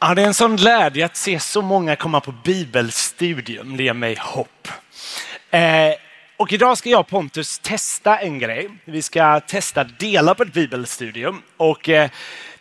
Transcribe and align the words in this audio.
Ja, 0.00 0.14
det 0.14 0.22
är 0.22 0.26
en 0.26 0.34
sån 0.34 0.56
glädje 0.56 1.04
att 1.04 1.16
se 1.16 1.40
så 1.40 1.62
många 1.62 1.96
komma 1.96 2.20
på 2.20 2.32
bibelstudium. 2.32 3.76
Det 3.76 3.82
ger 3.82 3.92
mig 3.92 4.16
hopp. 4.20 4.68
Eh, 5.50 5.92
och 6.36 6.52
idag 6.52 6.78
ska 6.78 6.90
jag 6.90 7.00
och 7.00 7.08
Pontus 7.08 7.58
testa 7.58 8.18
en 8.18 8.38
grej. 8.38 8.70
Vi 8.84 9.02
ska 9.02 9.40
testa 9.40 9.84
dela 9.84 10.34
på 10.34 10.42
ett 10.42 10.52
bibelstudium. 10.52 11.42
Och 11.56 11.88
eh, 11.88 12.10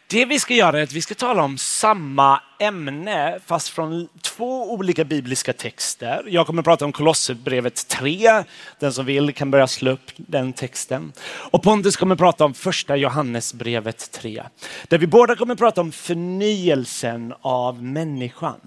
det 0.10 0.26
vi 0.26 0.40
ska 0.40 0.54
göra 0.54 0.80
är 0.80 0.84
att 0.84 0.94
vi 0.94 1.02
ska 1.02 1.16
tala 1.16 1.44
om 1.44 1.58
samma 1.58 2.42
ämne 2.60 3.40
fast 3.46 3.70
från 3.70 4.08
två 4.22 4.74
olika 4.74 5.04
bibliska 5.04 5.54
texter. 5.54 6.24
Jag 6.28 6.48
kommer 6.48 6.62
att 6.62 6.66
prata 6.66 6.86
om 6.86 6.92
Kolosserbrevet 6.92 7.88
3. 7.88 8.44
Den 8.80 8.94
som 8.94 9.06
vill 9.06 9.34
kan 9.34 9.52
börja 9.52 9.68
slå 9.68 9.92
upp 9.92 10.12
den 10.16 10.54
texten. 10.54 11.12
Och 11.52 11.64
Pontus 11.64 11.98
kommer 11.98 12.16
att 12.16 12.20
prata 12.20 12.46
om 12.46 12.54
första 12.54 12.96
Johannesbrevet 12.96 14.12
3. 14.12 14.44
Där 14.88 14.98
vi 14.98 15.08
båda 15.08 15.36
kommer 15.36 15.54
att 15.54 15.60
prata 15.60 15.82
om 15.82 15.92
förnyelsen 15.92 17.34
av 17.42 17.84
människan. 17.84 18.60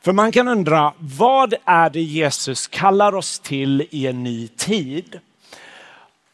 För 0.00 0.12
man 0.12 0.32
kan 0.32 0.48
undra, 0.48 0.92
vad 0.98 1.54
är 1.64 1.90
det 1.90 2.02
Jesus 2.02 2.66
kallar 2.66 3.14
oss 3.14 3.38
till 3.38 3.86
i 3.90 4.06
en 4.06 4.22
ny 4.22 4.48
tid? 4.48 5.20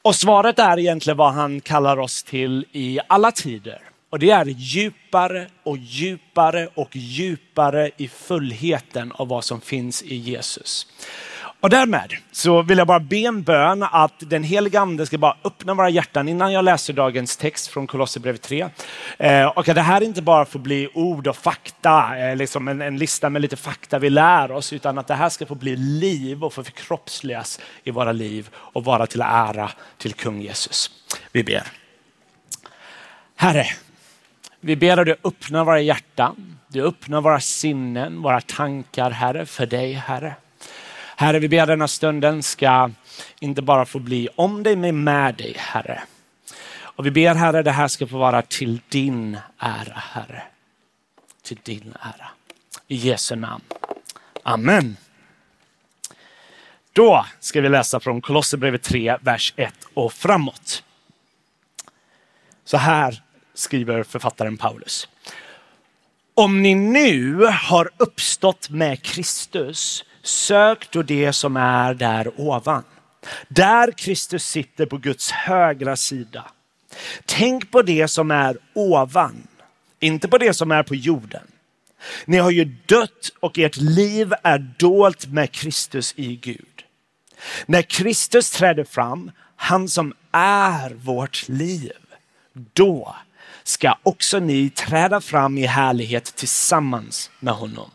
Och 0.03 0.15
svaret 0.15 0.59
är 0.59 0.79
egentligen 0.79 1.17
vad 1.17 1.33
han 1.33 1.61
kallar 1.61 1.99
oss 1.99 2.23
till 2.23 2.67
i 2.73 2.99
alla 3.09 3.33
tider. 3.33 3.88
Och 4.11 4.19
det 4.19 4.31
är 4.31 4.45
djupare 4.45 5.47
och 5.63 5.77
djupare 5.77 6.69
och 6.75 6.97
djupare 6.97 7.91
i 7.97 8.09
fullheten 8.09 9.13
av 9.13 9.29
vad 9.29 9.45
som 9.45 9.61
finns 9.61 10.03
i 10.03 10.17
Jesus. 10.17 10.87
Och 11.61 11.71
därmed 11.71 12.13
så 12.33 12.63
vill 12.63 12.79
jag 12.79 12.87
bara 12.87 13.01
be 13.01 13.17
en 13.17 13.43
bön 13.43 13.83
att 13.83 14.15
den 14.19 14.43
heliga 14.43 14.81
ande 14.81 15.07
ska 15.07 15.19
bara 15.19 15.37
öppna 15.45 15.75
våra 15.75 15.91
hjärtan 15.91 16.29
innan 16.29 16.53
jag 16.53 16.65
läser 16.65 16.93
dagens 16.93 17.37
text 17.37 17.67
från 17.67 17.87
Kolosserbrevet 17.87 18.43
3. 18.43 18.69
Eh, 19.19 19.47
och 19.47 19.69
att 19.69 19.75
det 19.75 19.83
här 19.83 20.01
inte 20.01 20.23
bara 20.23 20.45
får 20.45 20.59
bli 20.59 20.89
ord 20.95 21.27
och 21.27 21.37
fakta, 21.37 22.19
eh, 22.19 22.37
liksom 22.37 22.69
en, 22.69 22.83
en, 22.83 22.97
lista 22.97 23.31
med 23.31 23.43
lite 23.43 23.57
fakta 23.57 23.99
vi 23.99 24.11
lär 24.11 24.51
oss, 24.51 24.73
utan 24.73 24.99
att 24.99 25.07
det 25.07 25.15
här 25.15 25.29
ska 25.29 25.47
få 25.47 25.55
bli 25.55 25.77
liv 25.77 26.45
och 26.45 26.53
få 26.53 26.65
förkroppsligas 26.65 27.61
i 27.85 27.91
våra 27.91 28.13
liv 28.13 28.49
och 28.55 28.85
vara 28.85 29.07
till 29.07 29.21
ära 29.21 29.71
till 29.97 30.13
kung 30.13 30.41
Jesus. 30.41 30.91
Vi 31.33 31.45
ber. 31.45 31.63
Herre, 33.37 33.67
vi 34.61 34.77
ber 34.77 34.97
att 34.97 35.07
du 35.07 35.17
öppnar 35.25 35.65
våra 35.65 35.81
hjärtan, 35.81 36.59
du 36.69 36.83
öppnar 36.83 37.21
våra 37.21 37.41
sinnen, 37.41 38.23
våra 38.23 38.41
tankar, 38.41 39.11
Herre, 39.11 39.47
för 39.47 39.67
dig, 39.67 39.93
Herre. 39.93 40.35
Herre, 41.17 41.39
vi 41.39 41.49
ber 41.49 41.67
denna 41.67 41.89
stunden 41.89 42.43
ska 42.43 42.91
inte 43.41 43.63
bara 43.63 43.87
få 43.87 43.99
bli 43.99 44.29
om 44.35 44.63
dig, 44.63 44.77
men 44.77 45.05
med 45.05 45.35
dig, 45.35 45.55
Herre. 45.59 46.03
Och 46.81 47.07
vi 47.07 47.11
ber, 47.11 47.35
Herre, 47.35 47.63
det 47.63 47.71
här 47.71 47.89
ska 47.89 48.07
få 48.07 48.19
vara 48.19 48.43
till 48.43 48.81
din 48.89 49.39
ära, 49.59 49.95
Herre. 50.13 50.43
Till 51.43 51.59
din 51.63 51.95
ära. 52.01 52.29
I 52.87 52.97
Jesu 52.97 53.37
namn. 53.37 53.65
Amen. 54.43 54.97
Då 56.93 57.27
ska 57.41 57.61
vi 57.61 57.69
läsa 57.69 58.01
från 58.01 58.21
Kolosserbrevet 58.21 58.83
3, 58.83 59.17
vers 59.21 59.53
1 59.57 59.75
och 59.95 60.13
framåt. 60.13 60.85
Så 62.65 62.77
här 62.77 63.23
skriver 63.59 64.03
författaren 64.03 64.57
Paulus. 64.57 65.09
Om 66.35 66.63
ni 66.63 66.75
nu 66.75 67.35
har 67.45 67.91
uppstått 67.97 68.71
med 68.71 69.03
Kristus, 69.03 70.05
sök 70.23 70.91
då 70.91 71.03
det 71.03 71.33
som 71.33 71.57
är 71.57 71.95
där 71.95 72.41
ovan. 72.41 72.85
Där 73.49 73.93
Kristus 73.93 74.45
sitter 74.45 74.87
på 74.87 74.97
Guds 74.97 75.31
högra 75.31 75.97
sida. 75.97 76.45
Tänk 77.25 77.71
på 77.71 77.83
det 77.83 78.09
som 78.09 78.31
är 78.31 78.59
ovan, 78.75 79.47
inte 80.01 80.29
på 80.29 80.39
det 80.39 80.55
som 80.55 80.71
är 80.71 80.83
på 80.83 80.95
jorden. 80.95 81.47
Ni 82.25 82.37
har 82.37 82.51
ju 82.51 82.65
dött 82.65 83.31
och 83.41 83.59
ert 83.59 83.77
liv 83.77 84.33
är 84.43 84.59
dolt 84.59 85.27
med 85.27 85.53
Kristus 85.53 86.15
i 86.17 86.37
Gud. 86.37 86.85
När 87.67 87.83
Kristus 87.83 88.51
träder 88.51 88.85
fram, 88.85 89.31
han 89.57 89.89
som 89.89 90.15
är 90.33 90.91
vårt 90.91 91.49
liv, 91.49 91.93
då 92.53 93.17
ska 93.69 93.95
också 94.03 94.39
ni 94.39 94.71
träda 94.71 95.21
fram 95.21 95.59
i 95.59 95.67
härlighet 95.67 96.25
tillsammans 96.25 97.31
med 97.41 97.55
honom. 97.55 97.91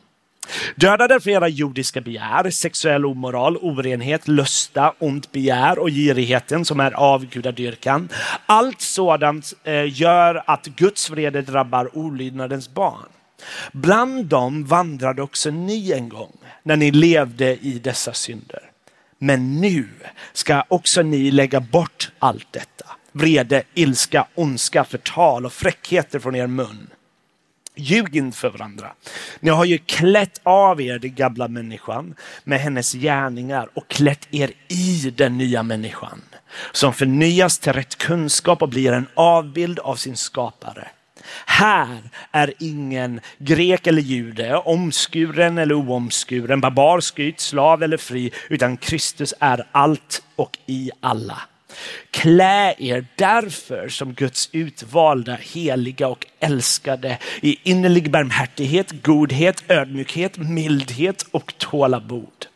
Döda 0.76 1.08
därför 1.08 1.30
era 1.30 1.48
jordiska 1.48 2.02
begär, 2.02 2.50
sexuell 2.50 3.06
omoral, 3.06 3.58
orenhet, 3.58 4.28
lusta, 4.28 4.94
ont 5.00 5.32
begär 5.32 5.80
och 5.80 5.90
girigheten 5.90 6.66
som 6.66 6.80
är 6.80 6.92
avgudadyrkan. 6.92 8.10
Allt 8.46 8.82
sådant 8.82 9.54
eh, 9.64 10.02
gör 10.02 10.44
att 10.48 10.66
Guds 10.66 11.10
vrede 11.10 11.42
drabbar 11.42 11.98
olydnadens 11.98 12.70
barn. 12.70 13.10
Bland 13.72 14.26
dem 14.26 14.66
vandrade 14.66 15.22
också 15.22 15.50
ni 15.50 15.92
en 15.92 16.10
gång 16.10 16.38
när 16.64 16.76
ni 16.76 16.92
levde 16.92 17.58
i 17.58 17.80
dessa 17.80 18.14
synder. 18.14 18.62
Men 19.18 19.62
nu 19.62 19.90
ska 20.34 20.64
också 20.68 21.02
ni 21.02 21.32
lägga 21.32 21.60
bort 21.60 22.12
allt 22.20 22.48
detta 22.52 22.86
vrede, 23.14 23.64
ilska, 23.74 24.28
ondska, 24.36 24.84
förtal 24.84 25.46
och 25.46 25.54
fräckheter 25.54 26.20
från 26.20 26.36
er 26.36 26.48
mun. 26.48 26.90
Ljug 27.76 28.16
inte 28.16 28.38
för 28.38 28.50
varandra. 28.50 28.94
Ni 29.40 29.50
har 29.50 29.66
ju 29.66 29.78
klätt 29.78 30.42
av 30.44 30.82
er 30.82 31.00
den 31.00 31.16
gamla 31.16 31.48
människan 31.48 32.16
med 32.44 32.60
hennes 32.60 32.94
gärningar 32.94 33.70
och 33.74 33.88
klätt 33.88 34.28
er 34.32 34.52
i 34.68 35.14
den 35.18 35.38
nya 35.38 35.64
människan 35.64 36.22
som 36.72 36.94
förnyas 36.94 37.60
till 37.60 37.74
rätt 37.74 37.98
kunskap 37.98 38.62
och 38.62 38.70
blir 38.70 38.92
en 38.92 39.08
avbild 39.14 39.80
av 39.80 39.96
sin 39.96 40.18
skapare. 40.18 40.88
Här 41.46 42.10
är 42.32 42.54
ingen 42.60 43.20
grek 43.38 43.88
eller 43.88 44.02
jude, 44.02 44.56
omskuren 44.56 45.58
eller 45.58 45.76
oomskuren, 45.76 46.62
barbar, 46.62 47.02
skyt, 47.02 47.40
slav 47.40 47.84
eller 47.84 47.98
fri, 47.98 48.32
utan 48.50 48.78
Kristus 48.78 49.34
är 49.40 49.68
allt 49.72 50.24
och 50.36 50.58
i 50.66 50.92
alla. 51.02 51.42
Klä 52.12 52.76
er 52.78 53.06
därför 53.16 53.90
som 53.90 54.14
Guds 54.14 54.50
utvalda, 54.52 55.36
heliga 55.36 56.08
och 56.08 56.26
älskade 56.40 57.18
i 57.42 57.58
innerlig 57.64 58.12
barmhärtighet, 58.12 58.92
godhet, 59.04 59.64
ödmjukhet, 59.68 60.38
mildhet 60.38 61.26
och 61.32 61.54
tålamod. 61.58 62.48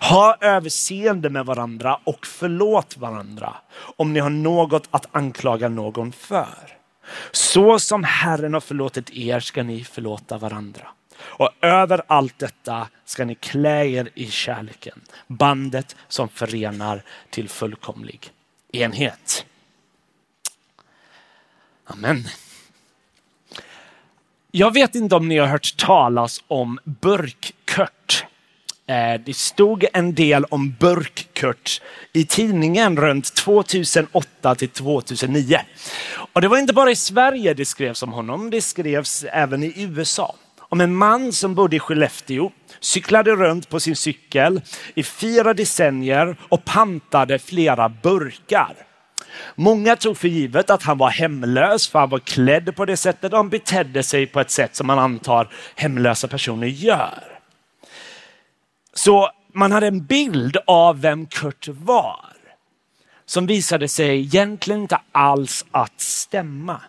Ha 0.00 0.36
överseende 0.40 1.30
med 1.30 1.46
varandra 1.46 2.00
och 2.04 2.26
förlåt 2.26 2.96
varandra 2.96 3.54
om 3.96 4.12
ni 4.12 4.20
har 4.20 4.30
något 4.30 4.88
att 4.90 5.06
anklaga 5.12 5.68
någon 5.68 6.12
för. 6.12 6.76
Så 7.32 7.78
som 7.78 8.04
Herren 8.04 8.54
har 8.54 8.60
förlåtit 8.60 9.10
er 9.10 9.40
ska 9.40 9.62
ni 9.62 9.84
förlåta 9.84 10.38
varandra. 10.38 10.86
Och 11.18 11.50
över 11.60 12.02
allt 12.06 12.38
detta 12.38 12.88
ska 13.04 13.24
ni 13.24 13.34
klä 13.34 13.86
er 13.86 14.08
i 14.14 14.30
kärleken, 14.30 15.00
bandet 15.26 15.96
som 16.08 16.28
förenar 16.28 17.02
till 17.30 17.48
fullkomlig 17.48 18.32
enhet. 18.76 19.46
Amen. 21.84 22.28
Jag 24.50 24.74
vet 24.74 24.94
inte 24.94 25.14
om 25.14 25.28
ni 25.28 25.38
har 25.38 25.46
hört 25.46 25.76
talas 25.76 26.42
om 26.48 26.78
burkkört. 26.84 28.26
Eh, 28.86 29.20
det 29.24 29.36
stod 29.36 29.84
en 29.92 30.14
del 30.14 30.44
om 30.44 30.76
burkkört 30.80 31.82
i 32.12 32.24
tidningen 32.24 32.96
runt 32.96 33.34
2008 33.34 34.54
till 34.54 34.68
2009. 34.68 35.60
Och 36.32 36.40
det 36.40 36.48
var 36.48 36.58
inte 36.58 36.72
bara 36.72 36.90
i 36.90 36.96
Sverige 36.96 37.54
det 37.54 37.64
skrevs 37.64 38.02
om 38.02 38.12
honom, 38.12 38.50
det 38.50 38.62
skrevs 38.62 39.24
även 39.24 39.62
i 39.62 39.72
USA 39.76 40.34
om 40.68 40.80
en 40.80 40.96
man 40.96 41.32
som 41.32 41.54
bodde 41.54 41.76
i 41.76 41.78
Skellefteå, 41.78 42.50
cyklade 42.86 43.30
runt 43.30 43.68
på 43.68 43.80
sin 43.80 43.96
cykel 43.96 44.60
i 44.94 45.02
fyra 45.02 45.54
decennier 45.54 46.36
och 46.48 46.64
pantade 46.64 47.38
flera 47.38 47.88
burkar. 47.88 48.74
Många 49.54 49.96
tog 49.96 50.16
för 50.16 50.28
givet 50.28 50.70
att 50.70 50.82
han 50.82 50.98
var 50.98 51.10
hemlös 51.10 51.88
för 51.88 51.98
han 51.98 52.10
var 52.10 52.18
klädd 52.18 52.76
på 52.76 52.84
det 52.84 52.96
sättet 52.96 53.32
och 53.32 53.38
han 53.38 53.48
betedde 53.48 54.02
sig 54.02 54.26
på 54.26 54.40
ett 54.40 54.50
sätt 54.50 54.76
som 54.76 54.86
man 54.86 54.98
antar 54.98 55.48
hemlösa 55.74 56.28
personer 56.28 56.66
gör. 56.66 57.22
Så 58.94 59.30
man 59.54 59.72
hade 59.72 59.86
en 59.86 60.04
bild 60.04 60.56
av 60.66 61.00
vem 61.00 61.26
Kurt 61.26 61.68
var 61.68 62.36
som 63.26 63.46
visade 63.46 63.88
sig 63.88 64.20
egentligen 64.20 64.80
inte 64.80 65.00
alls 65.12 65.64
att 65.70 66.00
stämma. 66.00 66.80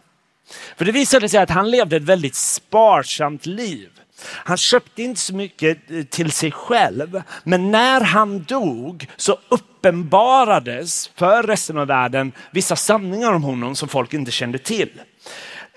För 0.78 0.86
det 0.86 0.92
visade 0.92 1.30
sig 1.30 1.40
att 1.40 1.50
han 1.50 1.72
levde 1.72 1.96
ett 1.96 2.04
väldigt 2.04 2.36
sparsamt 2.36 3.46
liv. 3.46 3.90
Han 4.24 4.58
köpte 4.58 5.04
inte 5.04 5.20
så 5.20 5.36
mycket 5.36 5.92
eh, 5.92 6.04
till 6.04 6.32
sig 6.32 6.52
själv, 6.52 7.22
men 7.44 7.72
när 7.72 8.02
han 8.02 8.44
dog 8.44 9.08
så 9.18 9.38
uppenbarades 9.50 11.12
för 11.16 11.44
resten 11.44 11.78
av 11.78 11.88
världen 11.88 12.32
vissa 12.52 12.76
sanningar 12.76 13.34
om 13.34 13.44
honom 13.44 13.76
som 13.76 13.90
folk 13.90 14.14
inte 14.14 14.32
kände 14.32 14.58
till. 14.58 15.02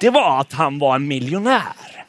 Det 0.00 0.10
var 0.10 0.40
att 0.40 0.52
han 0.52 0.78
var 0.78 0.96
en 0.96 1.08
miljonär. 1.08 2.06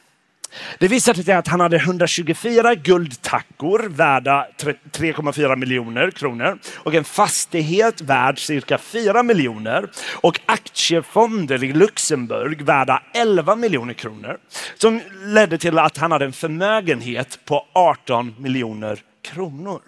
Det 0.79 0.87
visade 0.87 1.23
sig 1.23 1.33
att 1.33 1.47
han 1.47 1.59
hade 1.59 1.77
124 1.77 2.75
guldtackor 2.75 3.89
värda 3.89 4.47
3,4 4.57 5.55
miljoner 5.55 6.11
kronor 6.11 6.59
och 6.75 6.93
en 6.93 7.03
fastighet 7.03 8.01
värd 8.01 8.39
cirka 8.39 8.77
4 8.77 9.23
miljoner 9.23 9.89
och 10.13 10.39
aktiefonder 10.45 11.63
i 11.63 11.73
Luxemburg 11.73 12.61
värda 12.61 13.03
11 13.13 13.55
miljoner 13.55 13.93
kronor 13.93 14.37
som 14.77 15.01
ledde 15.25 15.57
till 15.57 15.79
att 15.79 15.97
han 15.97 16.11
hade 16.11 16.25
en 16.25 16.33
förmögenhet 16.33 17.39
på 17.45 17.67
18 17.73 18.35
miljoner 18.37 18.99
kronor. 19.21 19.81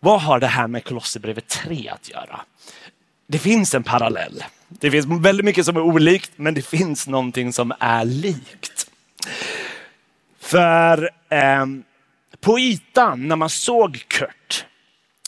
Vad 0.00 0.20
har 0.20 0.40
det 0.40 0.46
här 0.46 0.66
med 0.66 0.84
Kolosserbrevet 0.84 1.48
3 1.48 1.88
att 1.88 2.10
göra? 2.10 2.40
Det 3.26 3.38
finns 3.38 3.74
en 3.74 3.82
parallell. 3.82 4.44
Det 4.68 4.90
finns 4.90 5.06
väldigt 5.06 5.44
mycket 5.44 5.64
som 5.64 5.76
är 5.76 5.80
olikt, 5.80 6.30
men 6.36 6.54
det 6.54 6.62
finns 6.62 7.06
någonting 7.06 7.52
som 7.52 7.72
är 7.80 8.04
likt. 8.04 8.87
För 10.40 11.10
eh, 11.30 11.66
på 12.40 12.58
ytan, 12.58 13.28
när 13.28 13.36
man 13.36 13.50
såg 13.50 14.04
Kurt, 14.08 14.64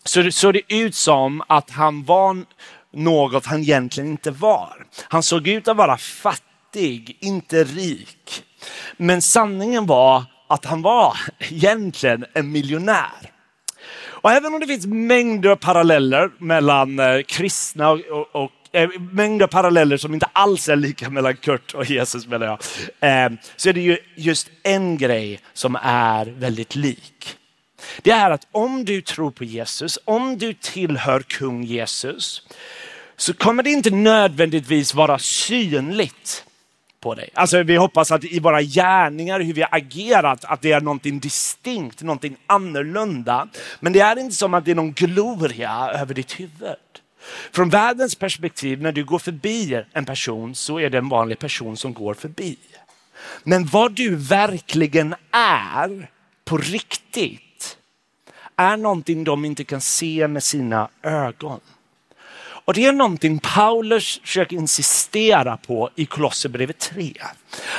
så 0.04 0.30
såg 0.30 0.54
det 0.54 0.74
ut 0.74 0.94
som 0.94 1.42
att 1.48 1.70
han 1.70 2.04
var 2.04 2.44
något 2.92 3.46
han 3.46 3.60
egentligen 3.60 4.10
inte 4.10 4.30
var. 4.30 4.86
Han 5.08 5.22
såg 5.22 5.48
ut 5.48 5.68
att 5.68 5.76
vara 5.76 5.98
fattig, 5.98 7.18
inte 7.20 7.64
rik. 7.64 8.44
Men 8.96 9.22
sanningen 9.22 9.86
var 9.86 10.24
att 10.48 10.64
han 10.64 10.82
var 10.82 11.16
egentligen 11.38 12.24
en 12.32 12.52
miljonär. 12.52 13.30
Och 14.22 14.30
även 14.30 14.54
om 14.54 14.60
det 14.60 14.66
finns 14.66 14.86
mängder 14.86 15.50
av 15.50 15.56
paralleller 15.56 16.30
mellan 16.38 16.98
eh, 16.98 17.22
kristna 17.22 17.90
och, 17.90 18.00
och, 18.00 18.44
och 18.44 18.50
eh, 18.72 18.88
mängder 19.12 19.44
av 19.44 19.48
paralleller 19.48 19.96
som 19.96 20.14
inte 20.14 20.28
alls 20.32 20.68
är 20.68 20.76
lika 20.76 21.10
mellan 21.10 21.36
Kurt 21.36 21.74
och 21.74 21.84
Jesus 21.84 22.26
menar 22.26 22.46
jag. 22.46 22.58
Eh, 23.00 23.38
så 23.56 23.68
är 23.68 23.72
det 23.72 23.80
ju 23.80 23.98
just 24.14 24.50
en 24.62 24.98
grej 24.98 25.40
som 25.52 25.78
är 25.82 26.26
väldigt 26.26 26.74
lik. 26.74 27.36
Det 28.02 28.10
är 28.10 28.30
att 28.30 28.46
om 28.52 28.84
du 28.84 29.02
tror 29.02 29.30
på 29.30 29.44
Jesus, 29.44 29.98
om 30.04 30.38
du 30.38 30.54
tillhör 30.54 31.20
kung 31.20 31.64
Jesus, 31.64 32.42
så 33.16 33.34
kommer 33.34 33.62
det 33.62 33.70
inte 33.70 33.90
nödvändigtvis 33.90 34.94
vara 34.94 35.18
synligt 35.18 36.44
på 37.00 37.14
dig. 37.14 37.30
Alltså 37.34 37.62
vi 37.62 37.76
hoppas 37.76 38.12
att 38.12 38.24
i 38.24 38.40
våra 38.40 38.62
gärningar, 38.62 39.40
hur 39.40 39.52
vi 39.52 39.62
har 39.62 39.68
agerat, 39.72 40.44
att 40.44 40.62
det 40.62 40.72
är 40.72 40.80
någonting 40.80 41.20
distinkt, 41.20 42.02
någonting 42.02 42.36
annorlunda. 42.46 43.48
Men 43.80 43.92
det 43.92 44.00
är 44.00 44.18
inte 44.18 44.36
som 44.36 44.54
att 44.54 44.64
det 44.64 44.70
är 44.70 44.74
någon 44.74 44.92
gloria 44.92 45.90
över 45.94 46.14
ditt 46.14 46.40
huvud. 46.40 46.76
Från 47.52 47.68
världens 47.68 48.14
perspektiv, 48.14 48.82
när 48.82 48.92
du 48.92 49.04
går 49.04 49.18
förbi 49.18 49.82
en 49.92 50.04
person 50.04 50.54
så 50.54 50.80
är 50.80 50.90
det 50.90 50.98
en 50.98 51.08
vanlig 51.08 51.38
person 51.38 51.76
som 51.76 51.94
går 51.94 52.14
förbi. 52.14 52.56
Men 53.42 53.66
vad 53.66 53.92
du 53.92 54.16
verkligen 54.16 55.14
är 55.30 56.10
på 56.44 56.56
riktigt 56.56 57.76
är 58.56 58.76
någonting 58.76 59.24
de 59.24 59.44
inte 59.44 59.64
kan 59.64 59.80
se 59.80 60.28
med 60.28 60.42
sina 60.42 60.88
ögon. 61.02 61.60
Och 62.70 62.74
det 62.74 62.84
är 62.84 62.92
någonting 62.92 63.38
Paulus 63.38 64.20
försöker 64.20 64.56
insistera 64.56 65.56
på 65.56 65.90
i 65.96 66.06
Kolosserbrevet 66.06 66.78
3. 66.78 67.12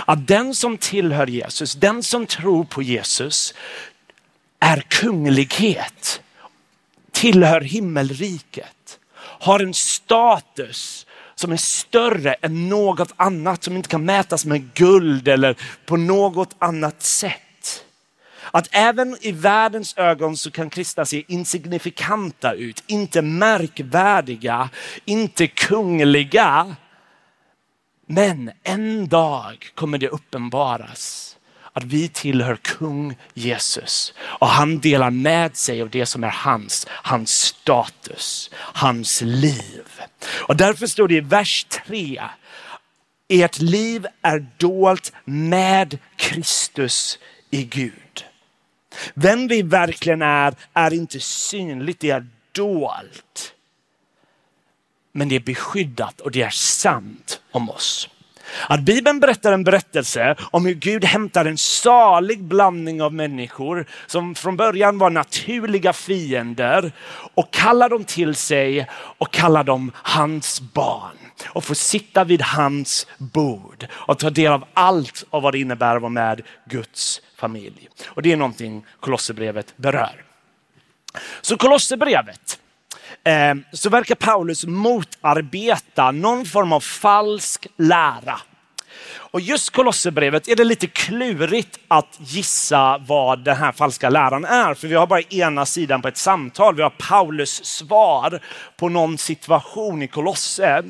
Att 0.05 0.27
den 0.27 0.55
som 0.55 0.77
tillhör 0.77 1.27
Jesus, 1.27 1.75
den 1.75 2.03
som 2.03 2.25
tror 2.25 2.63
på 2.63 2.81
Jesus 2.81 3.53
är 4.59 4.81
kunglighet, 4.87 6.21
tillhör 7.11 7.61
himmelriket, 7.61 8.80
har 9.41 9.59
en 9.59 9.73
status 9.73 11.05
som 11.35 11.51
är 11.51 11.57
större 11.57 12.33
än 12.33 12.69
något 12.69 13.13
annat 13.15 13.63
som 13.63 13.75
inte 13.75 13.89
kan 13.89 14.05
mätas 14.05 14.45
med 14.45 14.73
guld 14.73 15.27
eller 15.27 15.57
på 15.85 15.97
något 15.97 16.55
annat 16.59 17.01
sätt. 17.01 17.85
Att 18.51 18.69
även 18.71 19.17
i 19.21 19.31
världens 19.31 19.97
ögon 19.97 20.37
så 20.37 20.51
kan 20.51 20.69
kristna 20.69 21.05
se 21.05 21.23
insignifikanta 21.27 22.53
ut, 22.53 22.83
inte 22.87 23.21
märkvärdiga, 23.21 24.69
inte 25.05 25.47
kungliga. 25.47 26.75
Men 28.05 28.51
en 28.63 29.07
dag 29.07 29.71
kommer 29.75 29.97
det 29.97 30.07
uppenbaras 30.09 31.30
att 31.73 31.83
vi 31.83 32.07
tillhör 32.07 32.55
kung 32.55 33.17
Jesus 33.33 34.13
och 34.19 34.47
han 34.47 34.79
delar 34.79 35.09
med 35.09 35.57
sig 35.57 35.81
av 35.81 35.89
det 35.89 36.05
som 36.05 36.23
är 36.23 36.29
hans, 36.29 36.87
hans 36.89 37.31
status, 37.31 38.49
hans 38.53 39.21
liv. 39.21 39.83
Och 40.29 40.55
därför 40.55 40.87
står 40.87 41.07
det 41.07 41.15
i 41.15 41.19
vers 41.19 41.65
3, 41.69 42.21
ert 43.27 43.59
liv 43.59 44.07
är 44.21 44.47
dolt 44.57 45.13
med 45.25 45.97
Kristus 46.15 47.19
i 47.49 47.63
Gud. 47.63 48.25
Vem 49.13 49.47
vi 49.47 49.61
verkligen 49.61 50.21
är, 50.21 50.55
är 50.73 50.93
inte 50.93 51.19
synligt, 51.19 51.99
det 51.99 52.09
är 52.09 52.27
dolt. 52.51 53.53
Men 55.11 55.29
det 55.29 55.35
är 55.35 55.39
beskyddat 55.39 56.21
och 56.21 56.31
det 56.31 56.41
är 56.41 56.49
sant 56.49 57.41
om 57.51 57.69
oss. 57.69 58.09
Att 58.67 58.79
Bibeln 58.79 59.19
berättar 59.19 59.51
en 59.51 59.63
berättelse 59.63 60.35
om 60.51 60.65
hur 60.65 60.73
Gud 60.73 61.05
hämtar 61.05 61.45
en 61.45 61.57
salig 61.57 62.43
blandning 62.43 63.01
av 63.01 63.13
människor 63.13 63.85
som 64.07 64.35
från 64.35 64.57
början 64.57 64.97
var 64.97 65.09
naturliga 65.09 65.93
fiender 65.93 66.91
och 67.33 67.53
kallar 67.53 67.89
dem 67.89 68.03
till 68.03 68.35
sig 68.35 68.87
och 68.93 69.33
kallar 69.33 69.63
dem 69.63 69.91
hans 69.95 70.61
barn 70.61 71.17
och 71.47 71.63
får 71.63 71.75
sitta 71.75 72.23
vid 72.23 72.41
hans 72.41 73.07
bord 73.17 73.87
och 73.91 74.19
ta 74.19 74.29
del 74.29 74.51
av 74.51 74.65
allt 74.73 75.23
av 75.29 75.41
vad 75.41 75.53
det 75.53 75.59
innebär 75.59 75.95
att 75.95 76.01
vara 76.01 76.09
med 76.09 76.41
Guds 76.65 77.21
familj. 77.35 77.89
Och 78.05 78.21
det 78.21 78.31
är 78.31 78.37
någonting 78.37 78.85
Kolosserbrevet 78.99 79.77
berör. 79.77 80.23
Så 81.41 81.57
Kolosserbrevet 81.57 82.59
Ehm, 83.23 83.63
så 83.71 83.89
verkar 83.89 84.15
Paulus 84.15 84.65
motarbeta 84.65 86.11
någon 86.11 86.45
form 86.45 86.73
av 86.73 86.79
falsk 86.79 87.67
lära. 87.77 88.39
Och 89.13 89.41
just 89.41 89.69
Kolosserbrevet 89.69 90.47
är 90.47 90.55
det 90.55 90.63
lite 90.63 90.87
klurigt 90.87 91.79
att 91.87 92.17
gissa 92.19 92.97
vad 92.97 93.43
den 93.43 93.57
här 93.57 93.71
falska 93.71 94.09
läran 94.09 94.45
är. 94.45 94.73
För 94.73 94.87
vi 94.87 94.95
har 94.95 95.07
bara 95.07 95.21
ena 95.21 95.65
sidan 95.65 96.01
på 96.01 96.07
ett 96.07 96.17
samtal. 96.17 96.75
Vi 96.75 96.81
har 96.81 96.93
Paulus 97.09 97.65
svar 97.65 98.39
på 98.77 98.89
någon 98.89 99.17
situation 99.17 100.01
i 100.01 100.07
Kolosse. 100.07 100.83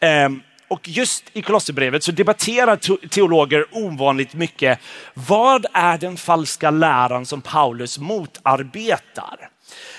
Ehm, 0.00 0.42
och 0.68 0.88
just 0.88 1.24
i 1.32 1.42
Kolosserbrevet 1.42 2.04
så 2.04 2.12
debatterar 2.12 2.76
teologer 3.08 3.66
ovanligt 3.72 4.34
mycket. 4.34 4.78
Vad 5.14 5.66
är 5.72 5.98
den 5.98 6.16
falska 6.16 6.70
läran 6.70 7.26
som 7.26 7.42
Paulus 7.42 7.98
motarbetar? 7.98 9.50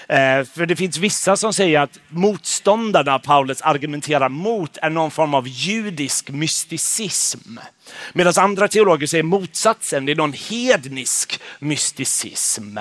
Eh, 0.08 0.44
för 0.44 0.66
det 0.66 0.76
finns 0.76 0.98
vissa 0.98 1.38
som 1.38 1.54
säger 1.54 1.80
att 1.80 2.00
motståndarna 2.08 3.20
Paulus 3.20 3.62
argumenterar 3.62 4.30
mot 4.30 4.78
är 4.78 4.90
någon 4.90 5.12
form 5.12 5.34
av 5.34 5.48
judisk 5.48 6.30
mysticism. 6.30 7.58
Medan 8.14 8.34
andra 8.38 8.68
teologer 8.68 9.08
säger 9.08 9.24
motsatsen, 9.24 10.06
det 10.06 10.12
är 10.12 10.16
någon 10.16 10.34
hednisk 10.34 11.40
mysticism. 11.60 12.78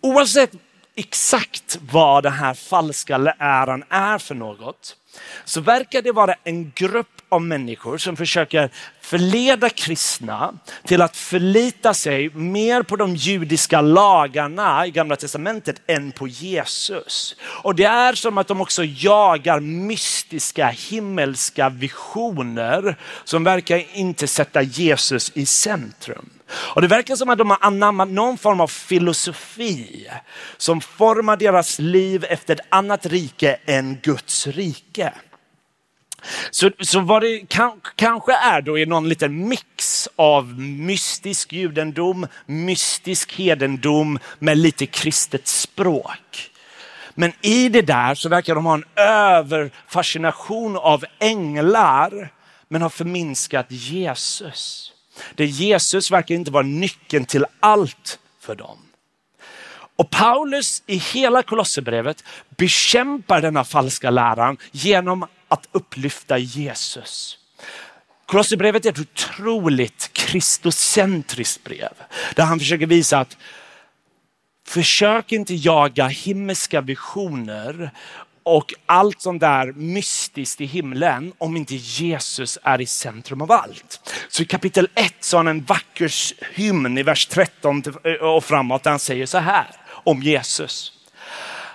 Oavsett 0.00 0.50
exakt 0.94 1.78
vad 1.90 2.22
den 2.22 2.32
här 2.32 2.54
falska 2.54 3.18
läran 3.18 3.84
är 3.88 4.18
för 4.18 4.34
något, 4.34 4.96
så 5.44 5.60
verkar 5.60 6.02
det 6.02 6.12
vara 6.12 6.34
en 6.44 6.72
grupp 6.74 7.21
av 7.32 7.42
människor 7.42 7.98
som 7.98 8.16
försöker 8.16 8.70
förleda 9.00 9.68
kristna 9.68 10.54
till 10.84 11.02
att 11.02 11.16
förlita 11.16 11.94
sig 11.94 12.30
mer 12.30 12.82
på 12.82 12.96
de 12.96 13.14
judiska 13.16 13.80
lagarna 13.80 14.86
i 14.86 14.90
gamla 14.90 15.16
testamentet 15.16 15.82
än 15.86 16.12
på 16.12 16.28
Jesus. 16.28 17.36
Och 17.62 17.74
det 17.74 17.84
är 17.84 18.12
som 18.12 18.38
att 18.38 18.48
de 18.48 18.60
också 18.60 18.84
jagar 18.84 19.60
mystiska 19.60 20.68
himmelska 20.68 21.68
visioner 21.68 22.96
som 23.24 23.44
verkar 23.44 23.96
inte 23.96 24.26
sätta 24.26 24.62
Jesus 24.62 25.32
i 25.34 25.46
centrum. 25.46 26.30
Och 26.52 26.82
det 26.82 26.88
verkar 26.88 27.16
som 27.16 27.30
att 27.30 27.38
de 27.38 27.50
har 27.50 27.58
anammat 27.60 28.08
någon 28.08 28.38
form 28.38 28.60
av 28.60 28.66
filosofi 28.68 30.08
som 30.56 30.80
formar 30.80 31.36
deras 31.36 31.78
liv 31.78 32.24
efter 32.28 32.54
ett 32.54 32.66
annat 32.68 33.06
rike 33.06 33.58
än 33.66 33.98
Guds 34.02 34.46
rike. 34.46 35.12
Så, 36.50 36.70
så 36.80 37.00
vad 37.00 37.22
det 37.22 37.48
kan, 37.48 37.80
kanske 37.96 38.32
är 38.32 38.62
då 38.62 38.78
är 38.78 38.86
någon 38.86 39.08
liten 39.08 39.48
mix 39.48 40.08
av 40.16 40.60
mystisk 40.60 41.52
judendom, 41.52 42.26
mystisk 42.46 43.32
hedendom 43.32 44.18
med 44.38 44.58
lite 44.58 44.86
kristet 44.86 45.48
språk. 45.48 46.50
Men 47.14 47.32
i 47.40 47.68
det 47.68 47.82
där 47.82 48.14
så 48.14 48.28
verkar 48.28 48.54
de 48.54 48.66
ha 48.66 48.74
en 48.74 48.84
överfascination 48.96 50.76
av 50.76 51.04
änglar 51.18 52.32
men 52.68 52.82
har 52.82 52.88
förminskat 52.88 53.66
Jesus. 53.68 54.92
Det 55.34 55.46
Jesus 55.46 56.10
verkar 56.10 56.34
inte 56.34 56.50
vara 56.50 56.66
nyckeln 56.66 57.24
till 57.24 57.44
allt 57.60 58.18
för 58.40 58.54
dem. 58.54 58.78
Och 59.96 60.10
Paulus 60.10 60.82
i 60.86 60.96
hela 60.96 61.42
Kolosserbrevet 61.42 62.24
bekämpar 62.56 63.40
denna 63.40 63.64
falska 63.64 64.10
läran 64.10 64.56
genom 64.72 65.26
att 65.52 65.68
upplyfta 65.72 66.38
Jesus. 66.38 67.38
Kolosserbrevet 68.26 68.86
är 68.86 68.90
ett 68.90 68.98
otroligt 68.98 70.10
kristocentriskt 70.12 71.64
brev 71.64 71.92
där 72.34 72.44
han 72.44 72.58
försöker 72.58 72.86
visa 72.86 73.18
att 73.18 73.36
försök 74.66 75.32
inte 75.32 75.54
jaga 75.54 76.06
himmelska 76.06 76.80
visioner 76.80 77.90
och 78.42 78.74
allt 78.86 79.20
sånt 79.20 79.40
där 79.40 79.72
mystiskt 79.72 80.60
i 80.60 80.66
himlen 80.66 81.32
om 81.38 81.56
inte 81.56 81.74
Jesus 81.74 82.58
är 82.62 82.80
i 82.80 82.86
centrum 82.86 83.42
av 83.42 83.52
allt. 83.52 84.12
Så 84.28 84.42
i 84.42 84.46
kapitel 84.46 84.88
1 84.94 85.14
så 85.20 85.36
har 85.36 85.44
han 85.44 85.56
en 85.56 85.64
vacker 85.64 86.12
hymn 86.54 86.98
i 86.98 87.02
vers 87.02 87.26
13 87.26 87.82
och 88.20 88.44
framåt 88.44 88.82
där 88.82 88.90
han 88.90 88.98
säger 88.98 89.26
så 89.26 89.38
här 89.38 89.66
om 89.88 90.22
Jesus. 90.22 91.01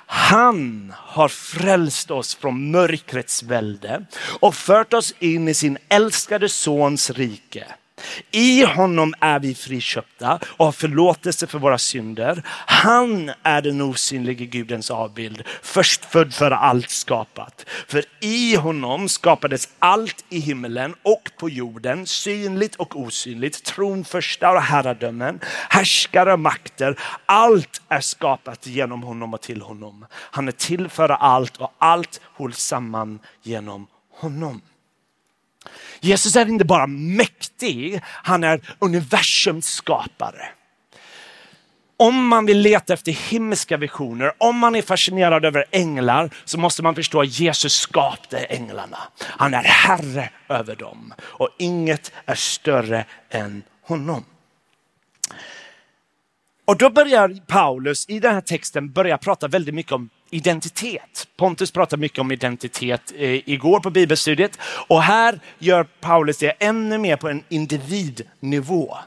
Han 0.10 0.94
har 0.98 1.28
frälst 1.28 2.12
oss 2.12 2.36
från 2.36 2.72
mörkrets 2.72 3.44
välde 3.44 4.06
och 4.40 4.56
fört 4.56 4.94
oss 4.94 5.14
in 5.20 5.48
i 5.48 5.54
sin 5.54 5.78
älskade 5.90 6.50
sons 6.50 7.10
rike. 7.10 7.66
I 8.32 8.64
honom 8.64 9.14
är 9.20 9.40
vi 9.40 9.56
friköpta 9.56 10.40
och 10.58 10.66
har 10.66 10.72
förlåtelse 10.72 11.48
för 11.48 11.60
våra 11.60 11.78
synder. 11.78 12.44
Han 12.66 13.32
är 13.44 13.62
den 13.62 13.82
osynlige 13.82 14.46
Gudens 14.46 14.92
avbild, 14.92 15.44
förstfödd 15.62 16.34
för 16.34 16.52
allt 16.52 16.90
skapat. 16.90 17.66
För 17.88 18.04
i 18.22 18.56
honom 18.56 19.10
skapades 19.10 19.70
allt 19.80 20.26
i 20.30 20.40
himmelen 20.40 20.96
och 21.04 21.32
på 21.40 21.50
jorden, 21.50 22.08
synligt 22.08 22.76
och 22.76 23.00
osynligt, 23.00 23.64
tronförstar 23.64 24.56
och 24.56 24.62
herradömen, 24.62 25.40
härskare 25.70 26.34
och 26.34 26.40
makter. 26.40 27.00
Allt 27.26 27.82
är 27.90 28.02
skapat 28.02 28.68
genom 28.68 29.04
honom 29.04 29.34
och 29.34 29.42
till 29.42 29.62
honom. 29.62 30.06
Han 30.12 30.48
är 30.48 30.52
till 30.52 30.90
för 30.90 31.10
allt 31.10 31.58
och 31.58 31.74
allt 31.78 32.22
hålls 32.24 32.58
samman 32.58 33.20
genom 33.44 33.88
honom. 34.20 34.62
Jesus 36.00 36.36
är 36.36 36.50
inte 36.50 36.66
bara 36.66 36.88
mäktig, 36.88 38.02
han 38.06 38.44
är 38.44 38.62
universums 38.80 39.66
skapare. 39.66 40.50
Om 42.00 42.28
man 42.28 42.46
vill 42.46 42.60
leta 42.60 42.94
efter 42.94 43.12
himmelska 43.12 43.78
visioner, 43.78 44.32
om 44.38 44.58
man 44.58 44.76
är 44.76 44.82
fascinerad 44.82 45.46
över 45.46 45.66
änglar 45.72 46.30
så 46.46 46.60
måste 46.60 46.84
man 46.84 46.96
förstå 46.96 47.22
att 47.22 47.40
Jesus 47.40 47.74
skapade 47.74 48.38
änglarna. 48.38 48.98
Han 49.20 49.54
är 49.54 49.64
herre 49.64 50.30
över 50.50 50.76
dem 50.76 51.14
och 51.20 51.50
inget 51.58 52.12
är 52.26 52.36
större 52.36 53.06
än 53.30 53.64
honom. 53.82 54.26
Och 56.66 56.78
då 56.78 56.90
börjar 56.90 57.42
Paulus 57.48 58.10
i 58.10 58.20
den 58.20 58.34
här 58.34 58.42
texten 58.42 58.92
börja 58.92 59.18
prata 59.18 59.48
väldigt 59.48 59.76
mycket 59.76 59.92
om 59.92 60.10
identitet. 60.30 61.28
Pontus 61.38 61.72
pratade 61.72 62.00
mycket 62.00 62.20
om 62.20 62.32
identitet 62.32 63.14
eh, 63.16 63.50
igår 63.50 63.80
på 63.80 63.90
bibelstudiet 63.90 64.60
och 64.88 65.04
här 65.04 65.40
gör 65.60 65.84
Paulus 65.84 66.38
det 66.38 66.50
ännu 66.50 66.98
mer 66.98 67.16
på 67.16 67.30
en 67.30 67.44
individnivå. 67.50 68.98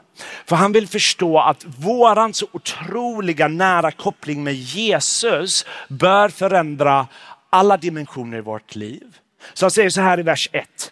För 0.45 0.55
han 0.55 0.71
vill 0.71 0.87
förstå 0.87 1.39
att 1.39 1.65
våran 1.77 2.33
så 2.33 2.47
otroliga 2.51 3.47
nära 3.47 3.91
koppling 3.91 4.43
med 4.43 4.53
Jesus 4.53 5.65
bör 5.87 6.29
förändra 6.29 7.07
alla 7.49 7.77
dimensioner 7.77 8.37
i 8.37 8.41
vårt 8.41 8.75
liv. 8.75 9.17
Så 9.53 9.65
han 9.65 9.71
säger 9.71 9.89
så 9.89 10.01
här 10.01 10.19
i 10.19 10.23
vers 10.23 10.49
1. 10.51 10.91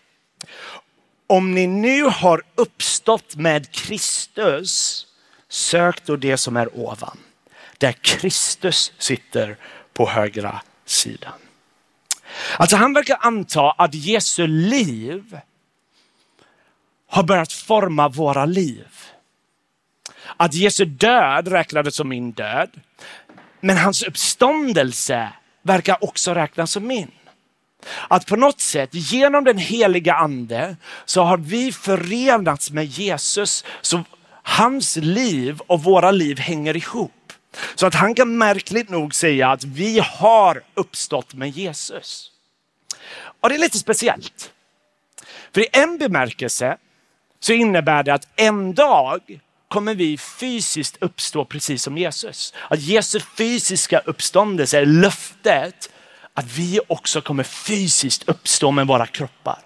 Om 1.27 1.51
ni 1.51 1.67
nu 1.67 2.03
har 2.03 2.41
uppstått 2.55 3.35
med 3.35 3.71
Kristus, 3.71 5.05
sök 5.49 6.05
då 6.05 6.15
det 6.15 6.37
som 6.37 6.57
är 6.57 6.79
ovan, 6.79 7.17
där 7.77 7.91
Kristus 7.91 8.93
sitter 8.97 9.57
på 9.99 10.09
högra 10.09 10.61
sidan. 10.85 11.33
Alltså 12.57 12.75
han 12.75 12.93
verkar 12.93 13.17
anta 13.21 13.71
att 13.71 13.93
Jesu 13.93 14.47
liv 14.47 15.39
har 17.07 17.23
börjat 17.23 17.53
forma 17.53 18.09
våra 18.09 18.45
liv. 18.45 18.87
Att 20.37 20.53
Jesu 20.53 20.85
död 20.85 21.47
räknades 21.47 21.95
som 21.95 22.09
min 22.09 22.31
död. 22.31 22.69
Men 23.59 23.77
hans 23.77 24.03
uppståndelse 24.03 25.29
verkar 25.61 26.03
också 26.03 26.33
räknas 26.33 26.71
som 26.71 26.87
min. 26.87 27.11
Att 28.07 28.25
på 28.25 28.35
något 28.35 28.59
sätt 28.59 28.89
genom 28.91 29.43
den 29.43 29.57
heliga 29.57 30.13
ande 30.13 30.77
så 31.05 31.23
har 31.23 31.37
vi 31.37 31.71
förenats 31.71 32.71
med 32.71 32.85
Jesus. 32.85 33.65
Så 33.81 34.03
hans 34.43 34.95
liv 34.95 35.59
och 35.67 35.83
våra 35.83 36.11
liv 36.11 36.39
hänger 36.39 36.77
ihop. 36.77 37.11
Så 37.75 37.87
att 37.87 37.95
han 37.95 38.15
kan 38.15 38.37
märkligt 38.37 38.89
nog 38.89 39.15
säga 39.15 39.49
att 39.49 39.63
vi 39.63 39.99
har 39.99 40.63
uppstått 40.73 41.33
med 41.33 41.49
Jesus. 41.49 42.31
Och 43.41 43.49
det 43.49 43.55
är 43.55 43.59
lite 43.59 43.79
speciellt. 43.79 44.51
För 45.53 45.61
i 45.61 45.67
en 45.71 45.97
bemärkelse 45.97 46.77
så 47.39 47.53
innebär 47.53 48.03
det 48.03 48.13
att 48.13 48.27
en 48.35 48.73
dag 48.73 49.39
kommer 49.67 49.95
vi 49.95 50.17
fysiskt 50.17 50.97
uppstå 51.01 51.45
precis 51.45 51.83
som 51.83 51.97
Jesus. 51.97 52.53
Att 52.69 52.79
Jesu 52.79 53.19
fysiska 53.19 53.99
uppståndelse 53.99 54.79
är 54.79 54.85
löftet 54.85 55.89
att 56.33 56.45
vi 56.45 56.79
också 56.87 57.21
kommer 57.21 57.43
fysiskt 57.43 58.29
uppstå 58.29 58.71
med 58.71 58.87
våra 58.87 59.07
kroppar. 59.07 59.59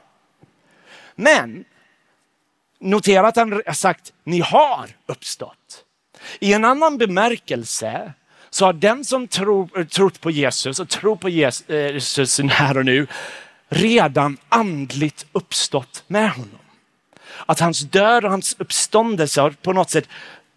Men 1.16 1.66
notera 2.80 3.28
att 3.28 3.36
han 3.36 3.52
har 3.52 3.74
sagt, 3.74 4.14
ni 4.24 4.40
har 4.40 4.90
uppstått. 5.06 5.83
I 6.40 6.54
en 6.54 6.66
annan 6.66 6.98
bemärkelse 6.98 8.14
så 8.50 8.66
har 8.66 8.74
den 8.74 9.06
som 9.06 9.28
tror, 9.28 9.84
trott 9.84 10.22
på 10.22 10.32
Jesus 10.32 10.80
och 10.80 10.90
tror 10.90 11.16
på 11.16 11.28
eh, 11.28 11.34
Jesus 11.94 12.40
här 12.40 12.78
och 12.78 12.86
nu 12.86 13.08
redan 13.70 14.38
andligt 14.50 15.26
uppstått 15.32 16.04
med 16.08 16.32
honom. 16.32 16.60
Att 17.46 17.60
hans 17.60 17.80
död 17.80 18.26
och 18.26 18.32
hans 18.32 18.56
uppståndelse 18.60 19.42
har 19.42 19.52
på 19.52 19.74
något 19.74 19.90
sätt 19.90 20.10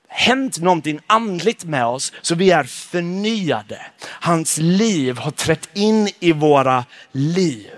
hänt 0.09 0.59
någonting 0.59 1.01
andligt 1.07 1.65
med 1.65 1.87
oss 1.87 2.13
så 2.23 2.35
vi 2.35 2.51
är 2.51 2.65
förnyade. 2.65 3.87
Hans 4.05 4.59
liv 4.59 5.19
har 5.19 5.31
trätt 5.31 5.69
in 5.73 6.09
i 6.21 6.33
våra 6.33 6.85
liv. 7.13 7.71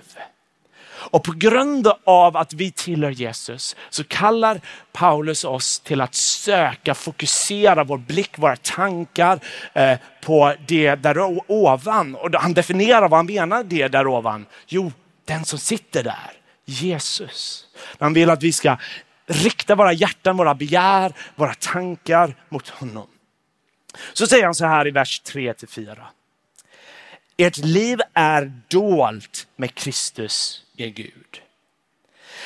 Och 1.10 1.24
på 1.24 1.32
grund 1.32 1.88
av 2.04 2.36
att 2.36 2.52
vi 2.52 2.70
tillhör 2.70 3.10
Jesus 3.10 3.76
så 3.90 4.04
kallar 4.04 4.60
Paulus 4.92 5.44
oss 5.44 5.80
till 5.80 6.00
att 6.00 6.14
söka, 6.14 6.94
fokusera 6.94 7.84
vår 7.84 7.98
blick, 7.98 8.38
våra 8.38 8.56
tankar 8.56 9.40
eh, 9.72 9.98
på 10.22 10.54
det 10.66 10.94
där 10.94 11.18
ovan. 11.46 12.14
Och 12.14 12.34
han 12.34 12.54
definierar 12.54 13.08
vad 13.08 13.18
han 13.18 13.26
menar 13.26 13.64
det 13.64 13.88
där 13.88 14.06
ovan. 14.06 14.46
Jo, 14.66 14.92
den 15.24 15.44
som 15.44 15.58
sitter 15.58 16.02
där, 16.02 16.32
Jesus. 16.64 17.66
Han 17.98 18.12
vill 18.14 18.30
att 18.30 18.42
vi 18.42 18.52
ska 18.52 18.76
rikta 19.26 19.74
våra 19.74 19.92
hjärtan, 19.92 20.36
våra 20.36 20.54
begär, 20.54 21.12
våra 21.34 21.54
tankar 21.54 22.34
mot 22.48 22.68
honom. 22.68 23.06
Så 24.12 24.26
säger 24.26 24.44
han 24.44 24.54
så 24.54 24.66
här 24.66 24.86
i 24.86 24.90
vers 24.90 25.20
3 25.20 25.54
till 25.54 25.68
4. 25.68 25.96
Ert 27.36 27.56
liv 27.56 28.00
är 28.14 28.52
dolt 28.68 29.46
med 29.56 29.74
Kristus 29.74 30.64
är 30.80 30.88
Gud. 30.88 31.42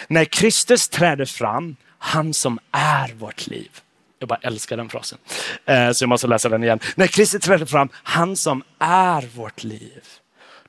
När 0.08 0.24
Kristus 0.24 0.88
träder 0.88 1.24
fram, 1.24 1.76
han 1.98 2.34
som 2.34 2.58
är 2.70 3.12
vårt 3.12 3.46
liv. 3.46 3.70
Jag 4.18 4.28
bara 4.28 4.38
älskar 4.42 4.76
den 4.76 4.88
frasen. 4.88 5.18
Eh, 5.64 5.92
så 5.92 6.02
jag 6.02 6.08
måste 6.08 6.26
läsa 6.26 6.48
den 6.48 6.64
igen. 6.64 6.80
När 6.94 7.06
Kristus 7.06 7.42
träder 7.42 7.66
fram, 7.66 7.88
han 7.94 8.36
som 8.36 8.62
är 8.78 9.22
vårt 9.22 9.64
liv. 9.64 10.04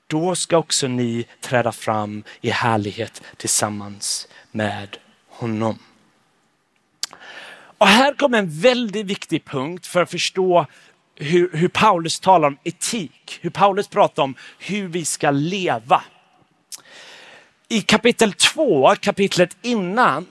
Då 0.07 0.35
ska 0.35 0.57
också 0.57 0.87
ni 0.87 1.25
träda 1.41 1.71
fram 1.71 2.23
i 2.41 2.49
härlighet 2.49 3.21
tillsammans 3.37 4.27
med 4.51 4.97
honom. 5.29 5.79
Och 7.77 7.87
här 7.87 8.13
kommer 8.13 8.37
en 8.37 8.59
väldigt 8.59 9.05
viktig 9.05 9.45
punkt 9.45 9.87
för 9.87 10.01
att 10.01 10.11
förstå 10.11 10.65
hur, 11.15 11.49
hur 11.53 11.67
Paulus 11.67 12.19
talar 12.19 12.47
om 12.47 12.57
etik. 12.63 13.39
Hur 13.41 13.49
Paulus 13.49 13.87
pratar 13.87 14.23
om 14.23 14.35
hur 14.59 14.87
vi 14.87 15.05
ska 15.05 15.31
leva 15.31 16.03
i 17.69 17.81
kapitel 17.81 18.33
2, 18.33 18.95
kapitlet 18.95 19.57
innan, 19.61 20.25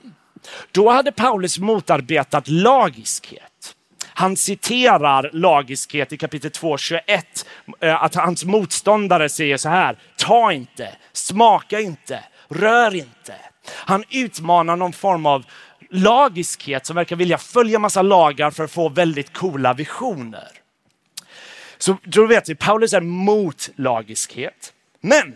då 0.73 0.91
hade 0.91 1.13
Paulus 1.13 1.59
motarbetat 1.59 2.49
lagiskhet. 2.49 3.75
Han 4.15 4.37
citerar 4.37 5.31
lagiskhet 5.33 6.13
i 6.13 6.17
kapitel 6.17 6.51
2, 6.51 6.77
21, 6.77 7.47
eh, 7.81 8.03
att 8.03 8.15
hans 8.15 8.45
motståndare 8.45 9.29
säger 9.29 9.57
så 9.57 9.69
här, 9.69 9.97
ta 10.17 10.53
inte, 10.53 10.89
smaka 11.13 11.81
inte, 11.81 12.25
rör 12.49 12.95
inte. 12.95 13.35
Han 13.69 14.05
utmanar 14.11 14.77
någon 14.77 14.93
form 14.93 15.27
av 15.27 15.45
lagiskhet 15.91 16.87
som 16.87 16.97
verkar 16.97 17.17
vilja 17.17 17.39
följa 17.39 17.79
massa 17.79 18.03
lagar 18.03 18.51
för 18.51 18.65
att 18.65 18.71
få 18.71 18.89
väldigt 18.89 19.33
coola 19.33 19.75
visioner. 19.75 20.49
Så 21.79 21.97
då 22.05 22.27
vet 22.27 22.49
vi, 22.49 22.55
Paulus 22.55 22.93
är 22.93 23.01
mot 23.01 23.71
lagiskhet. 23.77 24.73
Men 25.01 25.35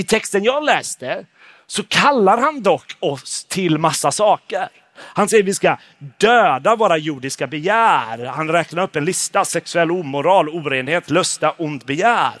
i 0.00 0.04
texten 0.04 0.44
jag 0.44 0.64
läste 0.64 1.26
så 1.66 1.82
kallar 1.84 2.38
han 2.38 2.62
dock 2.62 2.96
oss 3.00 3.44
till 3.44 3.78
massa 3.78 4.12
saker. 4.12 4.68
Han 4.96 5.28
säger 5.28 5.42
vi 5.42 5.54
ska 5.54 5.76
döda 6.18 6.76
våra 6.76 6.96
jordiska 6.96 7.46
begär. 7.46 8.24
Han 8.24 8.48
räknar 8.48 8.82
upp 8.82 8.96
en 8.96 9.04
lista, 9.04 9.44
sexuell 9.44 9.90
omoral, 9.90 10.48
orenhet, 10.48 11.10
lusta, 11.10 11.50
ont 11.50 11.86
begär. 11.86 12.34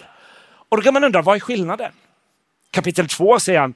Och 0.68 0.76
då 0.76 0.82
kan 0.82 0.94
man 0.94 1.04
undra, 1.04 1.22
vad 1.22 1.36
är 1.36 1.40
skillnaden? 1.40 1.92
Kapitel 2.70 3.08
2 3.08 3.40
säger 3.40 3.60
han, 3.60 3.74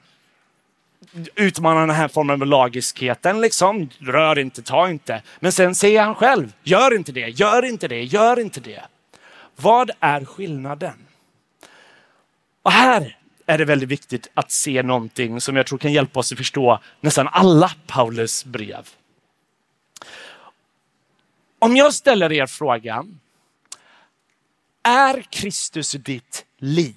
utmanar 1.35 1.79
den 1.79 1.95
här 1.95 2.07
formen 2.07 2.41
av 2.41 2.47
lagiskheten. 2.47 3.41
Liksom. 3.41 3.89
Rör 3.99 4.39
inte, 4.39 4.61
ta 4.61 4.89
inte. 4.89 5.21
Men 5.39 5.51
sen 5.51 5.75
säger 5.75 6.01
han 6.01 6.15
själv, 6.15 6.53
gör 6.63 6.95
inte 6.95 7.11
det, 7.11 7.29
gör 7.29 7.65
inte 7.65 7.87
det, 7.87 8.03
gör 8.03 8.39
inte 8.39 8.59
det. 8.59 8.81
Vad 9.55 9.91
är 9.99 10.25
skillnaden? 10.25 11.07
Och 12.63 12.71
här 12.71 13.17
är 13.45 13.57
det 13.57 13.65
väldigt 13.65 13.89
viktigt 13.89 14.27
att 14.33 14.51
se 14.51 14.83
någonting 14.83 15.41
som 15.41 15.55
jag 15.55 15.65
tror 15.65 15.79
kan 15.79 15.93
hjälpa 15.93 16.19
oss 16.19 16.31
att 16.31 16.37
förstå 16.37 16.79
nästan 17.01 17.27
alla 17.27 17.71
Paulus 17.87 18.45
brev. 18.45 18.89
Om 21.59 21.75
jag 21.75 21.93
ställer 21.93 22.31
er 22.31 22.45
frågan, 22.45 23.19
är 24.83 25.21
Kristus 25.21 25.91
ditt 25.91 26.45
liv? 26.57 26.95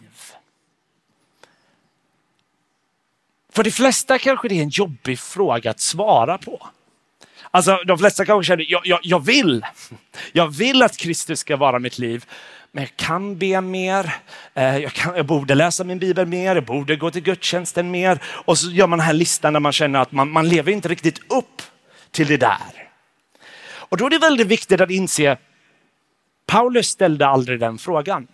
För 3.52 3.64
de 3.64 3.70
flesta 3.70 4.18
kanske 4.18 4.48
det 4.48 4.54
är 4.58 4.62
en 4.62 4.68
jobbig 4.68 5.18
fråga 5.18 5.70
att 5.70 5.80
svara 5.80 6.38
på. 6.38 6.68
Alltså 7.50 7.76
de 7.86 7.98
flesta 7.98 8.24
kanske 8.24 8.48
känner, 8.48 8.66
jag, 8.68 8.86
jag, 8.86 9.00
jag 9.02 9.24
vill, 9.24 9.64
jag 10.32 10.46
vill 10.46 10.82
att 10.82 10.96
Kristus 10.96 11.40
ska 11.40 11.56
vara 11.56 11.78
mitt 11.78 11.98
liv. 11.98 12.24
Men 12.72 12.84
jag 12.84 12.96
kan 12.96 13.38
be 13.38 13.60
mer, 13.60 14.14
eh, 14.54 14.76
jag, 14.76 14.92
kan, 14.92 15.16
jag 15.16 15.26
borde 15.26 15.54
läsa 15.54 15.84
min 15.84 15.98
bibel 15.98 16.26
mer, 16.26 16.54
jag 16.54 16.64
borde 16.64 16.96
gå 16.96 17.10
till 17.10 17.22
gudstjänsten 17.22 17.90
mer. 17.90 18.22
Och 18.24 18.58
så 18.58 18.70
gör 18.70 18.86
man 18.86 18.98
den 18.98 19.06
här 19.06 19.12
listan 19.12 19.52
där 19.52 19.60
man 19.60 19.72
känner 19.72 19.98
att 19.98 20.12
man, 20.12 20.30
man 20.30 20.48
lever 20.48 20.72
inte 20.72 20.88
riktigt 20.88 21.18
upp 21.32 21.62
till 22.10 22.26
det 22.26 22.36
där. 22.36 22.88
Och 23.70 23.96
då 23.96 24.06
är 24.06 24.10
det 24.10 24.18
väldigt 24.18 24.46
viktigt 24.46 24.80
att 24.80 24.90
inse, 24.90 25.36
Paulus 26.46 26.86
ställde 26.86 27.26
aldrig 27.26 27.60
den 27.60 27.78
frågan. 27.78 28.26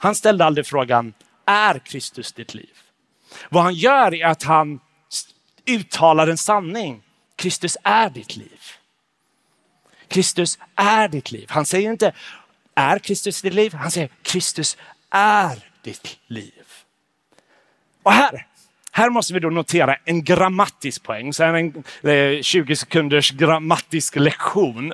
Han 0.00 0.14
ställde 0.14 0.44
aldrig 0.44 0.66
frågan, 0.66 1.12
är 1.46 1.78
Kristus 1.78 2.32
ditt 2.32 2.54
liv? 2.54 2.76
Vad 3.48 3.62
han 3.62 3.74
gör 3.74 4.14
är 4.14 4.26
att 4.26 4.42
han 4.42 4.80
uttalar 5.66 6.26
en 6.26 6.38
sanning. 6.38 7.02
Kristus 7.38 7.76
är 7.84 8.10
ditt 8.10 8.36
liv. 8.36 8.60
Kristus 10.08 10.58
är 10.74 11.08
ditt 11.08 11.32
liv. 11.32 11.46
Han 11.48 11.66
säger 11.66 11.90
inte, 11.90 12.12
är 12.74 12.98
Kristus 12.98 13.42
ditt 13.42 13.54
liv? 13.54 13.74
Han 13.74 13.90
säger, 13.90 14.08
Kristus 14.22 14.76
är 15.10 15.58
ditt 15.82 16.18
liv. 16.26 16.64
Och 18.02 18.12
här, 18.12 18.46
här 18.92 19.10
måste 19.10 19.34
vi 19.34 19.40
då 19.40 19.50
notera 19.50 19.96
en 20.04 20.24
grammatisk 20.24 21.02
poäng, 21.02 21.32
så 21.32 21.44
en 21.44 21.84
eh, 22.02 22.42
20 22.42 22.76
sekunders 22.76 23.30
grammatisk 23.30 24.16
lektion. 24.16 24.92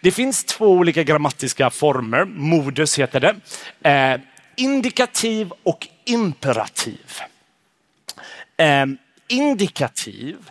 Det 0.00 0.10
finns 0.10 0.44
två 0.44 0.66
olika 0.66 1.02
grammatiska 1.02 1.70
former, 1.70 2.24
modus 2.24 2.98
heter 2.98 3.20
det. 3.20 3.36
Eh, 3.90 4.20
indikativ 4.56 5.52
och 5.62 5.88
imperativ. 6.04 7.20
Eh, 8.56 8.86
indikativ 9.28 10.50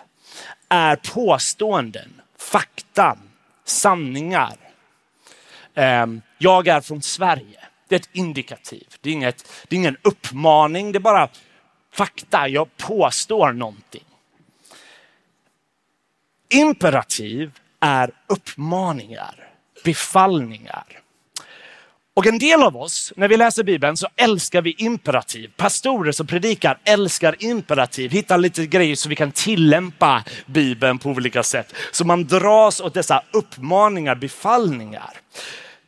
är 0.69 0.95
påståenden, 0.95 2.21
fakta, 2.38 3.17
sanningar. 3.65 4.55
Ehm, 5.75 6.21
jag 6.38 6.67
är 6.67 6.81
från 6.81 7.01
Sverige. 7.01 7.59
Det 7.88 7.95
är 7.95 7.99
ett 7.99 8.09
indikativ. 8.11 8.88
Det 9.01 9.09
är, 9.09 9.13
inget, 9.13 9.51
det 9.67 9.75
är 9.75 9.77
ingen 9.77 9.97
uppmaning, 10.01 10.91
det 10.91 10.97
är 10.97 10.99
bara 10.99 11.29
fakta. 11.91 12.47
Jag 12.47 12.77
påstår 12.77 13.53
någonting. 13.53 14.03
Imperativ 16.49 17.51
är 17.79 18.11
uppmaningar, 18.27 19.49
befallningar. 19.83 20.85
Och 22.19 22.27
en 22.27 22.39
del 22.39 22.63
av 22.63 22.77
oss, 22.77 23.13
när 23.15 23.27
vi 23.27 23.38
läser 23.38 23.63
Bibeln, 23.63 23.97
så 23.97 24.07
älskar 24.15 24.61
vi 24.61 24.75
imperativ. 24.77 25.51
Pastorer 25.57 26.11
som 26.11 26.27
predikar 26.27 26.79
älskar 26.83 27.35
imperativ, 27.39 28.11
hittar 28.11 28.38
lite 28.38 28.65
grejer 28.65 28.95
så 28.95 29.09
vi 29.09 29.15
kan 29.15 29.31
tillämpa 29.31 30.23
Bibeln 30.45 30.99
på 30.99 31.09
olika 31.09 31.43
sätt. 31.43 31.73
Så 31.91 32.05
man 32.05 32.27
dras 32.27 32.81
åt 32.81 32.93
dessa 32.93 33.23
uppmaningar, 33.31 34.15
befallningar. 34.15 35.13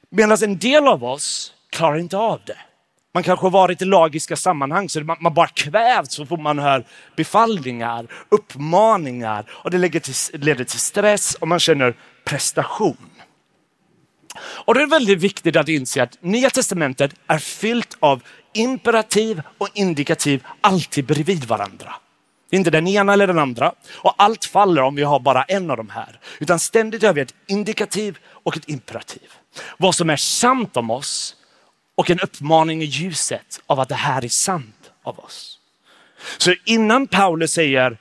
Medan 0.10 0.38
en 0.44 0.58
del 0.58 0.88
av 0.88 1.04
oss 1.04 1.54
klarar 1.70 1.98
inte 1.98 2.18
av 2.18 2.42
det. 2.46 2.58
Man 3.14 3.24
kanske 3.24 3.46
har 3.46 3.52
varit 3.52 3.82
i 3.82 3.86
lagiska 3.86 4.36
sammanhang 4.36 4.90
så 4.90 5.00
man, 5.00 5.34
bara 5.34 5.48
kvävs 5.48 6.14
så 6.14 6.26
får 6.26 6.38
man 6.38 6.60
höra 6.60 6.84
befallningar, 7.16 8.08
uppmaningar 8.30 9.46
och 9.50 9.72
det 9.72 9.78
leder 9.78 10.64
till 10.64 10.80
stress 10.80 11.36
och 11.36 11.48
man 11.48 11.60
känner 11.60 11.96
prestation. 12.26 12.98
Och 14.40 14.74
det 14.74 14.82
är 14.82 14.88
väldigt 14.88 15.20
viktigt 15.20 15.56
att 15.56 15.70
inse 15.70 16.04
att 16.04 16.18
Nya 16.22 16.50
Testamentet 16.50 17.12
är 17.28 17.38
fyllt 17.38 17.98
av 18.00 18.22
imperativ 18.54 19.42
och 19.58 19.70
indikativ 19.74 20.44
alltid 20.62 21.06
bredvid 21.06 21.46
varandra. 21.46 21.94
Inte 22.52 22.70
den 22.70 22.88
ena 22.88 23.14
eller 23.14 23.28
den 23.28 23.40
andra. 23.40 23.74
Och 23.94 24.14
allt 24.18 24.46
faller 24.46 24.82
om 24.82 24.96
vi 24.96 25.04
har 25.04 25.20
bara 25.20 25.44
en 25.44 25.72
av 25.72 25.78
de 25.78 25.90
här. 25.90 26.20
Utan 26.40 26.60
ständigt 26.60 27.04
har 27.04 27.14
vi 27.14 27.22
ett 27.22 27.34
indikativ 27.48 28.18
och 28.28 28.58
ett 28.58 28.70
imperativ. 28.70 29.32
Vad 29.78 29.96
som 29.96 30.10
är 30.10 30.16
sant 30.16 30.78
om 30.78 30.92
oss 30.92 31.36
och 31.96 32.10
en 32.10 32.20
uppmaning 32.20 32.82
i 32.82 32.86
ljuset 32.86 33.62
av 33.68 33.80
att 33.80 33.90
det 33.90 33.96
här 33.96 34.24
är 34.24 34.30
sant 34.30 34.92
av 35.04 35.20
oss. 35.20 35.60
Så 36.38 36.54
innan 36.66 37.08
Paulus 37.08 37.52
säger 37.52 37.98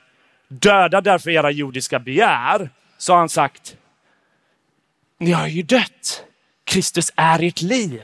döda 0.47 1.01
därför 1.01 1.29
era 1.29 1.51
jordiska 1.51 1.99
begär, 1.99 2.69
så 2.97 3.13
har 3.13 3.19
han 3.19 3.29
sagt 3.29 3.75
ni 5.21 5.31
har 5.31 5.47
ju 5.47 5.61
dött. 5.61 6.23
Kristus 6.63 7.11
är 7.15 7.43
ert 7.43 7.61
liv. 7.61 8.01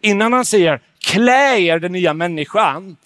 Innan 0.00 0.32
han 0.32 0.44
säger 0.44 0.80
klä 0.98 1.58
er 1.58 1.78
den 1.78 1.92
nya 1.92 2.14
människan, 2.14 2.96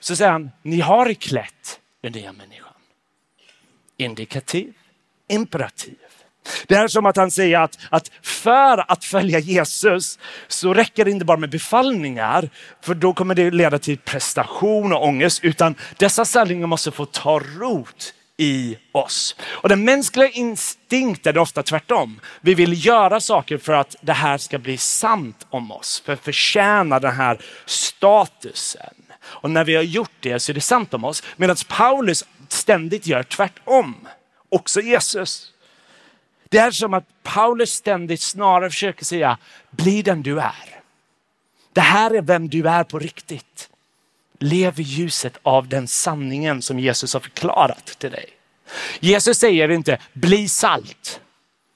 så 0.00 0.16
säger 0.16 0.30
han 0.30 0.50
ni 0.62 0.80
har 0.80 1.14
klätt 1.14 1.80
den 2.02 2.12
nya 2.12 2.32
människan. 2.32 2.72
Indikativ, 3.96 4.72
imperativ. 5.28 5.96
Det 6.66 6.74
är 6.74 6.88
som 6.88 7.06
att 7.06 7.16
han 7.16 7.30
säger 7.30 7.58
att, 7.58 7.78
att 7.90 8.10
för 8.22 8.90
att 8.92 9.04
följa 9.04 9.38
Jesus 9.38 10.18
så 10.48 10.74
räcker 10.74 11.04
det 11.04 11.10
inte 11.10 11.24
bara 11.24 11.36
med 11.38 11.50
befallningar, 11.50 12.50
för 12.80 12.94
då 12.94 13.14
kommer 13.14 13.34
det 13.34 13.50
leda 13.50 13.78
till 13.78 13.98
prestation 13.98 14.92
och 14.92 15.04
ångest, 15.04 15.44
utan 15.44 15.74
dessa 15.96 16.24
sanningar 16.24 16.66
måste 16.66 16.90
få 16.90 17.06
ta 17.06 17.38
rot 17.38 18.14
i 18.42 18.78
oss. 18.92 19.36
Och 19.42 19.68
den 19.68 19.84
mänskliga 19.84 20.28
instinkten 20.28 21.36
är 21.36 21.40
ofta 21.40 21.62
tvärtom. 21.62 22.20
Vi 22.40 22.54
vill 22.54 22.86
göra 22.86 23.20
saker 23.20 23.58
för 23.58 23.72
att 23.72 23.96
det 24.00 24.12
här 24.12 24.38
ska 24.38 24.58
bli 24.58 24.76
sant 24.76 25.46
om 25.50 25.72
oss, 25.72 26.02
för 26.04 26.12
att 26.12 26.24
förtjäna 26.24 27.00
den 27.00 27.12
här 27.12 27.38
statusen. 27.66 28.94
Och 29.22 29.50
när 29.50 29.64
vi 29.64 29.74
har 29.74 29.82
gjort 29.82 30.10
det 30.20 30.40
så 30.40 30.52
är 30.52 30.54
det 30.54 30.60
sant 30.60 30.94
om 30.94 31.04
oss. 31.04 31.22
Medan 31.36 31.56
Paulus 31.68 32.24
ständigt 32.48 33.06
gör 33.06 33.22
tvärtom. 33.22 34.08
Också 34.48 34.80
Jesus. 34.80 35.52
Det 36.48 36.58
är 36.58 36.70
som 36.70 36.94
att 36.94 37.04
Paulus 37.22 37.70
ständigt 37.70 38.20
snarare 38.20 38.70
försöker 38.70 39.04
säga, 39.04 39.38
bli 39.70 40.02
den 40.02 40.22
du 40.22 40.40
är. 40.40 40.80
Det 41.72 41.80
här 41.80 42.10
är 42.10 42.22
vem 42.22 42.48
du 42.48 42.68
är 42.68 42.84
på 42.84 42.98
riktigt. 42.98 43.68
Lev 44.42 44.80
i 44.80 44.82
ljuset 44.82 45.38
av 45.42 45.68
den 45.68 45.88
sanningen 45.88 46.62
som 46.62 46.78
Jesus 46.78 47.12
har 47.12 47.20
förklarat 47.20 47.86
till 47.98 48.10
dig. 48.10 48.26
Jesus 49.00 49.38
säger 49.38 49.68
inte 49.68 49.98
bli 50.12 50.48
salt. 50.48 51.20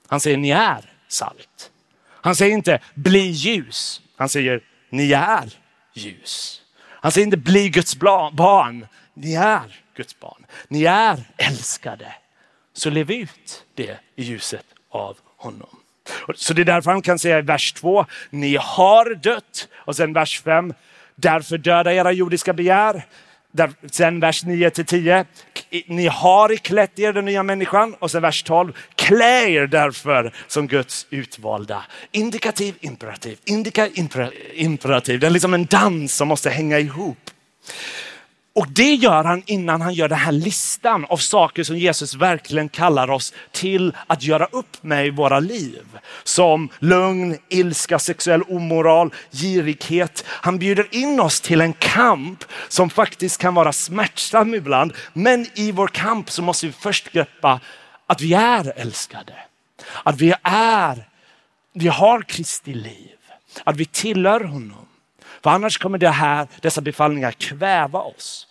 Han 0.06 0.20
säger 0.20 0.36
ni 0.36 0.50
är 0.50 0.84
salt. 1.08 1.70
Han 2.08 2.36
säger 2.36 2.52
inte 2.52 2.80
bli 2.94 3.20
ljus. 3.20 4.00
Han 4.16 4.28
säger 4.28 4.60
ni 4.90 5.12
är 5.12 5.50
ljus. 5.94 6.62
Han 6.84 7.12
säger 7.12 7.24
inte 7.24 7.36
bli 7.36 7.68
Guds 7.68 7.96
barn. 7.96 8.86
Ni 9.14 9.34
är 9.34 9.80
Guds 9.96 10.20
barn. 10.20 10.46
Ni 10.68 10.84
är 10.84 11.24
älskade. 11.36 12.14
Så 12.72 12.90
lev 12.90 13.10
ut 13.10 13.64
det 13.74 13.98
i 14.16 14.22
ljuset 14.22 14.66
av 14.90 15.16
honom. 15.36 15.76
Så 16.34 16.54
det 16.54 16.62
är 16.62 16.64
därför 16.64 16.90
han 16.90 17.02
kan 17.02 17.18
säga 17.18 17.38
i 17.38 17.42
vers 17.42 17.72
2, 17.72 18.06
ni 18.30 18.56
har 18.60 19.14
dött. 19.14 19.68
Och 19.74 19.96
sen 19.96 20.12
vers 20.12 20.40
5, 20.42 20.74
Därför 21.16 21.58
döda 21.58 21.92
era 21.92 22.12
jordiska 22.12 22.52
begär. 22.52 23.06
Där, 23.52 23.72
sen 23.90 24.20
vers 24.20 24.44
9 24.44 24.70
till 24.70 24.84
10. 24.84 25.24
Ni 25.86 26.06
har 26.06 26.56
klätt 26.56 26.98
er 26.98 27.12
den 27.12 27.24
nya 27.24 27.42
människan. 27.42 27.94
Och 27.94 28.10
sen 28.10 28.22
vers 28.22 28.42
12. 28.42 28.72
Klä 28.94 29.48
er 29.48 29.66
därför 29.66 30.32
som 30.46 30.66
Guds 30.66 31.06
utvalda. 31.10 31.84
Indikativ, 32.12 32.74
imperativ. 32.80 33.38
Indika, 33.44 33.88
imperativ. 34.54 35.20
Det 35.20 35.26
är 35.26 35.30
liksom 35.30 35.54
en 35.54 35.66
dans 35.66 36.16
som 36.16 36.28
måste 36.28 36.50
hänga 36.50 36.78
ihop. 36.78 37.30
Och 38.56 38.68
det 38.68 38.94
gör 38.94 39.24
han 39.24 39.42
innan 39.46 39.80
han 39.80 39.94
gör 39.94 40.08
den 40.08 40.18
här 40.18 40.32
listan 40.32 41.04
av 41.04 41.16
saker 41.16 41.64
som 41.64 41.78
Jesus 41.78 42.14
verkligen 42.14 42.68
kallar 42.68 43.10
oss 43.10 43.32
till 43.52 43.94
att 44.06 44.22
göra 44.22 44.46
upp 44.46 44.82
med 44.82 45.06
i 45.06 45.10
våra 45.10 45.40
liv. 45.40 45.84
Som 46.24 46.68
lugn, 46.78 47.38
ilska, 47.48 47.98
sexuell 47.98 48.42
omoral, 48.42 49.12
girighet. 49.30 50.24
Han 50.28 50.58
bjuder 50.58 50.86
in 50.90 51.20
oss 51.20 51.40
till 51.40 51.60
en 51.60 51.72
kamp 51.72 52.44
som 52.68 52.90
faktiskt 52.90 53.40
kan 53.40 53.54
vara 53.54 53.72
smärtsam 53.72 54.54
ibland. 54.54 54.92
Men 55.12 55.46
i 55.54 55.72
vår 55.72 55.88
kamp 55.88 56.30
så 56.30 56.42
måste 56.42 56.66
vi 56.66 56.72
först 56.72 57.12
greppa 57.12 57.60
att 58.06 58.20
vi 58.20 58.34
är 58.34 58.72
älskade. 58.76 59.34
Att 60.02 60.20
vi 60.20 60.34
är, 60.42 61.08
vi 61.74 61.88
har 61.88 62.22
Kristi 62.22 62.74
liv. 62.74 63.16
Att 63.64 63.76
vi 63.76 63.84
tillhör 63.84 64.40
honom. 64.40 64.86
För 65.46 65.50
annars 65.50 65.78
kommer 65.78 65.98
det 65.98 66.10
här, 66.10 66.46
dessa 66.60 66.80
befallningar 66.80 67.32
kväva 67.32 67.98
oss. 67.98 68.46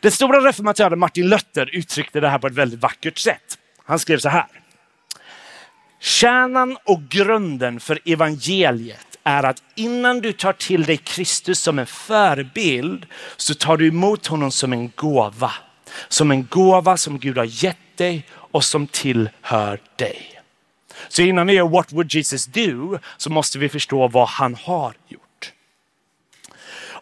Den 0.00 0.12
stora 0.12 0.40
reformatören 0.48 0.98
Martin 0.98 1.28
Luther 1.28 1.74
uttryckte 1.76 2.20
det 2.20 2.28
här 2.28 2.38
på 2.38 2.46
ett 2.46 2.54
väldigt 2.54 2.80
vackert 2.80 3.18
sätt. 3.18 3.58
Han 3.84 3.98
skrev 3.98 4.18
så 4.18 4.28
här. 4.28 4.46
Kärnan 6.00 6.76
och 6.84 7.02
grunden 7.08 7.80
för 7.80 7.98
evangeliet 8.04 9.18
är 9.24 9.42
att 9.42 9.62
innan 9.74 10.20
du 10.20 10.32
tar 10.32 10.52
till 10.52 10.84
dig 10.84 10.96
Kristus 10.96 11.60
som 11.60 11.78
en 11.78 11.86
förebild 11.86 13.06
så 13.36 13.54
tar 13.54 13.76
du 13.76 13.88
emot 13.88 14.26
honom 14.26 14.50
som 14.50 14.72
en 14.72 14.92
gåva. 14.96 15.52
Som 16.08 16.30
en 16.30 16.46
gåva 16.46 16.96
som 16.96 17.18
Gud 17.18 17.38
har 17.38 17.64
gett 17.64 17.96
dig 17.96 18.26
och 18.32 18.64
som 18.64 18.86
tillhör 18.86 19.80
dig. 19.96 20.42
Så 21.08 21.22
innan 21.22 21.46
vi 21.46 21.52
gör 21.52 21.68
What 21.68 21.92
would 21.92 22.14
Jesus 22.14 22.46
do 22.46 22.98
så 23.16 23.30
måste 23.30 23.58
vi 23.58 23.68
förstå 23.68 24.08
vad 24.08 24.28
han 24.28 24.54
har 24.54 24.94
gjort. 25.08 25.21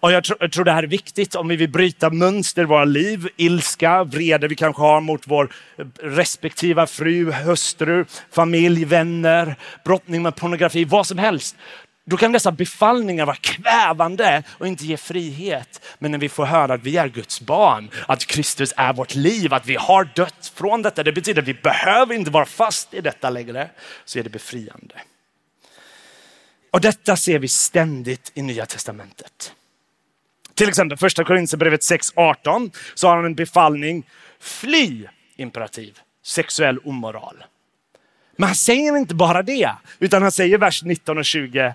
Och 0.01 0.13
jag, 0.13 0.25
tror, 0.25 0.39
jag 0.41 0.53
tror 0.53 0.65
det 0.65 0.73
här 0.73 0.83
är 0.83 0.87
viktigt 0.87 1.35
om 1.35 1.49
vi 1.49 1.57
vill 1.57 1.71
bryta 1.71 2.11
mönster 2.11 2.63
i 2.63 2.65
våra 2.65 2.85
liv, 2.85 3.29
ilska, 3.37 4.05
vrede 4.05 4.49
vi 4.49 4.55
kanske 4.55 4.83
har 4.83 5.01
mot 5.01 5.23
vår 5.27 5.53
respektiva 6.03 6.87
fru, 6.87 7.33
hustru, 7.33 8.05
familj, 8.31 8.85
vänner, 8.85 9.55
brottning 9.85 10.23
med 10.23 10.37
pornografi, 10.37 10.85
vad 10.85 11.07
som 11.07 11.19
helst. 11.19 11.57
Då 12.05 12.17
kan 12.17 12.33
dessa 12.33 12.53
befallningar 12.53 13.27
vara 13.27 13.37
kvävande 13.37 14.43
och 14.49 14.67
inte 14.67 14.87
ge 14.87 14.97
frihet. 14.97 15.87
Men 15.99 16.11
när 16.11 16.19
vi 16.19 16.29
får 16.29 16.45
höra 16.45 16.75
att 16.75 16.83
vi 16.83 16.97
är 16.97 17.09
Guds 17.09 17.41
barn, 17.41 17.91
att 18.09 18.27
Kristus 18.27 18.73
är 18.77 18.93
vårt 18.93 19.15
liv, 19.15 19.55
att 19.55 19.67
vi 19.67 19.77
har 19.77 20.09
dött 20.15 20.53
från 20.55 20.83
detta. 20.83 21.03
Det 21.03 21.13
betyder 21.13 21.43
att 21.43 21.49
vi 21.49 21.55
behöver 21.55 22.15
inte 22.15 22.31
vara 22.31 22.47
fast 22.47 22.95
i 22.95 23.01
detta 23.01 23.31
längre. 23.31 23.71
Så 24.05 24.19
är 24.19 24.23
det 24.23 24.31
befriande. 24.31 24.95
Och 26.71 26.81
detta 26.81 27.17
ser 27.17 27.39
vi 27.39 27.49
ständigt 27.49 28.33
i 28.35 28.43
Nya 28.43 28.67
Testamentet. 28.67 29.53
Till 30.61 30.69
exempel 30.69 30.99
första 30.99 31.25
Korinthierbrevet 31.25 31.81
6.18 31.81 32.77
så 32.95 33.09
har 33.09 33.17
han 33.17 33.25
en 33.25 33.35
befallning. 33.35 34.07
Fly 34.41 35.07
imperativ, 35.37 35.99
sexuell 36.25 36.79
omoral. 36.79 37.45
Men 38.37 38.47
han 38.47 38.57
säger 38.57 38.97
inte 38.97 39.15
bara 39.15 39.43
det, 39.43 39.73
utan 39.99 40.23
han 40.23 40.33
säger 40.33 40.59
vers 40.59 40.83
19 40.83 41.19
och 41.19 41.25
20. 41.25 41.75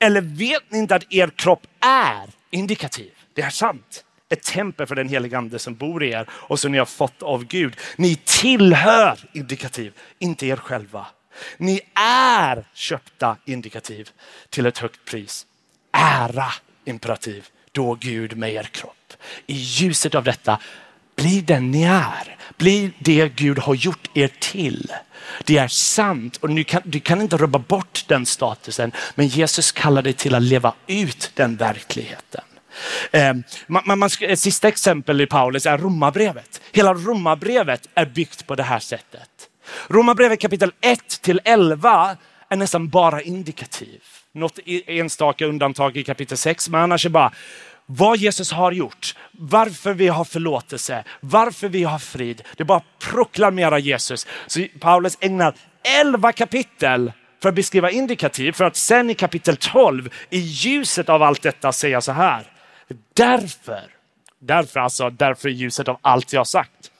Eller 0.00 0.20
vet 0.20 0.70
ni 0.70 0.78
inte 0.78 0.94
att 0.94 1.12
er 1.12 1.30
kropp 1.36 1.66
är 1.80 2.28
indikativ? 2.50 3.10
Det 3.34 3.42
är 3.42 3.50
sant. 3.50 4.04
Ett 4.28 4.42
tempel 4.42 4.86
för 4.86 4.94
den 4.94 5.08
helige 5.08 5.38
ande 5.38 5.58
som 5.58 5.74
bor 5.74 6.04
i 6.04 6.10
er 6.10 6.26
och 6.30 6.60
som 6.60 6.72
ni 6.72 6.78
har 6.78 6.86
fått 6.86 7.22
av 7.22 7.44
Gud. 7.44 7.76
Ni 7.96 8.16
tillhör 8.24 9.18
indikativ, 9.32 9.92
inte 10.18 10.46
er 10.46 10.56
själva. 10.56 11.06
Ni 11.56 11.80
är 11.94 12.64
köpta 12.74 13.36
indikativ 13.44 14.10
till 14.50 14.66
ett 14.66 14.78
högt 14.78 15.04
pris. 15.04 15.46
Ära 15.92 16.52
imperativ 16.84 17.48
då 17.72 17.94
Gud 17.94 18.36
med 18.36 18.52
er 18.52 18.62
kropp. 18.62 19.12
I 19.46 19.54
ljuset 19.54 20.14
av 20.14 20.24
detta, 20.24 20.58
bli 21.16 21.40
den 21.40 21.70
ni 21.70 21.82
är. 21.82 22.36
Bli 22.56 22.90
det 22.98 23.28
Gud 23.36 23.58
har 23.58 23.74
gjort 23.74 24.10
er 24.14 24.30
till. 24.40 24.92
Det 25.44 25.58
är 25.58 25.68
sant 25.68 26.36
och 26.36 26.50
du 26.50 26.64
kan, 26.64 26.82
du 26.84 27.00
kan 27.00 27.20
inte 27.20 27.36
rubba 27.36 27.58
bort 27.58 28.04
den 28.06 28.26
statusen. 28.26 28.92
Men 29.14 29.26
Jesus 29.26 29.72
kallar 29.72 30.02
dig 30.02 30.12
till 30.12 30.34
att 30.34 30.42
leva 30.42 30.74
ut 30.86 31.30
den 31.34 31.56
verkligheten. 31.56 32.44
Eh, 33.10 33.34
man, 33.66 33.98
man, 33.98 34.10
ett 34.20 34.40
sista 34.40 34.68
exempel 34.68 35.20
i 35.20 35.26
Paulus 35.26 35.66
är 35.66 35.78
Romarbrevet. 35.78 36.60
Hela 36.72 36.94
Romarbrevet 36.94 37.88
är 37.94 38.06
byggt 38.06 38.46
på 38.46 38.54
det 38.54 38.62
här 38.62 38.78
sättet. 38.78 39.30
Romarbrevet 39.88 40.40
kapitel 40.40 40.72
1 40.80 41.22
till 41.22 41.40
11 41.44 42.16
är 42.48 42.56
nästan 42.56 42.88
bara 42.88 43.22
indikativ. 43.22 44.02
Något 44.38 44.58
enstaka 44.66 45.46
undantag 45.46 45.96
i 45.96 46.04
kapitel 46.04 46.36
6, 46.36 46.68
men 46.68 46.80
annars 46.80 47.06
är 47.06 47.10
bara 47.10 47.32
vad 47.86 48.18
Jesus 48.18 48.52
har 48.52 48.72
gjort, 48.72 49.14
varför 49.32 49.94
vi 49.94 50.08
har 50.08 50.24
förlåtelse, 50.24 51.04
varför 51.20 51.68
vi 51.68 51.84
har 51.84 51.98
frid. 51.98 52.42
Det 52.56 52.62
är 52.62 52.64
bara 52.64 52.82
proklamera 52.98 53.78
Jesus. 53.78 54.26
Så 54.46 54.66
Paulus 54.80 55.18
ägnar 55.20 55.54
11 56.00 56.32
kapitel 56.32 57.12
för 57.42 57.48
att 57.48 57.54
beskriva 57.54 57.90
indikativ, 57.90 58.52
för 58.52 58.64
att 58.64 58.76
sen 58.76 59.10
i 59.10 59.14
kapitel 59.14 59.56
12 59.56 60.10
i 60.30 60.38
ljuset 60.38 61.08
av 61.08 61.22
allt 61.22 61.42
detta 61.42 61.72
säga 61.72 62.00
så 62.00 62.12
här. 62.12 62.42
Därför, 63.14 63.82
därför 64.38 64.80
alltså, 64.80 65.10
därför 65.10 65.48
i 65.48 65.52
ljuset 65.52 65.88
av 65.88 65.98
allt 66.02 66.32
jag 66.32 66.40
har 66.40 66.44
sagt 66.44 66.90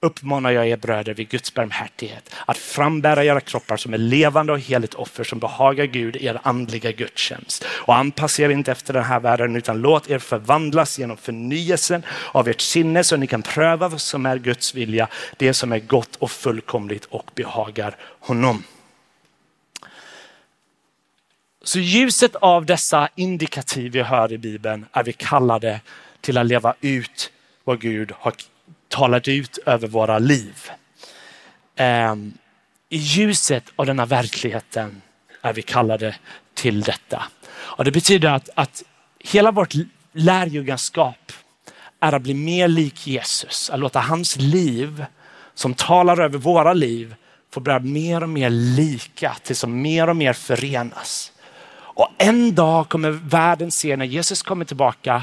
uppmanar 0.00 0.50
jag 0.50 0.68
er 0.68 0.76
bröder 0.76 1.14
vid 1.14 1.28
Guds 1.28 1.54
barmhärtighet 1.54 2.34
att 2.46 2.58
frambära 2.58 3.24
era 3.24 3.40
kroppar 3.40 3.76
som 3.76 3.94
är 3.94 3.98
levande 3.98 4.52
och 4.52 4.60
heligt 4.60 4.94
offer 4.94 5.24
som 5.24 5.38
behagar 5.38 5.84
Gud 5.84 6.16
i 6.16 6.26
er 6.26 6.40
andliga 6.42 6.92
gudstjänst. 6.92 7.64
Och 7.64 7.96
anpassa 7.96 8.42
er 8.42 8.48
inte 8.48 8.72
efter 8.72 8.94
den 8.94 9.04
här 9.04 9.20
världen 9.20 9.56
utan 9.56 9.80
låt 9.80 10.10
er 10.10 10.18
förvandlas 10.18 10.98
genom 10.98 11.16
förnyelsen 11.16 12.02
av 12.32 12.48
ert 12.48 12.60
sinne 12.60 13.04
så 13.04 13.16
ni 13.16 13.26
kan 13.26 13.42
pröva 13.42 13.88
vad 13.88 14.00
som 14.00 14.26
är 14.26 14.38
Guds 14.38 14.74
vilja, 14.74 15.08
det 15.36 15.54
som 15.54 15.72
är 15.72 15.78
gott 15.78 16.16
och 16.16 16.30
fullkomligt 16.30 17.04
och 17.04 17.30
behagar 17.34 17.96
honom. 18.20 18.62
Så 21.62 21.78
ljuset 21.78 22.36
av 22.36 22.66
dessa 22.66 23.08
indikativ 23.14 23.92
vi 23.92 24.02
hör 24.02 24.32
i 24.32 24.38
Bibeln 24.38 24.86
är 24.92 25.04
vi 25.04 25.12
kallade 25.12 25.80
till 26.20 26.38
att 26.38 26.46
leva 26.46 26.74
ut 26.80 27.32
vad 27.64 27.80
Gud 27.80 28.12
har 28.18 28.32
talat 28.88 29.28
ut 29.28 29.58
över 29.66 29.88
våra 29.88 30.18
liv. 30.18 30.70
Ehm, 31.76 32.32
I 32.88 32.96
ljuset 32.96 33.64
av 33.76 33.86
denna 33.86 34.06
verkligheten 34.06 35.02
är 35.42 35.52
vi 35.52 35.62
kallade 35.62 36.16
till 36.54 36.80
detta. 36.80 37.22
Och 37.50 37.84
det 37.84 37.90
betyder 37.90 38.28
att, 38.28 38.48
att 38.54 38.82
hela 39.18 39.50
vårt 39.50 39.74
lärjungaskap 40.12 41.32
är 42.00 42.12
att 42.12 42.22
bli 42.22 42.34
mer 42.34 42.68
lik 42.68 43.06
Jesus. 43.06 43.70
Att 43.70 43.80
låta 43.80 44.00
hans 44.00 44.36
liv 44.36 45.04
som 45.54 45.74
talar 45.74 46.20
över 46.20 46.38
våra 46.38 46.72
liv 46.72 47.14
få 47.52 47.60
bli 47.60 47.78
mer 47.80 48.22
och 48.22 48.28
mer 48.28 48.50
lika 48.50 49.36
tills 49.42 49.58
som 49.58 49.82
mer 49.82 50.08
och 50.08 50.16
mer 50.16 50.32
förenas. 50.32 51.32
Och 51.70 52.08
en 52.18 52.54
dag 52.54 52.88
kommer 52.88 53.10
världen 53.10 53.70
se 53.70 53.96
när 53.96 54.04
Jesus 54.04 54.42
kommer 54.42 54.64
tillbaka 54.64 55.22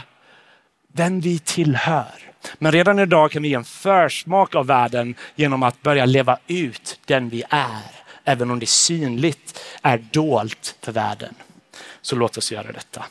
vem 0.94 1.20
vi 1.20 1.40
tillhör. 1.40 2.35
Men 2.60 2.72
redan 2.72 3.00
idag 3.00 3.32
kan 3.32 3.42
vi 3.44 3.50
ge 3.50 3.56
en 3.56 3.64
försmak 3.64 4.56
av 4.56 4.68
världen 4.68 5.16
genom 5.36 5.64
att 5.64 5.82
börja 5.82 6.06
leva 6.06 6.38
ut 6.48 7.00
den 7.06 7.30
vi 7.30 7.44
är. 7.50 7.82
Även 8.24 8.52
om 8.52 8.60
det 8.60 8.70
synligt 8.70 9.60
är 9.82 9.98
dolt 9.98 10.76
för 10.82 10.92
världen. 10.92 11.36
Så 12.02 12.16
låt 12.16 12.38
oss 12.38 12.52
göra 12.52 12.72
detta. 12.72 13.06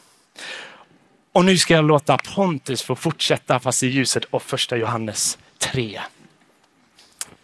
Och 1.32 1.44
nu 1.44 1.58
ska 1.58 1.74
jag 1.74 1.84
låta 1.84 2.18
Pontus 2.34 2.82
få 2.82 2.96
fortsätta 2.96 3.60
fast 3.60 3.82
i 3.82 3.86
ljuset 3.86 4.24
av 4.30 4.38
första 4.38 4.76
Johannes 4.76 5.38
3. 5.58 6.00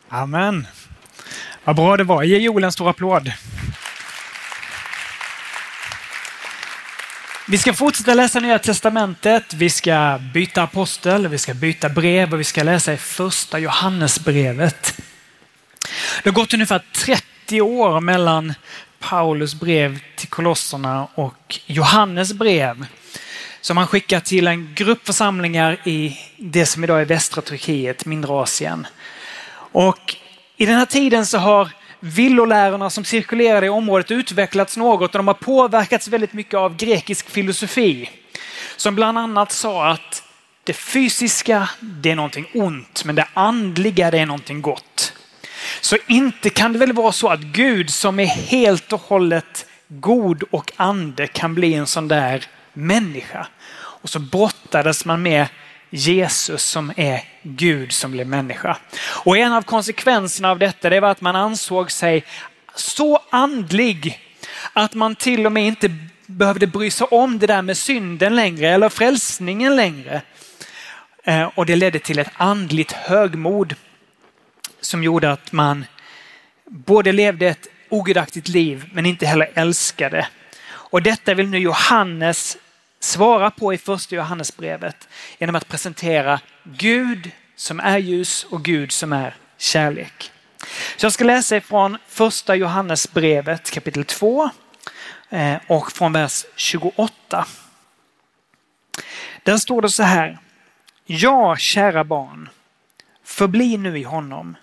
Amen. 0.08 0.66
Vad 1.64 1.76
bra 1.76 1.96
det 1.96 2.04
var. 2.04 2.22
Ge 2.22 2.38
Joel 2.38 2.64
en 2.64 2.72
stor 2.72 2.90
applåd. 2.90 3.32
Vi 7.50 7.58
ska 7.58 7.72
fortsätta 7.72 8.14
läsa 8.14 8.40
Nya 8.40 8.58
Testamentet. 8.58 9.54
Vi 9.54 9.70
ska 9.70 10.20
byta 10.34 10.62
apostel, 10.62 11.28
vi 11.28 11.38
ska 11.38 11.54
byta 11.54 11.88
brev 11.88 12.32
och 12.32 12.40
vi 12.40 12.44
ska 12.44 12.62
läsa 12.62 12.92
i 12.92 12.96
första 12.96 13.58
Johannesbrevet. 13.58 15.00
Det 16.22 16.30
har 16.30 16.34
gått 16.34 16.54
ungefär 16.54 16.82
30 16.92 17.60
år 17.60 18.00
mellan 18.00 18.54
Paulus 18.98 19.54
brev 19.54 19.98
till 20.16 20.28
kolosserna 20.28 21.08
och 21.14 21.58
Johannes 21.66 22.32
brev 22.32 22.86
som 23.60 23.76
han 23.76 23.86
skickar 23.86 24.20
till 24.20 24.46
en 24.46 24.74
grupp 24.74 25.06
församlingar 25.06 25.76
i 25.84 26.18
det 26.36 26.66
som 26.66 26.84
idag 26.84 27.00
är 27.00 27.04
västra 27.04 27.42
Turkiet, 27.42 28.06
mindre 28.06 28.32
Asien. 28.32 28.86
Och 29.72 30.16
i 30.56 30.66
den 30.66 30.74
här 30.74 30.86
tiden 30.86 31.26
så 31.26 31.38
har 31.38 31.68
villolärorna 32.00 32.90
som 32.90 33.04
cirkulerade 33.04 33.66
i 33.66 33.68
området 33.68 34.10
utvecklats 34.10 34.76
något 34.76 35.14
och 35.14 35.18
de 35.18 35.26
har 35.26 35.34
påverkats 35.34 36.08
väldigt 36.08 36.32
mycket 36.32 36.54
av 36.54 36.76
grekisk 36.76 37.30
filosofi. 37.30 38.10
Som 38.76 38.94
bland 38.94 39.18
annat 39.18 39.52
sa 39.52 39.88
att 39.88 40.22
det 40.64 40.72
fysiska, 40.72 41.68
det 41.80 42.10
är 42.10 42.16
någonting 42.16 42.46
ont, 42.54 43.04
men 43.04 43.14
det 43.14 43.26
andliga, 43.34 44.10
det 44.10 44.18
är 44.18 44.26
någonting 44.26 44.62
gott. 44.62 45.12
Så 45.80 45.96
inte 46.06 46.50
kan 46.50 46.72
det 46.72 46.78
väl 46.78 46.92
vara 46.92 47.12
så 47.12 47.28
att 47.28 47.40
Gud 47.40 47.90
som 47.90 48.20
är 48.20 48.26
helt 48.26 48.92
och 48.92 49.00
hållet 49.00 49.66
god 49.88 50.42
och 50.50 50.72
ande 50.76 51.26
kan 51.26 51.54
bli 51.54 51.74
en 51.74 51.86
sån 51.86 52.08
där 52.08 52.44
människa. 52.72 53.46
Och 53.72 54.10
så 54.10 54.18
brottades 54.18 55.04
man 55.04 55.22
med 55.22 55.46
Jesus 55.90 56.62
som 56.64 56.92
är 56.96 57.24
Gud 57.42 57.92
som 57.92 58.10
blev 58.10 58.26
människa. 58.26 58.76
Och 59.24 59.38
en 59.38 59.52
av 59.52 59.62
konsekvenserna 59.62 60.50
av 60.50 60.58
detta 60.58 60.90
det 60.90 61.00
var 61.00 61.08
att 61.10 61.20
man 61.20 61.36
ansåg 61.36 61.90
sig 61.90 62.24
så 62.74 63.20
andlig 63.30 64.20
att 64.72 64.94
man 64.94 65.14
till 65.14 65.46
och 65.46 65.52
med 65.52 65.66
inte 65.66 65.96
behövde 66.26 66.66
bry 66.66 66.90
sig 66.90 67.06
om 67.10 67.38
det 67.38 67.46
där 67.46 67.62
med 67.62 67.76
synden 67.76 68.36
längre 68.36 68.68
eller 68.68 68.88
frälsningen 68.88 69.76
längre. 69.76 70.22
Eh, 71.24 71.50
och 71.54 71.66
det 71.66 71.76
ledde 71.76 71.98
till 71.98 72.18
ett 72.18 72.30
andligt 72.36 72.92
högmod 72.92 73.74
som 74.80 75.04
gjorde 75.04 75.32
att 75.32 75.52
man 75.52 75.84
både 76.70 77.12
levde 77.12 77.46
ett 77.46 77.66
ogudaktigt 77.88 78.48
liv 78.48 78.90
men 78.92 79.06
inte 79.06 79.26
heller 79.26 79.50
älskade. 79.54 80.28
Och 80.66 81.02
detta 81.02 81.34
vill 81.34 81.48
nu 81.48 81.58
Johannes 81.58 82.56
svara 83.00 83.50
på 83.50 83.74
i 83.74 83.78
första 83.78 84.14
Johannesbrevet 84.14 85.08
genom 85.38 85.56
att 85.56 85.68
presentera 85.68 86.40
Gud 86.64 87.30
som 87.56 87.80
är 87.80 87.98
ljus 87.98 88.44
och 88.44 88.64
Gud 88.64 88.92
som 88.92 89.12
är 89.12 89.36
kärlek. 89.58 90.32
Så 90.96 91.06
jag 91.06 91.12
ska 91.12 91.24
läsa 91.24 91.56
ifrån 91.56 91.98
första 92.08 92.54
Johannesbrevet 92.56 93.70
kapitel 93.70 94.04
2 94.04 94.50
eh, 95.30 95.56
och 95.66 95.92
från 95.92 96.12
vers 96.12 96.44
28. 96.56 97.46
Där 99.42 99.56
står 99.56 99.82
det 99.82 99.90
så 99.90 100.02
här. 100.02 100.38
Ja, 101.06 101.56
kära 101.56 102.04
barn, 102.04 102.48
förbli 103.24 103.76
nu 103.76 103.98
i 103.98 104.02
honom 104.02 104.56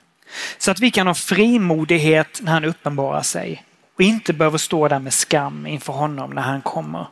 så 0.57 0.71
att 0.71 0.79
vi 0.79 0.91
kan 0.91 1.07
ha 1.07 1.13
frimodighet 1.13 2.39
när 2.41 2.51
han 2.51 2.65
uppenbarar 2.65 3.21
sig 3.21 3.63
och 3.95 4.01
inte 4.01 4.33
behöver 4.33 4.57
stå 4.57 4.87
där 4.87 4.99
med 4.99 5.13
skam 5.13 5.67
inför 5.67 5.93
honom 5.93 6.31
när 6.31 6.41
han 6.41 6.61
kommer. 6.61 7.07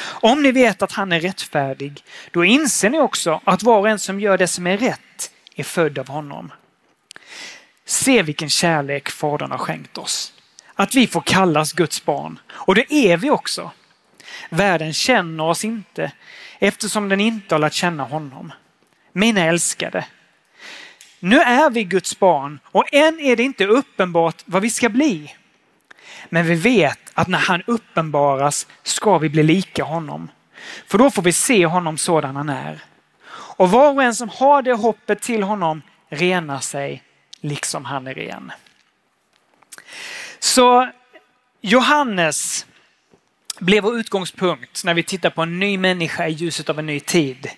Om 0.00 0.42
ni 0.42 0.52
vet 0.52 0.82
att 0.82 0.92
han 0.92 1.12
är 1.12 1.20
rättfärdig, 1.20 2.04
då 2.30 2.44
inser 2.44 2.90
ni 2.90 2.98
också 2.98 3.40
att 3.44 3.62
var 3.62 3.78
och 3.78 3.88
en 3.88 3.98
som 3.98 4.20
gör 4.20 4.38
det 4.38 4.46
som 4.46 4.66
är 4.66 4.76
rätt 4.76 5.30
är 5.54 5.64
född 5.64 5.98
av 5.98 6.08
honom. 6.08 6.52
Se 7.84 8.22
vilken 8.22 8.50
kärlek 8.50 9.08
Fadern 9.08 9.50
har 9.50 9.58
skänkt 9.58 9.98
oss. 9.98 10.32
Att 10.74 10.94
vi 10.94 11.06
får 11.06 11.20
kallas 11.20 11.72
Guds 11.72 12.04
barn. 12.04 12.38
Och 12.50 12.74
det 12.74 12.92
är 12.92 13.16
vi 13.16 13.30
också. 13.30 13.70
Världen 14.50 14.94
känner 14.94 15.44
oss 15.44 15.64
inte 15.64 16.12
eftersom 16.58 17.08
den 17.08 17.20
inte 17.20 17.54
har 17.54 17.60
lärt 17.60 17.72
känna 17.72 18.04
honom. 18.04 18.52
Mina 19.12 19.44
älskade. 19.44 20.04
Nu 21.20 21.40
är 21.40 21.70
vi 21.70 21.84
Guds 21.84 22.18
barn 22.18 22.60
och 22.64 22.94
än 22.94 23.20
är 23.20 23.36
det 23.36 23.42
inte 23.42 23.66
uppenbart 23.66 24.42
vad 24.44 24.62
vi 24.62 24.70
ska 24.70 24.88
bli. 24.88 25.34
Men 26.28 26.46
vi 26.46 26.54
vet 26.54 26.98
att 27.14 27.28
när 27.28 27.38
han 27.38 27.62
uppenbaras 27.66 28.66
ska 28.82 29.18
vi 29.18 29.28
bli 29.28 29.42
lika 29.42 29.84
honom. 29.84 30.30
För 30.86 30.98
då 30.98 31.10
får 31.10 31.22
vi 31.22 31.32
se 31.32 31.66
honom 31.66 31.98
sådan 31.98 32.36
han 32.36 32.48
är. 32.48 32.82
Och 33.30 33.70
var 33.70 33.92
och 33.92 34.02
en 34.02 34.14
som 34.14 34.28
har 34.28 34.62
det 34.62 34.72
hoppet 34.72 35.20
till 35.20 35.42
honom 35.42 35.82
renar 36.08 36.60
sig 36.60 37.02
liksom 37.40 37.84
han 37.84 38.06
är 38.06 38.14
ren. 38.14 38.52
Så 40.38 40.90
Johannes 41.60 42.66
blev 43.58 43.82
vår 43.82 43.98
utgångspunkt 43.98 44.84
när 44.84 44.94
vi 44.94 45.02
tittar 45.02 45.30
på 45.30 45.42
en 45.42 45.58
ny 45.58 45.78
människa 45.78 46.26
i 46.26 46.32
ljuset 46.32 46.68
av 46.68 46.78
en 46.78 46.86
ny 46.86 47.00
tid. 47.00 47.50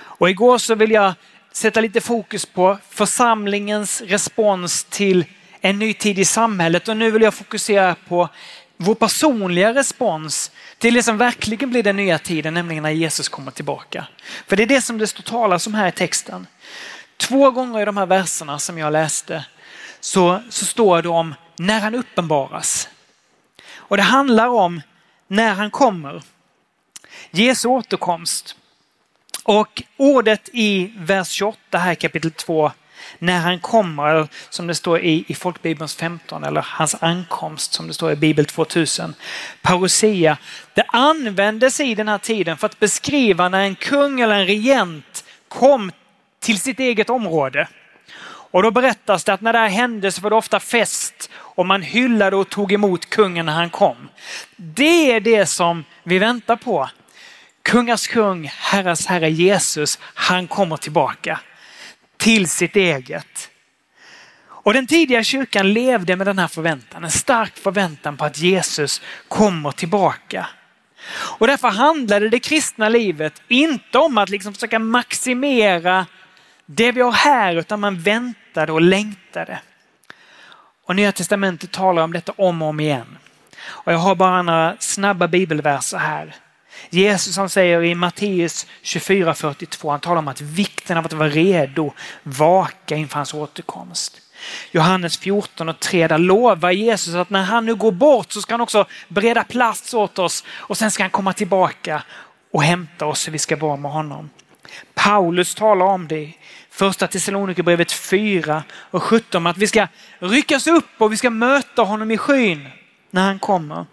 Och 0.00 0.30
igår 0.30 0.58
så 0.58 0.74
vill 0.74 0.90
jag 0.90 1.14
sätta 1.52 1.80
lite 1.80 2.00
fokus 2.00 2.46
på 2.46 2.78
församlingens 2.90 4.00
respons 4.00 4.84
till 4.84 5.24
en 5.60 5.78
ny 5.78 5.94
tid 5.94 6.18
i 6.18 6.24
samhället 6.24 6.88
och 6.88 6.96
nu 6.96 7.10
vill 7.10 7.22
jag 7.22 7.34
fokusera 7.34 7.96
på 8.08 8.28
vår 8.76 8.94
personliga 8.94 9.74
respons 9.74 10.50
till 10.78 10.94
det 10.94 11.02
som 11.02 11.18
verkligen 11.18 11.70
blir 11.70 11.82
den 11.82 11.96
nya 11.96 12.18
tiden, 12.18 12.54
nämligen 12.54 12.82
när 12.82 12.90
Jesus 12.90 13.28
kommer 13.28 13.50
tillbaka. 13.50 14.06
För 14.46 14.56
det 14.56 14.62
är 14.62 14.66
det 14.66 14.82
som 14.82 14.98
det 14.98 15.06
står 15.06 15.22
talas 15.22 15.66
om 15.66 15.74
här 15.74 15.88
i 15.88 15.92
texten. 15.92 16.46
Två 17.16 17.50
gånger 17.50 17.80
i 17.80 17.84
de 17.84 17.96
här 17.96 18.06
verserna 18.06 18.58
som 18.58 18.78
jag 18.78 18.92
läste 18.92 19.44
så, 20.00 20.42
så 20.50 20.64
står 20.64 21.02
det 21.02 21.08
om 21.08 21.34
när 21.56 21.80
han 21.80 21.94
uppenbaras. 21.94 22.88
Och 23.74 23.96
det 23.96 24.02
handlar 24.02 24.48
om 24.48 24.82
när 25.28 25.54
han 25.54 25.70
kommer. 25.70 26.22
Jesu 27.30 27.68
återkomst. 27.68 28.56
Och 29.42 29.82
ordet 29.96 30.48
i 30.52 30.92
vers 30.96 31.28
28 31.28 31.78
här 31.78 31.94
kapitel 31.94 32.30
2 32.30 32.72
när 33.18 33.40
han 33.40 33.60
kommer, 33.60 34.28
som 34.50 34.66
det 34.66 34.74
står 34.74 35.00
i, 35.00 35.24
i 35.28 35.34
Folkbibelns 35.34 35.96
15, 35.96 36.44
eller 36.44 36.66
hans 36.68 36.96
ankomst 37.00 37.72
som 37.72 37.86
det 37.86 37.94
står 37.94 38.12
i 38.12 38.16
Bibel 38.16 38.44
2000. 38.44 39.14
Parousia. 39.62 40.38
Det 40.74 40.84
användes 40.88 41.80
i 41.80 41.94
den 41.94 42.08
här 42.08 42.18
tiden 42.18 42.56
för 42.56 42.66
att 42.66 42.80
beskriva 42.80 43.48
när 43.48 43.60
en 43.60 43.74
kung 43.74 44.20
eller 44.20 44.34
en 44.34 44.46
regent 44.46 45.24
kom 45.48 45.92
till 46.40 46.60
sitt 46.60 46.80
eget 46.80 47.10
område. 47.10 47.68
Och 48.50 48.62
då 48.62 48.70
berättas 48.70 49.24
det 49.24 49.32
att 49.32 49.40
när 49.40 49.52
det 49.52 49.58
här 49.58 49.68
hände 49.68 50.12
så 50.12 50.20
var 50.20 50.30
det 50.30 50.36
ofta 50.36 50.60
fest 50.60 51.30
och 51.34 51.66
man 51.66 51.82
hyllade 51.82 52.36
och 52.36 52.48
tog 52.48 52.72
emot 52.72 53.10
kungen 53.10 53.46
när 53.46 53.52
han 53.52 53.70
kom. 53.70 54.08
Det 54.56 55.12
är 55.12 55.20
det 55.20 55.46
som 55.46 55.84
vi 56.02 56.18
väntar 56.18 56.56
på. 56.56 56.88
Kungars 57.62 58.06
kung, 58.06 58.50
herras 58.56 59.06
herre 59.06 59.30
Jesus, 59.30 59.98
han 60.02 60.48
kommer 60.48 60.76
tillbaka 60.76 61.40
till 62.18 62.48
sitt 62.48 62.76
eget. 62.76 63.50
Och 64.68 64.74
den 64.74 64.86
tidiga 64.86 65.24
kyrkan 65.24 65.72
levde 65.72 66.16
med 66.16 66.26
den 66.26 66.38
här 66.38 66.48
förväntan, 66.48 67.04
en 67.04 67.10
stark 67.10 67.56
förväntan 67.56 68.16
på 68.16 68.24
att 68.24 68.38
Jesus 68.38 69.02
kommer 69.28 69.70
tillbaka. 69.70 70.46
Och 71.10 71.46
därför 71.46 71.68
handlade 71.68 72.28
det 72.28 72.40
kristna 72.40 72.88
livet 72.88 73.42
inte 73.48 73.98
om 73.98 74.18
att 74.18 74.28
liksom 74.28 74.54
försöka 74.54 74.78
maximera 74.78 76.06
det 76.66 76.92
vi 76.92 77.00
har 77.00 77.12
här, 77.12 77.56
utan 77.56 77.80
man 77.80 78.00
väntade 78.00 78.72
och 78.72 78.80
längtade. 78.80 79.58
Och 80.84 80.96
Nya 80.96 81.12
Testamentet 81.12 81.70
talar 81.70 82.02
om 82.02 82.12
detta 82.12 82.32
om 82.36 82.62
och 82.62 82.68
om 82.68 82.80
igen. 82.80 83.18
Och 83.66 83.92
jag 83.92 83.98
har 83.98 84.14
bara 84.14 84.42
några 84.42 84.76
snabba 84.78 85.28
bibelverser 85.28 85.98
här. 85.98 86.34
Jesus 86.90 87.36
han 87.36 87.48
säger 87.48 87.82
i 87.82 87.94
Matteus 87.94 88.66
24.42, 88.82 89.90
han 89.90 90.00
talar 90.00 90.18
om 90.18 90.28
att 90.28 90.40
vikten 90.40 90.96
av 90.98 91.06
att 91.06 91.12
vara 91.12 91.28
redo, 91.28 91.92
vaka 92.22 92.96
inför 92.96 93.16
hans 93.16 93.34
återkomst. 93.34 94.20
Johannes 94.72 95.18
14 95.18 95.68
och 95.68 95.80
3, 95.80 96.08
där 96.08 96.18
lovar 96.18 96.70
Jesus 96.70 97.14
att 97.14 97.30
när 97.30 97.42
han 97.42 97.66
nu 97.66 97.74
går 97.74 97.92
bort 97.92 98.32
så 98.32 98.42
ska 98.42 98.54
han 98.54 98.60
också 98.60 98.86
bereda 99.08 99.44
plats 99.44 99.94
åt 99.94 100.18
oss 100.18 100.44
och 100.50 100.76
sen 100.76 100.90
ska 100.90 101.02
han 101.02 101.10
komma 101.10 101.32
tillbaka 101.32 102.02
och 102.52 102.62
hämta 102.62 103.06
oss 103.06 103.20
så 103.20 103.30
vi 103.30 103.38
ska 103.38 103.56
vara 103.56 103.76
med 103.76 103.90
honom. 103.90 104.30
Paulus 104.94 105.54
talar 105.54 105.86
om 105.86 106.08
det 106.08 106.18
i 106.18 106.36
första 106.70 107.06
Thessalonikerbrevet 107.06 107.92
4 107.92 108.62
och 108.90 109.02
17 109.02 109.46
att 109.46 109.58
vi 109.58 109.66
ska 109.66 109.88
ryckas 110.18 110.66
upp 110.66 110.90
och 110.98 111.12
vi 111.12 111.16
ska 111.16 111.30
möta 111.30 111.82
honom 111.82 112.10
i 112.10 112.18
skyn 112.18 112.68
när 113.10 113.22
han 113.22 113.38
kommer. 113.38 113.86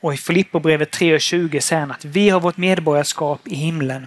Och 0.00 0.14
i 0.14 0.16
Filipperbrevet 0.16 0.96
3.20 0.98 1.60
säger 1.60 1.80
han 1.80 1.90
att 1.90 2.04
vi 2.04 2.30
har 2.30 2.40
vårt 2.40 2.56
medborgarskap 2.56 3.48
i 3.48 3.54
himlen. 3.54 4.06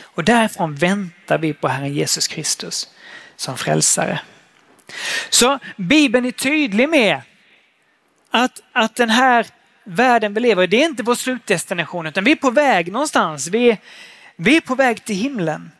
Och 0.00 0.24
därifrån 0.24 0.74
väntar 0.74 1.38
vi 1.38 1.52
på 1.52 1.68
Herren 1.68 1.94
Jesus 1.94 2.28
Kristus 2.28 2.88
som 3.36 3.58
frälsare. 3.58 4.20
Så 5.30 5.58
Bibeln 5.76 6.26
är 6.26 6.30
tydlig 6.30 6.88
med 6.88 7.20
att, 8.30 8.62
att 8.72 8.94
den 8.94 9.10
här 9.10 9.46
världen 9.84 10.34
vi 10.34 10.40
lever 10.40 10.62
i, 10.62 10.66
det 10.66 10.82
är 10.82 10.84
inte 10.84 11.02
vår 11.02 11.14
slutdestination 11.14 12.06
utan 12.06 12.24
vi 12.24 12.32
är 12.32 12.36
på 12.36 12.50
väg 12.50 12.92
någonstans. 12.92 13.48
Vi, 13.48 13.78
vi 14.36 14.56
är 14.56 14.60
på 14.60 14.74
väg 14.74 15.04
till 15.04 15.16
himlen. 15.16 15.70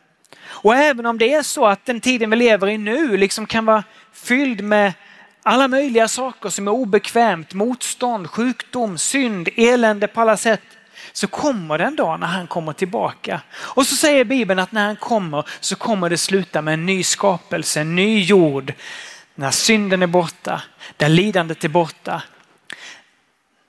Och 0.45 0.75
även 0.75 1.05
om 1.05 1.17
det 1.17 1.33
är 1.33 1.43
så 1.43 1.65
att 1.65 1.85
den 1.85 2.01
tiden 2.01 2.29
vi 2.29 2.35
lever 2.35 2.67
i 2.67 2.77
nu 2.77 3.17
liksom 3.17 3.45
kan 3.45 3.65
vara 3.65 3.83
fylld 4.13 4.63
med 4.63 4.93
alla 5.43 5.67
möjliga 5.67 6.07
saker 6.07 6.49
som 6.49 6.67
är 6.67 6.71
obekvämt, 6.71 7.53
motstånd, 7.53 8.29
sjukdom, 8.29 8.97
synd, 8.97 9.49
elände 9.55 10.07
på 10.07 10.21
alla 10.21 10.37
sätt. 10.37 10.61
Så 11.13 11.27
kommer 11.27 11.77
det 11.77 11.83
en 11.83 11.95
dag 11.95 12.19
när 12.19 12.27
han 12.27 12.47
kommer 12.47 12.73
tillbaka. 12.73 13.41
Och 13.53 13.85
så 13.85 13.95
säger 13.95 14.25
Bibeln 14.25 14.59
att 14.59 14.71
när 14.71 14.85
han 14.85 14.95
kommer 14.95 15.47
så 15.59 15.75
kommer 15.75 16.09
det 16.09 16.17
sluta 16.17 16.61
med 16.61 16.73
en 16.73 16.85
ny 16.85 17.03
skapelse, 17.03 17.81
en 17.81 17.95
ny 17.95 18.23
jord. 18.23 18.73
När 19.35 19.51
synden 19.51 20.03
är 20.03 20.07
borta, 20.07 20.61
där 20.97 21.09
lidandet 21.09 21.63
är 21.63 21.69
borta. 21.69 22.23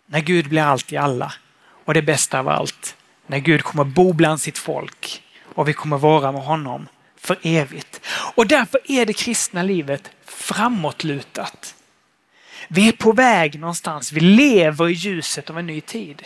När 0.06 0.20
Gud 0.20 0.48
blir 0.48 0.62
allt 0.62 0.92
i 0.92 0.96
alla. 0.96 1.32
Och 1.84 1.94
det 1.94 2.02
bästa 2.02 2.38
av 2.38 2.48
allt, 2.48 2.96
när 3.26 3.38
Gud 3.38 3.62
kommer 3.62 3.84
bo 3.84 4.12
bland 4.12 4.40
sitt 4.40 4.58
folk 4.58 5.22
och 5.54 5.68
vi 5.68 5.72
kommer 5.72 5.98
vara 5.98 6.32
med 6.32 6.42
honom 6.42 6.88
för 7.24 7.38
evigt. 7.42 8.00
Och 8.34 8.46
därför 8.46 8.80
är 8.84 9.06
det 9.06 9.12
kristna 9.12 9.62
livet 9.62 10.10
framåtlutat. 10.24 11.74
Vi 12.68 12.88
är 12.88 12.92
på 12.92 13.12
väg 13.12 13.60
någonstans. 13.60 14.12
Vi 14.12 14.20
lever 14.20 14.88
i 14.88 14.92
ljuset 14.92 15.50
av 15.50 15.58
en 15.58 15.66
ny 15.66 15.80
tid. 15.80 16.22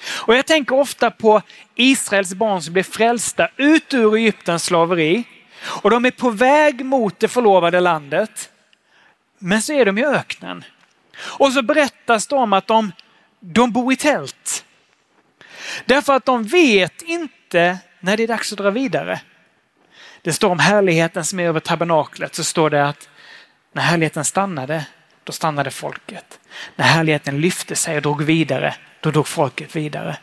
Och 0.00 0.34
jag 0.34 0.46
tänker 0.46 0.74
ofta 0.74 1.10
på 1.10 1.42
Israels 1.74 2.34
barn 2.34 2.62
som 2.62 2.72
blev 2.72 2.82
frälsta 2.82 3.48
ut 3.56 3.94
ur 3.94 4.14
Egyptens 4.14 4.64
slaveri. 4.64 5.24
Och 5.64 5.90
de 5.90 6.04
är 6.04 6.10
på 6.10 6.30
väg 6.30 6.84
mot 6.84 7.20
det 7.20 7.28
förlovade 7.28 7.80
landet. 7.80 8.50
Men 9.38 9.62
så 9.62 9.72
är 9.72 9.84
de 9.84 9.98
i 9.98 10.04
öknen. 10.04 10.64
Och 11.20 11.52
så 11.52 11.62
berättas 11.62 12.26
det 12.26 12.36
om 12.36 12.52
att 12.52 12.66
de, 12.66 12.92
de 13.40 13.72
bor 13.72 13.92
i 13.92 13.96
tält. 13.96 14.64
Därför 15.84 16.12
att 16.12 16.24
de 16.24 16.44
vet 16.44 17.02
inte 17.02 17.78
när 18.00 18.16
det 18.16 18.22
är 18.22 18.28
dags 18.28 18.52
att 18.52 18.58
dra 18.58 18.70
vidare. 18.70 19.20
Det 20.22 20.32
står 20.32 20.50
om 20.50 20.58
härligheten 20.58 21.24
som 21.24 21.40
är 21.40 21.44
över 21.44 21.60
tabernaklet 21.60 22.34
så 22.34 22.44
står 22.44 22.70
det 22.70 22.88
att 22.88 23.08
när 23.72 23.82
härligheten 23.82 24.24
stannade, 24.24 24.86
då 25.24 25.32
stannade 25.32 25.70
folket. 25.70 26.38
När 26.76 26.84
härligheten 26.84 27.40
lyfte 27.40 27.76
sig 27.76 27.96
och 27.96 28.02
drog 28.02 28.22
vidare, 28.22 28.74
då 29.00 29.10
drog 29.10 29.28
folket 29.28 29.76
vidare. 29.76 30.16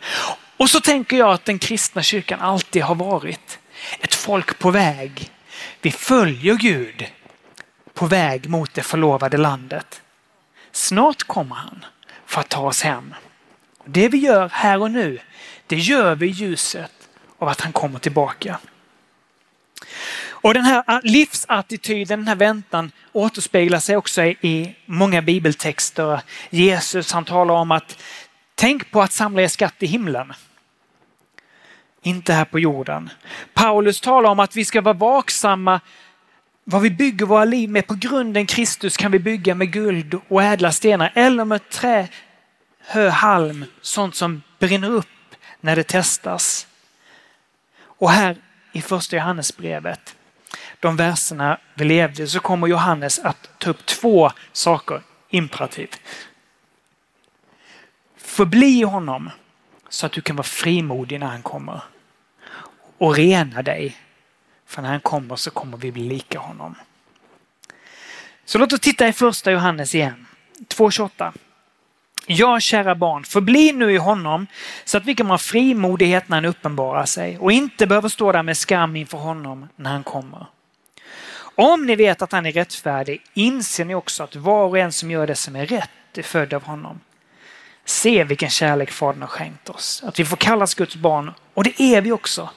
Och 0.57 0.69
så 0.69 0.79
tänker 0.79 1.17
jag 1.17 1.29
att 1.29 1.45
den 1.45 1.59
kristna 1.59 2.03
kyrkan 2.03 2.39
alltid 2.41 2.83
har 2.83 2.95
varit 2.95 3.59
ett 3.99 4.15
folk 4.15 4.59
på 4.59 4.71
väg. 4.71 5.31
Vi 5.81 5.91
följer 5.91 6.55
Gud 6.55 7.05
på 7.93 8.05
väg 8.05 8.49
mot 8.49 8.73
det 8.73 8.81
förlovade 8.81 9.37
landet. 9.37 10.01
Snart 10.71 11.23
kommer 11.23 11.55
han 11.55 11.85
för 12.25 12.41
att 12.41 12.49
ta 12.49 12.61
oss 12.61 12.81
hem. 12.81 13.13
Det 13.85 14.09
vi 14.09 14.17
gör 14.17 14.49
här 14.49 14.81
och 14.81 14.91
nu, 14.91 15.19
Det 15.67 15.75
gör 15.75 16.15
vi 16.15 16.25
i 16.25 16.29
ljuset 16.29 16.91
av 17.39 17.47
att 17.47 17.61
han 17.61 17.71
kommer 17.71 17.99
tillbaka. 17.99 18.59
Och 20.29 20.53
den 20.53 20.63
här 20.63 20.83
ah, 20.87 20.99
livsattityden, 21.03 22.19
den 22.19 22.27
här 22.27 22.35
väntan 22.35 22.91
återspeglar 23.11 23.79
sig 23.79 23.97
också 23.97 24.23
i 24.23 24.75
många 24.85 25.21
bibeltexter. 25.21 26.21
Jesus 26.49 27.11
han 27.11 27.25
talar 27.25 27.53
om 27.53 27.71
att 27.71 28.01
tänk 28.55 28.91
på 28.91 29.01
att 29.01 29.11
samla 29.11 29.41
er 29.41 29.47
skatt 29.47 29.75
i 29.79 29.85
himlen. 29.85 30.33
Inte 32.01 32.33
här 32.33 32.45
på 32.45 32.59
jorden. 32.59 33.09
Paulus 33.53 34.01
talar 34.01 34.29
om 34.29 34.39
att 34.39 34.55
vi 34.55 34.65
ska 34.65 34.81
vara 34.81 34.93
vaksamma 34.93 35.81
vad 36.63 36.81
vi 36.81 36.89
bygger 36.89 37.25
våra 37.25 37.45
liv 37.45 37.69
med. 37.69 37.87
På 37.87 37.93
grunden 37.93 38.45
Kristus 38.45 38.97
kan 38.97 39.11
vi 39.11 39.19
bygga 39.19 39.55
med 39.55 39.71
guld 39.71 40.19
och 40.27 40.43
ädla 40.43 40.71
stenar 40.71 41.11
eller 41.15 41.45
med 41.45 41.69
trä, 41.69 42.07
hö, 42.79 43.09
halm, 43.09 43.65
sånt 43.81 44.15
som 44.15 44.41
brinner 44.59 44.89
upp 44.89 45.07
när 45.61 45.75
det 45.75 45.83
testas. 45.83 46.67
Och 47.77 48.11
här 48.11 48.35
i 48.75 48.81
första 48.81 49.15
Johannesbrevet, 49.15 50.15
de 50.79 50.95
verserna 50.95 51.59
vi 51.73 51.85
levde, 51.85 52.27
så 52.27 52.39
kommer 52.39 52.67
Johannes 52.67 53.19
att 53.19 53.59
ta 53.59 53.69
upp 53.69 53.85
två 53.85 54.31
saker, 54.51 55.01
imperativ. 55.29 55.95
Förbli 58.17 58.81
honom 58.81 59.29
så 59.89 60.05
att 60.05 60.11
du 60.11 60.21
kan 60.21 60.35
vara 60.35 60.43
frimodig 60.43 61.19
när 61.19 61.27
han 61.27 61.41
kommer. 61.41 61.81
Och 62.97 63.15
rena 63.15 63.61
dig, 63.61 63.97
för 64.65 64.81
när 64.81 64.89
han 64.89 64.99
kommer 64.99 65.35
så 65.35 65.51
kommer 65.51 65.77
vi 65.77 65.91
bli 65.91 66.03
lika 66.03 66.39
honom. 66.39 66.75
Så 68.45 68.57
låt 68.57 68.73
oss 68.73 68.79
titta 68.79 69.07
i 69.07 69.13
första 69.13 69.51
Johannes 69.51 69.95
igen, 69.95 70.27
2.28. 70.59 71.33
Ja, 72.27 72.59
kära 72.59 72.95
barn, 72.95 73.23
förbli 73.23 73.71
nu 73.71 73.93
i 73.93 73.97
honom 73.97 74.47
så 74.85 74.97
att 74.97 75.05
vi 75.05 75.15
kan 75.15 75.27
ha 75.27 75.37
frimodighet 75.37 76.29
när 76.29 76.37
han 76.37 76.45
uppenbarar 76.45 77.05
sig 77.05 77.37
och 77.37 77.51
inte 77.51 77.87
behöver 77.87 78.09
stå 78.09 78.31
där 78.31 78.43
med 78.43 78.57
skam 78.57 78.95
inför 78.95 79.17
honom 79.17 79.67
när 79.75 79.91
han 79.91 80.03
kommer. 80.03 80.45
Om 81.55 81.85
ni 81.85 81.95
vet 81.95 82.21
att 82.21 82.31
han 82.31 82.45
är 82.45 82.51
rättfärdig 82.51 83.21
inser 83.33 83.85
ni 83.85 83.95
också 83.95 84.23
att 84.23 84.35
var 84.35 84.65
och 84.65 84.77
en 84.77 84.91
som 84.91 85.11
gör 85.11 85.27
det 85.27 85.35
som 85.35 85.55
är 85.55 85.65
rätt 85.65 85.89
är 86.17 86.23
född 86.23 86.53
av 86.53 86.63
honom. 86.63 86.99
Se 87.85 88.23
vilken 88.23 88.49
kärlek 88.49 88.91
Fadern 88.91 89.21
har 89.21 89.27
skänkt 89.27 89.69
oss, 89.69 90.03
att 90.05 90.19
vi 90.19 90.25
får 90.25 90.37
kallas 90.37 90.75
Guds 90.75 90.95
barn 90.95 91.31
och 91.53 91.63
det 91.63 91.81
är 91.81 92.01
vi 92.01 92.11
också. 92.11 92.49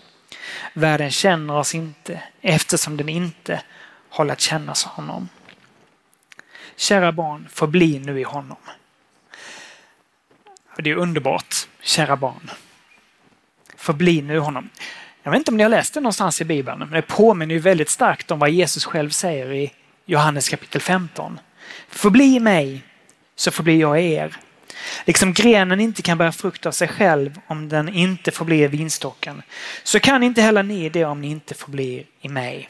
Världen 0.74 1.10
känner 1.10 1.56
oss 1.56 1.74
inte 1.74 2.22
eftersom 2.40 2.96
den 2.96 3.08
inte 3.08 3.62
har 4.10 4.24
lärt 4.24 4.40
känna 4.40 4.74
honom. 4.86 5.28
Kära 6.76 7.12
barn, 7.12 7.48
förbli 7.50 7.98
nu 7.98 8.20
i 8.20 8.22
honom. 8.22 8.56
Det 10.82 10.90
är 10.90 10.94
underbart, 10.96 11.54
kära 11.82 12.16
barn. 12.16 12.50
Förbli 13.76 14.22
nu 14.22 14.38
honom. 14.38 14.68
Jag 15.22 15.30
vet 15.30 15.38
inte 15.38 15.50
om 15.50 15.56
ni 15.56 15.62
har 15.62 15.70
läst 15.70 15.94
det 15.94 16.00
någonstans 16.00 16.40
i 16.40 16.44
Bibeln, 16.44 16.78
men 16.78 16.90
det 16.90 17.02
påminner 17.02 17.54
ju 17.54 17.60
väldigt 17.60 17.88
starkt 17.88 18.30
om 18.30 18.38
vad 18.38 18.50
Jesus 18.50 18.84
själv 18.84 19.10
säger 19.10 19.52
i 19.52 19.72
Johannes 20.06 20.48
kapitel 20.48 20.80
15. 20.80 21.40
Förbli 21.88 22.40
mig, 22.40 22.82
så 23.36 23.50
förblir 23.50 23.80
jag 23.80 24.00
er. 24.00 24.36
Liksom 25.04 25.32
grenen 25.32 25.80
inte 25.80 26.02
kan 26.02 26.18
bära 26.18 26.32
frukt 26.32 26.66
av 26.66 26.72
sig 26.72 26.88
själv 26.88 27.40
om 27.46 27.68
den 27.68 27.88
inte 27.88 28.30
förblir 28.30 28.68
vinstocken, 28.68 29.42
så 29.82 30.00
kan 30.00 30.22
inte 30.22 30.42
heller 30.42 30.62
ni 30.62 30.88
det 30.88 31.04
om 31.04 31.20
ni 31.20 31.28
inte 31.28 31.54
förblir 31.54 32.04
i 32.20 32.28
mig. 32.28 32.68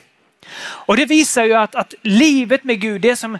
Och 0.61 0.97
det 0.97 1.07
visar 1.07 1.45
ju 1.45 1.55
att, 1.55 1.75
att 1.75 1.95
livet 2.03 2.65
med 2.65 2.81
Gud, 2.81 3.01
det 3.01 3.17
som 3.17 3.39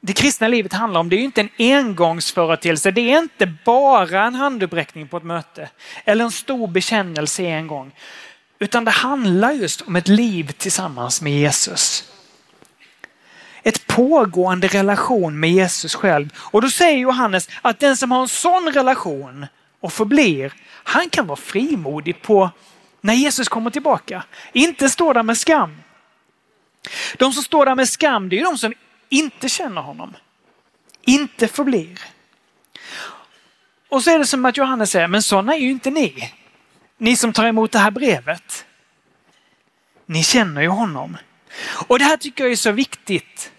det 0.00 0.12
kristna 0.12 0.48
livet 0.48 0.72
handlar 0.72 1.00
om, 1.00 1.08
det 1.08 1.16
är 1.16 1.18
ju 1.18 1.24
inte 1.24 1.40
en 1.40 1.50
engångsföreteelse. 1.58 2.90
Det 2.90 3.12
är 3.12 3.18
inte 3.18 3.46
bara 3.64 4.24
en 4.24 4.34
handuppräckning 4.34 5.08
på 5.08 5.16
ett 5.16 5.24
möte 5.24 5.68
eller 6.04 6.24
en 6.24 6.30
stor 6.30 6.68
bekännelse 6.68 7.42
en 7.42 7.66
gång. 7.66 7.92
Utan 8.58 8.84
det 8.84 8.90
handlar 8.90 9.52
just 9.52 9.80
om 9.80 9.96
ett 9.96 10.08
liv 10.08 10.52
tillsammans 10.58 11.22
med 11.22 11.32
Jesus. 11.32 12.12
Ett 13.62 13.86
pågående 13.86 14.68
relation 14.68 15.40
med 15.40 15.50
Jesus 15.50 15.94
själv. 15.94 16.28
Och 16.36 16.62
då 16.62 16.70
säger 16.70 16.98
Johannes 16.98 17.48
att 17.62 17.80
den 17.80 17.96
som 17.96 18.10
har 18.10 18.20
en 18.20 18.28
sån 18.28 18.72
relation 18.72 19.46
och 19.80 19.92
förblir, 19.92 20.52
han 20.66 21.10
kan 21.10 21.26
vara 21.26 21.36
frimodig 21.36 22.22
på 22.22 22.50
när 23.00 23.14
Jesus 23.14 23.48
kommer 23.48 23.70
tillbaka. 23.70 24.24
Inte 24.52 24.88
stå 24.88 25.12
där 25.12 25.22
med 25.22 25.38
skam. 25.38 25.76
De 27.16 27.32
som 27.32 27.42
står 27.42 27.66
där 27.66 27.74
med 27.74 27.88
skam, 27.88 28.28
det 28.28 28.40
är 28.40 28.44
de 28.44 28.58
som 28.58 28.74
inte 29.08 29.48
känner 29.48 29.80
honom, 29.80 30.16
inte 31.02 31.48
förblir. 31.48 32.00
Och 33.88 34.04
så 34.04 34.10
är 34.10 34.18
det 34.18 34.26
som 34.26 34.44
att 34.44 34.56
Johannes 34.56 34.90
säger, 34.90 35.08
men 35.08 35.22
sådana 35.22 35.54
är 35.54 35.58
ju 35.58 35.70
inte 35.70 35.90
ni. 35.90 36.34
Ni 36.98 37.16
som 37.16 37.32
tar 37.32 37.46
emot 37.46 37.72
det 37.72 37.78
här 37.78 37.90
brevet. 37.90 38.66
Ni 40.06 40.22
känner 40.22 40.62
ju 40.62 40.68
honom. 40.68 41.16
Och 41.88 41.98
det 41.98 42.04
här 42.04 42.16
tycker 42.16 42.44
jag 42.44 42.52
är 42.52 42.56
så 42.56 42.72
viktigt. 42.72 43.52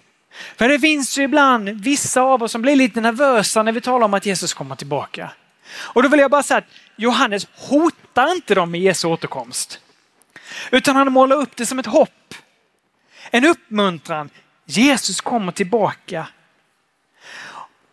För 0.56 0.70
det 0.70 0.80
finns 0.80 1.18
ju 1.18 1.24
ibland 1.24 1.70
vissa 1.70 2.22
av 2.22 2.44
oss 2.44 2.52
som 2.52 2.62
blir 2.62 2.76
lite 2.76 3.02
nervösa 3.02 3.64
när 3.64 3.72
vi 3.72 3.82
talar 3.82 4.06
om 4.06 4.14
att 4.14 4.26
Jesus 4.26 4.54
kommer 4.54 4.76
tillbaka. 4.76 5.32
Och 5.76 6.04
då 6.04 6.10
vill 6.10 6.20
jag 6.20 6.32
bara 6.32 6.44
säga 6.44 6.58
att 6.58 6.68
Johannes 6.96 7.48
hotar 7.56 8.32
inte 8.32 8.56
dem 8.56 8.72
med 8.72 8.82
Jesu 8.82 9.08
återkomst. 9.08 9.80
Utan 10.72 10.96
han 10.96 11.14
målar 11.14 11.36
upp 11.36 11.56
det 11.56 11.66
som 11.66 11.80
ett 11.80 11.86
hopp. 11.86 12.34
En 13.32 13.46
uppmuntran. 13.46 14.30
Jesus 14.70 15.22
kommer 15.22 15.52
tillbaka. 15.52 16.28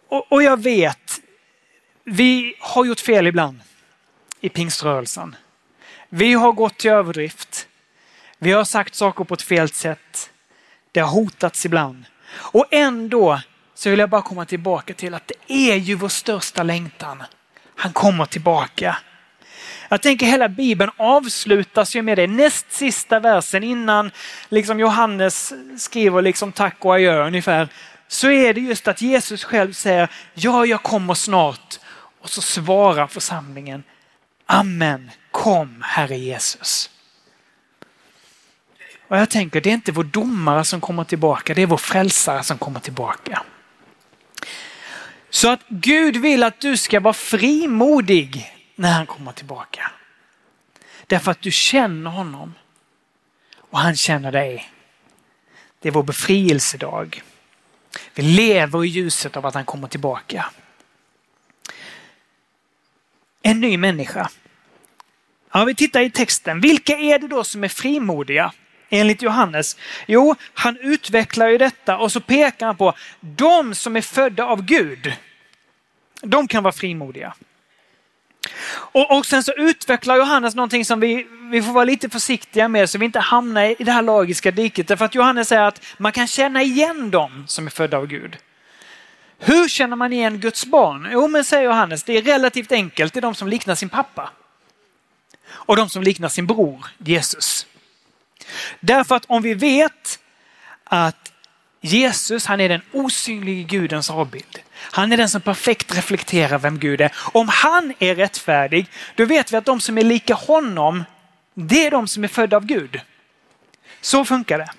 Och, 0.09 0.33
och 0.33 0.43
jag 0.43 0.63
vet, 0.63 1.21
vi 2.05 2.55
har 2.61 2.85
gjort 2.85 3.01
fel 3.01 3.27
ibland 3.27 3.61
i 4.41 4.49
pingströrelsen. 4.49 5.37
Vi 6.09 6.33
har 6.33 6.53
gått 6.53 6.79
till 6.79 6.91
överdrift. 6.91 7.69
Vi 8.39 8.53
har 8.53 8.65
sagt 8.65 8.95
saker 8.95 9.25
på 9.25 9.35
ett 9.35 9.43
fel 9.43 9.69
sätt. 9.69 10.31
Det 10.93 11.01
har 11.01 11.09
hotats 11.09 11.67
ibland. 11.67 12.05
Och 12.33 12.67
ändå 12.71 13.41
så 13.75 13.91
vill 13.91 13.99
jag 13.99 14.11
bara 14.11 14.23
komma 14.23 14.45
tillbaka 14.45 14.95
till 14.95 15.15
att 15.15 15.29
det 15.29 15.53
är 15.53 15.77
ju 15.77 15.95
vår 15.95 16.09
största 16.09 16.63
längtan. 16.63 17.23
Han 17.77 17.93
kommer 17.93 18.25
tillbaka. 18.27 18.99
Jag 19.89 20.03
tänker 20.03 20.27
hela 20.27 20.49
Bibeln 20.49 20.91
avslutas 20.97 21.97
ju 21.97 22.03
med 22.03 22.19
det. 22.19 22.27
Näst 22.27 22.73
sista 22.73 23.21
versen 23.21 23.63
innan 23.63 24.11
liksom 24.49 24.81
Johannes 24.81 25.53
skriver 25.79 26.23
liksom 26.23 26.53
tack 26.53 26.77
och 26.85 26.95
adjö 26.95 27.27
ungefär. 27.27 27.69
Så 28.09 28.31
är 28.31 28.55
det 28.55 28.61
just 28.61 28.89
att 28.89 29.03
Jesus 29.03 29.45
själv 29.45 29.73
säger 29.73 30.09
ja, 30.35 30.67
jag 30.67 30.83
kommer 30.83 31.15
snart. 31.15 31.79
Och 32.21 32.31
så 32.31 32.43
svarar 32.43 33.07
församlingen 33.07 33.83
Amen, 34.47 35.11
kom 35.31 35.83
Herre 35.83 36.17
Jesus. 36.17 36.91
Och 39.09 39.17
jag 39.17 39.31
tänker, 39.31 39.61
det 39.61 39.71
är 39.71 39.75
inte 39.75 39.93
vår 39.93 40.05
domare 40.05 40.65
som 40.65 40.81
kommer 40.81 41.05
tillbaka, 41.05 41.55
det 41.55 41.63
är 41.63 41.67
vår 41.67 41.77
frälsare 41.77 42.43
som 42.43 42.59
kommer 42.59 42.81
tillbaka. 42.81 43.43
Så 45.31 45.51
att 45.51 45.61
Gud 45.69 46.17
vill 46.17 46.43
att 46.43 46.61
du 46.61 46.77
ska 46.77 47.01
vara 47.01 47.15
frimodig 47.15 48.56
när 48.77 48.93
han 48.93 49.07
kommer 49.07 49.33
tillbaka. 49.33 49.91
Därför 51.07 51.31
att 51.31 51.43
du 51.43 51.51
känner 51.51 52.11
honom 52.11 52.55
och 53.59 53.79
han 53.79 53.97
känner 53.97 54.33
dig. 54.33 54.71
Det 55.81 55.89
är 55.89 55.93
vår 55.93 56.03
befrielsedag. 56.03 57.23
Vi 58.15 58.23
lever 58.23 58.85
i 58.85 58.89
ljuset 58.89 59.37
av 59.37 59.47
att 59.47 59.55
han 59.55 59.65
kommer 59.65 59.89
tillbaka. 59.89 60.51
En 63.43 63.61
ny 63.61 63.77
människa. 63.77 64.31
Ja, 65.53 65.65
vi 65.65 65.75
tittar 65.75 66.01
i 66.01 66.11
texten. 66.11 66.61
Vilka 66.61 66.99
är 66.99 67.19
det 67.19 67.29
då 67.29 67.45
som 67.45 67.65
är 67.65 67.69
frimodiga? 67.69 68.53
Enligt 68.89 69.23
Johannes. 69.23 69.77
Jo, 70.07 70.35
han 70.55 70.77
utvecklar 70.77 71.49
ju 71.49 71.59
detta 71.59 71.99
och 71.99 72.13
så 72.13 72.21
pekar 72.21 72.67
han 72.67 72.77
på 72.77 72.95
de 73.21 73.75
som 73.75 73.97
är 73.97 74.01
födda 74.01 74.45
av 74.45 74.63
Gud. 74.63 75.13
De 76.23 76.49
kan 76.49 76.63
vara 76.63 76.73
frimodiga. 76.73 77.35
Och, 78.69 79.19
och 79.19 79.27
sen 79.27 79.43
så 79.45 79.53
utvecklar 79.53 80.17
Johannes 80.17 80.55
någonting 80.55 80.85
som 80.85 81.01
vi, 81.01 81.27
vi 81.51 81.63
får 81.63 81.73
vara 81.73 81.85
lite 81.85 82.09
försiktiga 82.09 82.69
med 82.69 82.91
så 82.91 82.99
vi 82.99 83.05
inte 83.05 83.21
hamnar 83.21 83.65
i 83.65 83.85
det 83.85 83.93
här 83.93 84.03
lagiska 84.03 84.51
diket. 84.51 84.89
Därför 84.89 85.05
att 85.05 85.15
Johannes 85.15 85.49
säger 85.49 85.63
att 85.63 85.83
man 85.99 86.13
kan 86.13 86.27
känna 86.27 86.63
igen 86.63 87.11
dem 87.11 87.45
som 87.49 87.67
är 87.67 87.71
födda 87.71 87.97
av 87.97 88.07
Gud. 88.07 88.37
Hur 89.39 89.69
känner 89.69 89.97
man 89.97 90.13
igen 90.13 90.41
Guds 90.41 90.67
barn? 90.67 91.09
Jo, 91.13 91.29
men 91.29 91.45
säger 91.45 91.65
Johannes, 91.65 92.03
det 92.03 92.13
är 92.13 92.23
relativt 92.23 92.73
enkelt. 92.73 93.13
Det 93.13 93.21
är 93.21 93.23
de 93.23 93.35
som 93.35 93.49
liknar 93.49 93.75
sin 93.75 93.89
pappa. 93.89 94.31
Och 95.49 95.77
de 95.77 95.89
som 95.89 96.03
liknar 96.03 96.29
sin 96.29 96.47
bror 96.47 96.87
Jesus. 96.99 97.67
Därför 98.81 99.15
att 99.15 99.25
om 99.27 99.43
vi 99.43 99.55
vet 99.55 100.19
att 100.85 101.33
Jesus, 101.81 102.47
han 102.47 102.61
är 102.61 102.69
den 102.69 102.83
osynlige 102.93 103.63
Gudens 103.63 104.11
avbild. 104.11 104.59
Han 104.91 105.13
är 105.13 105.17
den 105.17 105.29
som 105.29 105.41
perfekt 105.41 105.97
reflekterar 105.97 106.59
vem 106.59 106.79
Gud 106.79 107.01
är. 107.01 107.13
Om 107.33 107.49
han 107.49 107.93
är 107.99 108.15
rättfärdig, 108.15 108.87
då 109.15 109.25
vet 109.25 109.53
vi 109.53 109.57
att 109.57 109.65
de 109.65 109.81
som 109.81 109.99
är 109.99 110.05
lika 110.05 110.35
honom, 110.35 111.05
det 111.55 111.87
är 111.87 111.91
de 111.91 112.09
som 112.09 112.25
är 112.25 112.29
födda 112.29 112.57
av 112.57 112.67
Gud. 112.67 113.01
Så 114.01 114.25
funkar 114.25 114.59
det. 114.59 114.71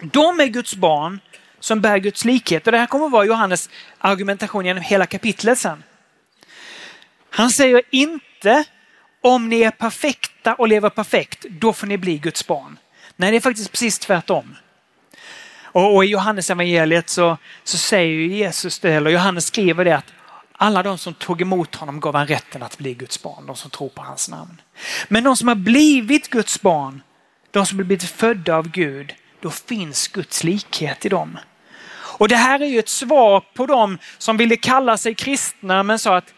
De 0.00 0.40
är 0.40 0.46
Guds 0.46 0.74
barn 0.74 1.20
som 1.60 1.80
bär 1.80 1.98
Guds 1.98 2.24
likhet. 2.24 2.66
Och 2.66 2.72
det 2.72 2.78
här 2.78 2.86
kommer 2.86 3.06
att 3.06 3.12
vara 3.12 3.24
Johannes 3.24 3.70
argumentation 3.98 4.66
genom 4.66 4.82
hela 4.82 5.06
kapitlet 5.06 5.58
sen. 5.58 5.82
Han 7.30 7.50
säger 7.50 7.82
inte 7.90 8.64
om 9.20 9.48
ni 9.48 9.60
är 9.60 9.70
perfekta 9.70 10.54
och 10.54 10.68
lever 10.68 10.90
perfekt, 10.90 11.44
då 11.50 11.72
får 11.72 11.86
ni 11.86 11.98
bli 11.98 12.18
Guds 12.18 12.46
barn. 12.46 12.78
Nej, 13.16 13.30
det 13.30 13.36
är 13.36 13.40
faktiskt 13.40 13.72
precis 13.72 13.98
tvärtom. 13.98 14.56
Och, 15.72 15.96
och 15.96 16.04
i 16.04 16.08
Johannes 16.08 16.50
evangeliet 16.50 17.08
så, 17.08 17.36
så 17.64 17.78
säger 17.78 18.18
Jesus 18.18 18.78
det, 18.78 18.92
eller 18.92 19.10
Johannes 19.10 19.46
skriver 19.46 19.84
det 19.84 19.96
att 19.96 20.12
alla 20.52 20.82
de 20.82 20.98
som 20.98 21.14
tog 21.14 21.42
emot 21.42 21.74
honom 21.74 22.00
gav 22.00 22.14
han 22.14 22.26
rätten 22.26 22.62
att 22.62 22.78
bli 22.78 22.94
Guds 22.94 23.22
barn, 23.22 23.46
de 23.46 23.56
som 23.56 23.70
tror 23.70 23.88
på 23.88 24.02
hans 24.02 24.28
namn. 24.28 24.60
Men 25.08 25.24
de 25.24 25.36
som 25.36 25.48
har 25.48 25.54
blivit 25.54 26.30
Guds 26.30 26.60
barn, 26.60 27.02
de 27.50 27.66
som 27.66 27.78
har 27.78 27.84
blivit 27.84 28.10
födda 28.10 28.56
av 28.56 28.68
Gud, 28.68 29.14
då 29.40 29.50
finns 29.50 30.08
Guds 30.08 30.44
likhet 30.44 31.06
i 31.06 31.08
dem. 31.08 31.38
Och 32.20 32.28
det 32.28 32.36
här 32.36 32.60
är 32.62 32.66
ju 32.66 32.78
ett 32.78 32.88
svar 32.88 33.44
på 33.54 33.66
dem 33.66 33.98
som 34.18 34.36
ville 34.36 34.56
kalla 34.56 34.96
sig 34.96 35.14
kristna 35.14 35.82
men 35.82 35.98
sa 35.98 36.16
att 36.16 36.34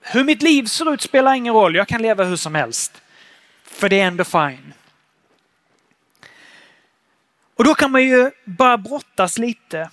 hur 0.00 0.24
mitt 0.24 0.42
liv 0.42 0.64
ser 0.64 0.92
ut 0.92 1.00
spelar 1.00 1.34
ingen 1.34 1.54
roll, 1.54 1.76
jag 1.76 1.88
kan 1.88 2.02
leva 2.02 2.24
hur 2.24 2.36
som 2.36 2.54
helst. 2.54 3.02
För 3.64 3.88
det 3.88 4.00
är 4.00 4.06
ändå 4.06 4.24
fine. 4.24 4.72
Och 7.62 7.68
då 7.68 7.74
kan 7.74 7.90
man 7.90 8.02
ju 8.02 8.30
bara 8.44 8.78
brottas 8.78 9.38
lite. 9.38 9.90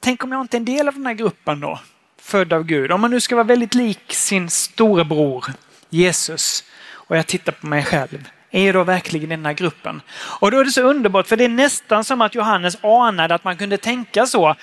Tänk 0.00 0.24
om 0.24 0.32
jag 0.32 0.40
inte 0.40 0.56
är 0.56 0.58
en 0.58 0.64
del 0.64 0.88
av 0.88 0.94
den 0.94 1.06
här 1.06 1.14
gruppen 1.14 1.60
då? 1.60 1.80
Född 2.20 2.52
av 2.52 2.64
Gud. 2.64 2.92
Om 2.92 3.00
man 3.00 3.10
nu 3.10 3.20
ska 3.20 3.34
vara 3.34 3.44
väldigt 3.44 3.74
lik 3.74 4.12
sin 4.12 4.50
storebror 4.50 5.44
Jesus 5.90 6.64
och 6.90 7.16
jag 7.16 7.26
tittar 7.26 7.52
på 7.52 7.66
mig 7.66 7.84
själv. 7.84 8.28
Är 8.50 8.66
jag 8.66 8.74
då 8.74 8.84
verkligen 8.84 9.32
i 9.32 9.36
den 9.36 9.46
här 9.46 9.52
gruppen? 9.52 10.02
Och 10.40 10.50
då 10.50 10.58
är 10.58 10.64
det 10.64 10.70
så 10.70 10.82
underbart 10.82 11.26
för 11.26 11.36
det 11.36 11.44
är 11.44 11.48
nästan 11.48 12.04
som 12.04 12.20
att 12.20 12.34
Johannes 12.34 12.84
anade 12.84 13.34
att 13.34 13.44
man 13.44 13.56
kunde 13.56 13.76
tänka 13.76 14.26
så. 14.26 14.54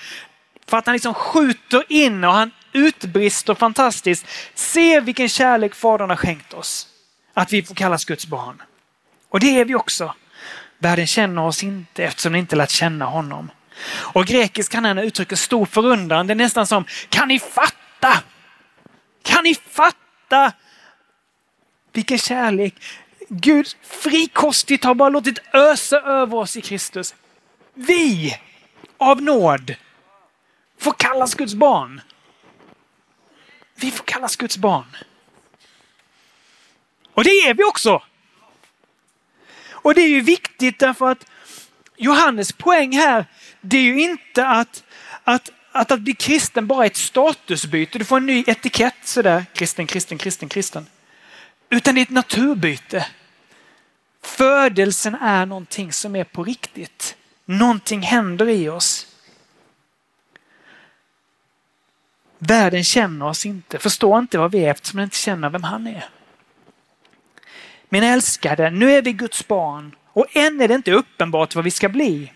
För 0.66 0.76
att 0.76 0.86
han 0.86 0.92
liksom 0.92 1.14
skjuter 1.14 1.84
in 1.88 2.24
och 2.24 2.32
han 2.32 2.50
utbrister 2.72 3.54
fantastiskt. 3.54 4.26
Se 4.54 5.00
vilken 5.00 5.28
kärlek 5.28 5.74
Fadern 5.74 6.10
har 6.10 6.16
skänkt 6.16 6.54
oss. 6.54 6.86
Att 7.34 7.52
vi 7.52 7.62
får 7.62 7.74
kallas 7.74 8.04
Guds 8.04 8.26
barn. 8.26 8.62
Och 9.28 9.40
det 9.40 9.60
är 9.60 9.64
vi 9.64 9.74
också. 9.74 10.14
Världen 10.78 11.06
känner 11.06 11.42
oss 11.42 11.62
inte 11.62 12.04
eftersom 12.04 12.32
den 12.32 12.40
inte 12.40 12.56
lärt 12.56 12.70
känna 12.70 13.04
honom. 13.04 13.50
Och 13.90 14.26
grekisk 14.26 14.72
kan 14.72 14.84
han 14.84 14.98
uttrycka 14.98 15.36
stor 15.36 15.66
förundran. 15.66 16.26
Det 16.26 16.32
är 16.32 16.34
nästan 16.34 16.66
som, 16.66 16.84
kan 17.08 17.28
ni 17.28 17.38
fatta? 17.38 18.22
Kan 19.22 19.44
ni 19.44 19.54
fatta? 19.54 20.52
Vilken 21.92 22.18
kärlek. 22.18 22.74
Gud 23.28 23.66
frikostigt 23.82 24.84
har 24.84 24.94
bara 24.94 25.08
låtit 25.08 25.38
ösa 25.52 26.00
över 26.00 26.36
oss 26.36 26.56
i 26.56 26.60
Kristus. 26.60 27.14
Vi, 27.74 28.36
av 28.98 29.22
nåd, 29.22 29.74
får 30.80 30.92
kallas 30.92 31.34
Guds 31.34 31.54
barn. 31.54 32.00
Vi 33.74 33.90
får 33.90 34.04
kallas 34.04 34.36
Guds 34.36 34.56
barn. 34.56 34.96
Och 37.14 37.24
det 37.24 37.30
är 37.30 37.54
vi 37.54 37.64
också. 37.64 38.02
Och 39.82 39.94
det 39.94 40.00
är 40.00 40.08
ju 40.08 40.20
viktigt 40.20 40.78
därför 40.78 41.10
att 41.10 41.26
Johannes 41.96 42.52
poäng 42.52 42.92
här, 42.92 43.26
det 43.60 43.76
är 43.76 43.82
ju 43.82 44.00
inte 44.00 44.46
att, 44.46 44.84
att, 45.24 45.50
att, 45.72 45.90
att 45.90 46.00
bli 46.00 46.14
kristen 46.14 46.66
bara 46.66 46.84
är 46.84 46.86
ett 46.86 46.96
statusbyte. 46.96 47.98
Du 47.98 48.04
får 48.04 48.16
en 48.16 48.26
ny 48.26 48.44
etikett 48.46 48.94
sådär, 49.04 49.46
kristen, 49.54 49.86
kristen, 49.86 50.18
kristen, 50.18 50.48
kristen. 50.48 50.86
Utan 51.70 51.94
det 51.94 52.00
är 52.00 52.02
ett 52.02 52.10
naturbyte. 52.10 53.06
Födelsen 54.22 55.14
är 55.14 55.46
någonting 55.46 55.92
som 55.92 56.16
är 56.16 56.24
på 56.24 56.44
riktigt. 56.44 57.16
Någonting 57.44 58.02
händer 58.02 58.48
i 58.48 58.68
oss. 58.68 59.06
Världen 62.38 62.84
känner 62.84 63.26
oss 63.26 63.46
inte, 63.46 63.78
förstår 63.78 64.18
inte 64.18 64.38
vad 64.38 64.52
vi 64.52 64.64
är 64.64 64.70
eftersom 64.70 64.96
den 64.96 65.04
inte 65.04 65.16
känner 65.16 65.50
vem 65.50 65.62
han 65.62 65.86
är. 65.86 66.08
Min 67.88 68.02
älskade, 68.02 68.70
nu 68.70 68.90
är 68.90 69.02
vi 69.02 69.12
Guds 69.12 69.48
barn 69.48 69.94
och 70.12 70.26
än 70.36 70.60
är 70.60 70.68
det 70.68 70.74
inte 70.74 70.92
uppenbart 70.92 71.54
vad 71.54 71.64
vi 71.64 71.70
ska 71.70 71.88
bli. 71.88 72.32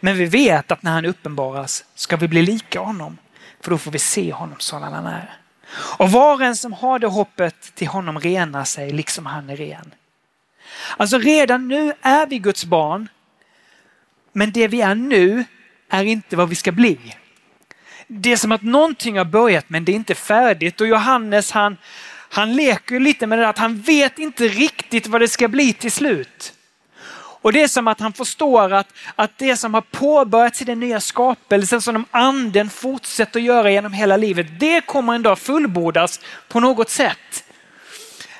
Men 0.00 0.16
vi 0.16 0.24
vet 0.24 0.72
att 0.72 0.82
när 0.82 0.92
han 0.92 1.04
uppenbaras 1.04 1.84
ska 1.94 2.16
vi 2.16 2.28
bli 2.28 2.42
lika 2.42 2.80
honom, 2.80 3.18
för 3.60 3.70
då 3.70 3.78
får 3.78 3.90
vi 3.90 3.98
se 3.98 4.32
honom 4.32 4.56
sådan 4.58 4.92
han 4.92 5.06
är. 5.06 5.38
Och 5.98 6.10
var 6.10 6.34
och 6.34 6.42
en 6.42 6.56
som 6.56 6.72
har 6.72 6.98
det 6.98 7.06
hoppet 7.06 7.74
till 7.74 7.88
honom 7.88 8.20
renar 8.20 8.64
sig 8.64 8.92
liksom 8.92 9.26
han 9.26 9.50
är 9.50 9.56
ren. 9.56 9.94
Alltså 10.96 11.18
redan 11.18 11.68
nu 11.68 11.92
är 12.00 12.26
vi 12.26 12.38
Guds 12.38 12.64
barn, 12.64 13.08
men 14.32 14.52
det 14.52 14.68
vi 14.68 14.80
är 14.80 14.94
nu 14.94 15.44
är 15.88 16.04
inte 16.04 16.36
vad 16.36 16.48
vi 16.48 16.54
ska 16.54 16.72
bli. 16.72 17.16
Det 18.06 18.32
är 18.32 18.36
som 18.36 18.52
att 18.52 18.62
någonting 18.62 19.18
har 19.18 19.24
börjat 19.24 19.68
men 19.68 19.84
det 19.84 19.92
är 19.92 19.96
inte 19.96 20.14
färdigt 20.14 20.80
och 20.80 20.86
Johannes 20.86 21.50
han, 21.50 21.76
han 22.28 22.56
leker 22.56 23.00
lite 23.00 23.26
med 23.26 23.38
det 23.38 23.42
där 23.42 23.50
att 23.50 23.58
han 23.58 23.80
vet 23.80 24.18
inte 24.18 24.48
riktigt 24.48 25.06
vad 25.06 25.20
det 25.20 25.28
ska 25.28 25.48
bli 25.48 25.72
till 25.72 25.92
slut. 25.92 26.52
Och 27.46 27.52
det 27.52 27.62
är 27.62 27.68
som 27.68 27.88
att 27.88 28.00
han 28.00 28.12
förstår 28.12 28.72
att, 28.72 28.88
att 29.16 29.38
det 29.38 29.56
som 29.56 29.74
har 29.74 29.80
påbörjats 29.80 30.62
i 30.62 30.64
den 30.64 30.80
nya 30.80 31.00
skapelsen 31.00 31.82
som 31.82 32.04
anden 32.10 32.70
fortsätter 32.70 33.40
att 33.40 33.46
göra 33.46 33.70
genom 33.70 33.92
hela 33.92 34.16
livet, 34.16 34.46
det 34.60 34.80
kommer 34.80 35.14
en 35.14 35.22
dag 35.22 35.38
fullbordas 35.38 36.20
på 36.48 36.60
något 36.60 36.90
sätt. 36.90 37.44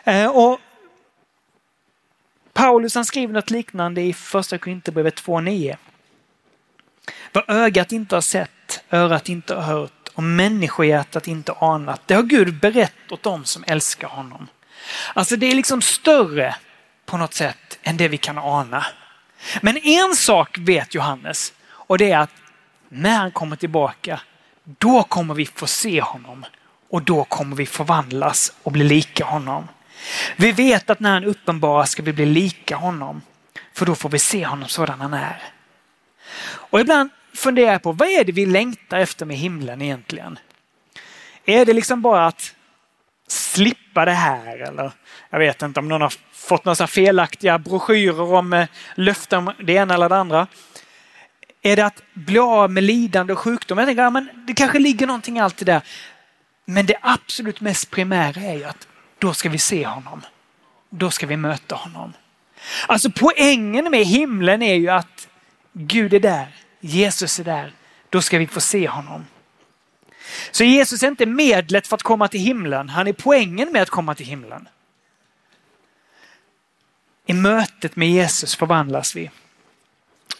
Eh, 0.04 0.26
och 0.26 0.60
Paulus 2.52 2.94
han 2.94 3.04
skriver 3.04 3.34
något 3.34 3.50
liknande 3.50 4.00
i 4.00 4.12
första 4.12 4.58
Korinthierbrevet 4.58 5.22
2.9. 5.22 5.76
Vad 7.32 7.50
ögat 7.50 7.92
inte 7.92 8.16
har 8.16 8.20
sett, 8.20 8.84
örat 8.90 9.28
inte 9.28 9.54
har 9.54 9.62
hört 9.62 9.95
och 10.16 10.22
människohjärtat 10.22 11.28
inte 11.28 11.52
anat. 11.52 12.00
Det 12.06 12.14
har 12.14 12.22
Gud 12.22 12.60
berett 12.60 13.12
åt 13.12 13.22
dem 13.22 13.44
som 13.44 13.64
älskar 13.66 14.08
honom. 14.08 14.46
Alltså 15.14 15.36
det 15.36 15.46
är 15.46 15.54
liksom 15.54 15.82
större 15.82 16.54
på 17.06 17.16
något 17.16 17.34
sätt 17.34 17.78
än 17.82 17.96
det 17.96 18.08
vi 18.08 18.18
kan 18.18 18.38
ana. 18.38 18.86
Men 19.60 19.76
en 19.76 20.16
sak 20.16 20.58
vet 20.58 20.94
Johannes 20.94 21.52
och 21.68 21.98
det 21.98 22.10
är 22.10 22.18
att 22.18 22.30
när 22.88 23.18
han 23.18 23.30
kommer 23.30 23.56
tillbaka, 23.56 24.20
då 24.64 25.02
kommer 25.02 25.34
vi 25.34 25.46
få 25.46 25.66
se 25.66 26.00
honom 26.00 26.44
och 26.90 27.02
då 27.02 27.24
kommer 27.24 27.56
vi 27.56 27.66
förvandlas 27.66 28.52
och 28.62 28.72
bli 28.72 28.84
lika 28.84 29.24
honom. 29.24 29.68
Vi 30.36 30.52
vet 30.52 30.90
att 30.90 31.00
när 31.00 31.12
han 31.12 31.24
uppenbaras 31.24 31.90
ska 31.90 32.02
vi 32.02 32.12
bli 32.12 32.26
lika 32.26 32.76
honom, 32.76 33.22
för 33.72 33.86
då 33.86 33.94
får 33.94 34.08
vi 34.08 34.18
se 34.18 34.46
honom 34.46 34.68
sådan 34.68 35.00
han 35.00 35.14
är. 35.14 35.42
Och 36.46 36.80
ibland 36.80 37.10
funderar 37.36 37.72
jag 37.72 37.82
på 37.82 37.92
vad 37.92 38.08
är 38.08 38.24
det 38.24 38.32
vi 38.32 38.46
längtar 38.46 38.98
efter 38.98 39.26
med 39.26 39.36
himlen 39.36 39.82
egentligen? 39.82 40.38
Är 41.44 41.64
det 41.64 41.72
liksom 41.72 42.02
bara 42.02 42.26
att 42.26 42.54
slippa 43.28 44.04
det 44.04 44.12
här 44.12 44.58
eller 44.58 44.92
jag 45.30 45.38
vet 45.38 45.62
inte 45.62 45.80
om 45.80 45.88
någon 45.88 46.00
har 46.00 46.12
fått 46.32 46.64
några 46.64 46.86
felaktiga 46.86 47.58
broschyrer 47.58 48.32
om 48.34 48.52
eh, 48.52 48.68
löften 48.94 49.38
om 49.38 49.54
det 49.64 49.72
ena 49.72 49.94
eller 49.94 50.08
det 50.08 50.16
andra. 50.16 50.46
Är 51.62 51.76
det 51.76 51.86
att 51.86 52.02
bli 52.14 52.38
av 52.38 52.70
med 52.70 52.84
lidande 52.84 53.32
och 53.32 53.38
sjukdom? 53.38 53.78
Jag 53.78 53.86
tänker, 53.86 54.02
ja, 54.02 54.10
men 54.10 54.28
det 54.46 54.54
kanske 54.54 54.78
ligger 54.78 55.06
någonting 55.06 55.36
i 55.36 55.40
allt 55.40 55.56
det 55.56 55.64
där. 55.64 55.82
Men 56.64 56.86
det 56.86 56.96
absolut 57.00 57.60
mest 57.60 57.90
primära 57.90 58.40
är 58.40 58.54
ju 58.54 58.64
att 58.64 58.88
då 59.18 59.34
ska 59.34 59.48
vi 59.48 59.58
se 59.58 59.86
honom. 59.86 60.22
Då 60.90 61.10
ska 61.10 61.26
vi 61.26 61.36
möta 61.36 61.74
honom. 61.74 62.12
Alltså 62.86 63.10
poängen 63.10 63.90
med 63.90 64.04
himlen 64.04 64.62
är 64.62 64.74
ju 64.74 64.88
att 64.88 65.28
Gud 65.72 66.14
är 66.14 66.20
där, 66.20 66.46
Jesus 66.86 67.38
är 67.40 67.44
där. 67.44 67.72
Då 68.10 68.22
ska 68.22 68.38
vi 68.38 68.46
få 68.46 68.60
se 68.60 68.88
honom. 68.88 69.26
Så 70.50 70.64
Jesus 70.64 71.02
är 71.02 71.08
inte 71.08 71.26
medlet 71.26 71.86
för 71.86 71.96
att 71.96 72.02
komma 72.02 72.28
till 72.28 72.40
himlen, 72.40 72.88
han 72.88 73.06
är 73.06 73.12
poängen 73.12 73.72
med 73.72 73.82
att 73.82 73.90
komma 73.90 74.14
till 74.14 74.26
himlen. 74.26 74.68
I 77.26 77.32
mötet 77.32 77.96
med 77.96 78.10
Jesus 78.10 78.56
förvandlas 78.56 79.16
vi. 79.16 79.30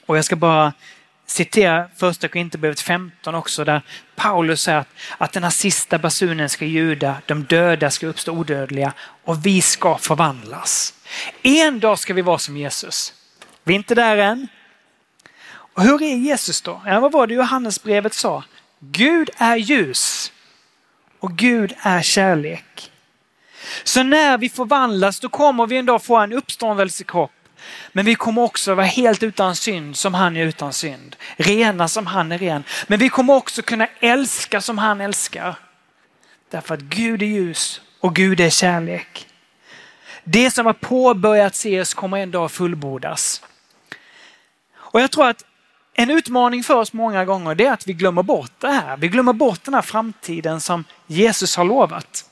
Och 0.06 0.16
jag 0.16 0.24
ska 0.24 0.36
bara 0.36 0.72
citera 1.26 1.88
första 1.96 2.28
Korinthierbrevet 2.28 2.80
15 2.80 3.34
också 3.34 3.64
där 3.64 3.82
Paulus 4.16 4.62
säger 4.62 4.78
att, 4.78 4.88
att 5.18 5.32
den 5.32 5.42
här 5.42 5.50
sista 5.50 5.98
basunen 5.98 6.48
ska 6.48 6.64
ljuda, 6.64 7.16
de 7.26 7.44
döda 7.44 7.90
ska 7.90 8.06
uppstå 8.06 8.32
odödliga 8.32 8.92
och 9.24 9.46
vi 9.46 9.62
ska 9.62 9.98
förvandlas. 9.98 10.94
En 11.42 11.80
dag 11.80 11.98
ska 11.98 12.14
vi 12.14 12.22
vara 12.22 12.38
som 12.38 12.56
Jesus. 12.56 13.12
Vi 13.64 13.74
är 13.74 13.76
inte 13.76 13.94
där 13.94 14.16
än. 14.16 14.48
Och 15.76 15.82
hur 15.82 16.02
är 16.02 16.16
Jesus 16.16 16.60
då? 16.60 16.82
Ja, 16.86 17.00
vad 17.00 17.12
var 17.12 17.26
det 17.26 17.34
Johannesbrevet 17.34 18.14
sa? 18.14 18.44
Gud 18.78 19.30
är 19.36 19.56
ljus 19.56 20.32
och 21.20 21.32
Gud 21.32 21.74
är 21.78 22.02
kärlek. 22.02 22.92
Så 23.84 24.02
när 24.02 24.38
vi 24.38 24.48
förvandlas 24.48 25.20
då 25.20 25.28
kommer 25.28 25.66
vi 25.66 25.76
en 25.76 25.86
dag 25.86 26.02
få 26.02 26.16
en 26.16 26.32
uppståndelsekropp 26.32 27.30
men 27.92 28.04
vi 28.04 28.14
kommer 28.14 28.42
också 28.42 28.74
vara 28.74 28.86
helt 28.86 29.22
utan 29.22 29.56
synd 29.56 29.96
som 29.96 30.14
han 30.14 30.36
är 30.36 30.44
utan 30.44 30.72
synd. 30.72 31.16
Rena 31.36 31.88
som 31.88 32.06
han 32.06 32.32
är 32.32 32.38
ren. 32.38 32.64
Men 32.86 32.98
vi 32.98 33.08
kommer 33.08 33.34
också 33.34 33.62
kunna 33.62 33.88
älska 34.00 34.60
som 34.60 34.78
han 34.78 35.00
älskar. 35.00 35.54
Därför 36.50 36.74
att 36.74 36.80
Gud 36.80 37.22
är 37.22 37.26
ljus 37.26 37.80
och 38.00 38.14
Gud 38.14 38.40
är 38.40 38.50
kärlek. 38.50 39.26
Det 40.24 40.50
som 40.50 40.66
har 40.66 40.72
påbörjats 40.72 41.66
i 41.66 41.80
oss 41.80 41.94
kommer 41.94 42.18
en 42.18 42.30
dag 42.30 42.52
fullbordas. 42.52 43.42
Och 44.74 45.00
jag 45.00 45.10
tror 45.10 45.28
att 45.28 45.44
en 45.98 46.10
utmaning 46.10 46.62
för 46.62 46.74
oss 46.74 46.92
många 46.92 47.24
gånger 47.24 47.54
det 47.54 47.66
är 47.66 47.72
att 47.72 47.86
vi 47.86 47.92
glömmer 47.92 48.22
bort 48.22 48.52
det 48.58 48.68
här. 48.68 48.96
Vi 48.96 49.08
glömmer 49.08 49.32
bort 49.32 49.64
den 49.64 49.74
här 49.74 49.82
framtiden 49.82 50.60
som 50.60 50.84
Jesus 51.06 51.56
har 51.56 51.64
lovat. 51.64 52.24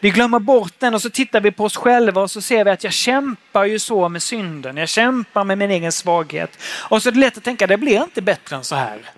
Vi 0.00 0.10
glömmer 0.10 0.38
bort 0.38 0.72
den 0.78 0.94
och 0.94 1.02
så 1.02 1.10
tittar 1.10 1.40
vi 1.40 1.50
på 1.50 1.64
oss 1.64 1.76
själva 1.76 2.22
och 2.22 2.30
så 2.30 2.40
ser 2.40 2.64
vi 2.64 2.70
att 2.70 2.84
jag 2.84 2.92
kämpar 2.92 3.64
ju 3.64 3.78
så 3.78 4.08
med 4.08 4.22
synden. 4.22 4.76
Jag 4.76 4.88
kämpar 4.88 5.44
med 5.44 5.58
min 5.58 5.70
egen 5.70 5.92
svaghet. 5.92 6.58
Och 6.62 7.02
så 7.02 7.08
är 7.08 7.12
det 7.12 7.18
lätt 7.18 7.36
att 7.36 7.44
tänka, 7.44 7.66
det 7.66 7.76
blir 7.76 8.02
inte 8.02 8.22
bättre 8.22 8.56
än 8.56 8.64
så 8.64 8.74
här. 8.74 9.10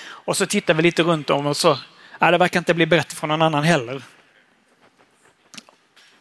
Och 0.00 0.36
så 0.36 0.46
tittar 0.46 0.74
vi 0.74 0.82
lite 0.82 1.02
runt 1.02 1.30
om 1.30 1.46
och 1.46 1.56
så, 1.56 1.78
ja, 2.18 2.30
det 2.30 2.38
verkar 2.38 2.60
inte 2.60 2.74
bli 2.74 2.86
bättre 2.86 3.16
för 3.16 3.26
någon 3.26 3.42
annan 3.42 3.64
heller. 3.64 4.02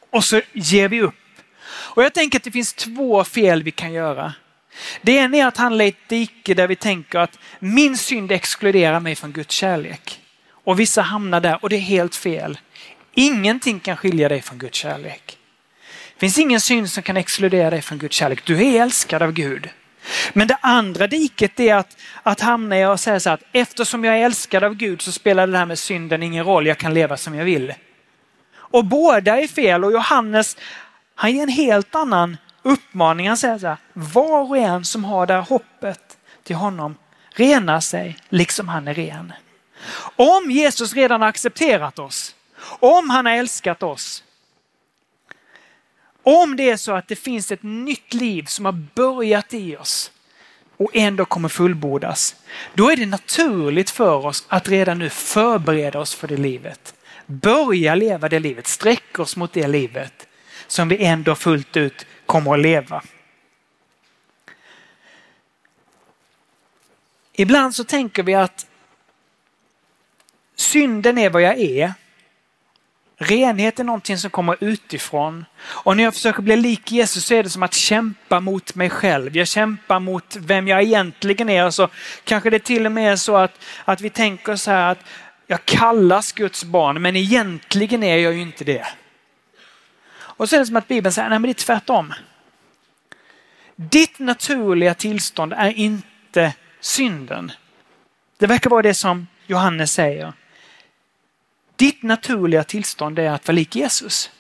Och 0.10 0.24
så 0.24 0.42
ger 0.54 0.90
vi 0.90 1.02
upp. 1.02 1.16
Och 1.68 2.04
jag 2.04 2.14
tänker 2.14 2.40
att 2.40 2.44
det 2.44 2.52
finns 2.52 2.74
två 2.74 3.24
fel 3.24 3.64
vi 3.64 3.72
kan 3.72 3.94
göra. 3.94 4.34
Det 5.02 5.12
ena 5.12 5.38
är 5.38 5.46
att 5.46 5.58
handla 5.58 5.84
i 5.84 5.88
ett 5.88 6.10
dike 6.10 6.54
där 6.54 6.68
vi 6.68 6.76
tänker 6.76 7.20
att 7.20 7.40
min 7.60 7.98
synd 7.98 8.32
exkluderar 8.32 9.00
mig 9.00 9.16
från 9.16 9.32
Guds 9.32 9.56
kärlek. 9.56 10.22
Och 10.52 10.80
vissa 10.80 11.02
hamnar 11.02 11.40
där 11.40 11.60
och 11.62 11.70
det 11.70 11.76
är 11.76 11.80
helt 11.80 12.16
fel. 12.16 12.58
Ingenting 13.14 13.80
kan 13.80 13.98
skilja 13.98 14.30
dig 14.30 14.42
från 14.42 14.58
Guds 14.58 14.78
kärlek. 14.78 15.38
Det 16.14 16.20
finns 16.20 16.38
ingen 16.38 16.62
synd 16.62 16.90
som 16.92 17.04
kan 17.04 17.18
exkludera 17.18 17.70
dig 17.70 17.82
från 17.82 17.98
Guds 17.98 18.16
kärlek. 18.16 18.46
Du 18.46 18.66
är 18.66 18.82
älskad 18.82 19.22
av 19.22 19.32
Gud. 19.32 19.70
Men 20.34 20.48
det 20.48 20.58
andra 20.62 21.08
diket 21.08 21.60
är 21.60 21.76
att, 21.76 21.98
att 22.24 22.42
hamna 22.42 22.80
i 22.80 22.86
och 22.86 23.00
säga 23.00 23.20
så 23.20 23.30
att 23.30 23.44
eftersom 23.52 24.04
jag 24.04 24.18
är 24.18 24.26
älskad 24.26 24.64
av 24.64 24.76
Gud 24.76 25.02
så 25.02 25.12
spelar 25.12 25.48
det 25.48 25.58
här 25.58 25.66
med 25.66 25.80
synden 25.80 26.24
ingen 26.24 26.46
roll. 26.46 26.68
Jag 26.68 26.78
kan 26.78 26.94
leva 26.94 27.18
som 27.18 27.36
jag 27.36 27.46
vill. 27.46 27.74
Och 28.54 28.86
båda 28.86 29.38
är 29.42 29.48
fel 29.48 29.84
och 29.84 29.92
Johannes 29.92 30.58
han 31.16 31.32
ger 31.32 31.44
en 31.44 31.50
helt 31.50 31.96
annan 31.96 32.38
Uppmaningen 32.68 33.38
säger 33.38 33.58
så 33.58 33.68
här, 33.68 33.78
var 33.94 34.50
och 34.50 34.58
en 34.58 34.86
som 34.86 35.04
har 35.04 35.26
det 35.26 35.34
här 35.34 35.42
hoppet 35.42 36.18
till 36.44 36.56
honom 36.56 36.96
renar 37.30 37.80
sig 37.80 38.18
liksom 38.30 38.68
han 38.68 38.88
är 38.88 38.94
ren. 38.94 39.34
Om 40.16 40.52
Jesus 40.52 40.94
redan 40.94 41.22
har 41.22 41.30
accepterat 41.30 42.00
oss, 42.00 42.36
om 42.80 43.10
han 43.10 43.26
har 43.26 43.34
älskat 43.34 43.84
oss, 43.84 44.24
om 46.24 46.56
det 46.56 46.70
är 46.70 46.78
så 46.78 46.92
att 46.92 47.08
det 47.08 47.16
finns 47.16 47.52
ett 47.52 47.64
nytt 47.64 48.14
liv 48.14 48.44
som 48.44 48.66
har 48.66 48.86
börjat 48.96 49.54
i 49.54 49.78
oss 49.78 50.12
och 50.78 50.92
ändå 50.94 51.26
kommer 51.26 51.50
fullbordas, 51.50 52.36
då 52.74 52.92
är 52.92 52.96
det 52.96 53.06
naturligt 53.06 53.90
för 53.90 54.26
oss 54.26 54.46
att 54.48 54.68
redan 54.68 55.00
nu 55.00 55.10
förbereda 55.10 56.00
oss 56.00 56.16
för 56.16 56.28
det 56.28 56.38
livet. 56.38 56.96
Börja 57.26 57.96
leva 57.96 58.30
det 58.30 58.40
livet, 58.40 58.68
sträcka 58.68 59.22
oss 59.22 59.38
mot 59.38 59.54
det 59.54 59.68
livet 59.68 60.28
som 60.68 60.90
vi 60.90 61.06
ändå 61.06 61.36
fullt 61.36 61.78
ut 61.78 62.06
kommer 62.28 62.54
att 62.54 62.60
leva. 62.60 63.04
Ibland 67.34 67.76
så 67.76 67.84
tänker 67.84 68.24
vi 68.24 68.34
att 68.36 68.68
synden 70.56 71.18
är 71.18 71.30
vad 71.30 71.42
jag 71.42 71.60
är. 71.60 71.94
Renhet 73.20 73.80
är 73.80 73.84
någonting 73.84 74.18
som 74.18 74.30
kommer 74.30 74.58
utifrån. 74.60 75.46
Och 75.60 75.98
när 75.98 76.04
jag 76.04 76.14
försöker 76.14 76.42
bli 76.42 76.56
lik 76.56 76.92
Jesus 76.92 77.26
så 77.26 77.34
är 77.34 77.44
det 77.44 77.50
som 77.50 77.64
att 77.64 77.74
kämpa 77.74 78.40
mot 78.40 78.76
mig 78.76 78.90
själv. 78.90 79.38
Jag 79.38 79.48
kämpar 79.48 80.00
mot 80.00 80.36
vem 80.36 80.68
jag 80.68 80.84
egentligen 80.84 81.50
är. 81.50 81.70
Så 81.70 81.90
kanske 82.24 82.50
det 82.50 82.60
till 82.60 82.86
och 82.86 82.92
med 82.92 83.12
är 83.12 83.16
så 83.16 83.36
att, 83.36 83.64
att 83.86 84.02
vi 84.02 84.10
tänker 84.10 84.56
så 84.56 84.72
här 84.72 84.92
att 84.92 85.00
jag 85.48 85.66
kallas 85.66 86.32
Guds 86.32 86.64
barn 86.64 87.02
men 87.02 87.16
egentligen 87.16 88.04
är 88.04 88.18
jag 88.18 88.34
ju 88.34 88.42
inte 88.42 88.64
det. 88.64 88.88
Och 90.38 90.50
så 90.50 90.56
är 90.56 90.60
det 90.60 90.66
som 90.66 90.76
att 90.76 90.88
Bibeln 90.88 91.14
säger, 91.14 91.30
nej 91.30 91.40
men 91.40 91.48
det 91.48 91.52
är 91.52 91.54
tvärtom. 91.66 92.14
Ditt 93.76 94.20
naturliga 94.20 94.94
tillstånd 94.94 95.54
är 95.54 95.70
inte 95.70 96.54
synden. 96.80 97.52
Det 98.38 98.48
verkar 98.48 98.70
vara 98.70 98.82
det 98.82 98.94
som 98.94 99.28
Johannes 99.48 99.94
säger. 99.94 100.34
Ditt 101.76 102.04
naturliga 102.04 102.64
tillstånd 102.64 103.20
är 103.20 103.32
att 103.32 103.48
vara 103.48 103.56
lik 103.56 103.76
Jesus. 103.76 104.32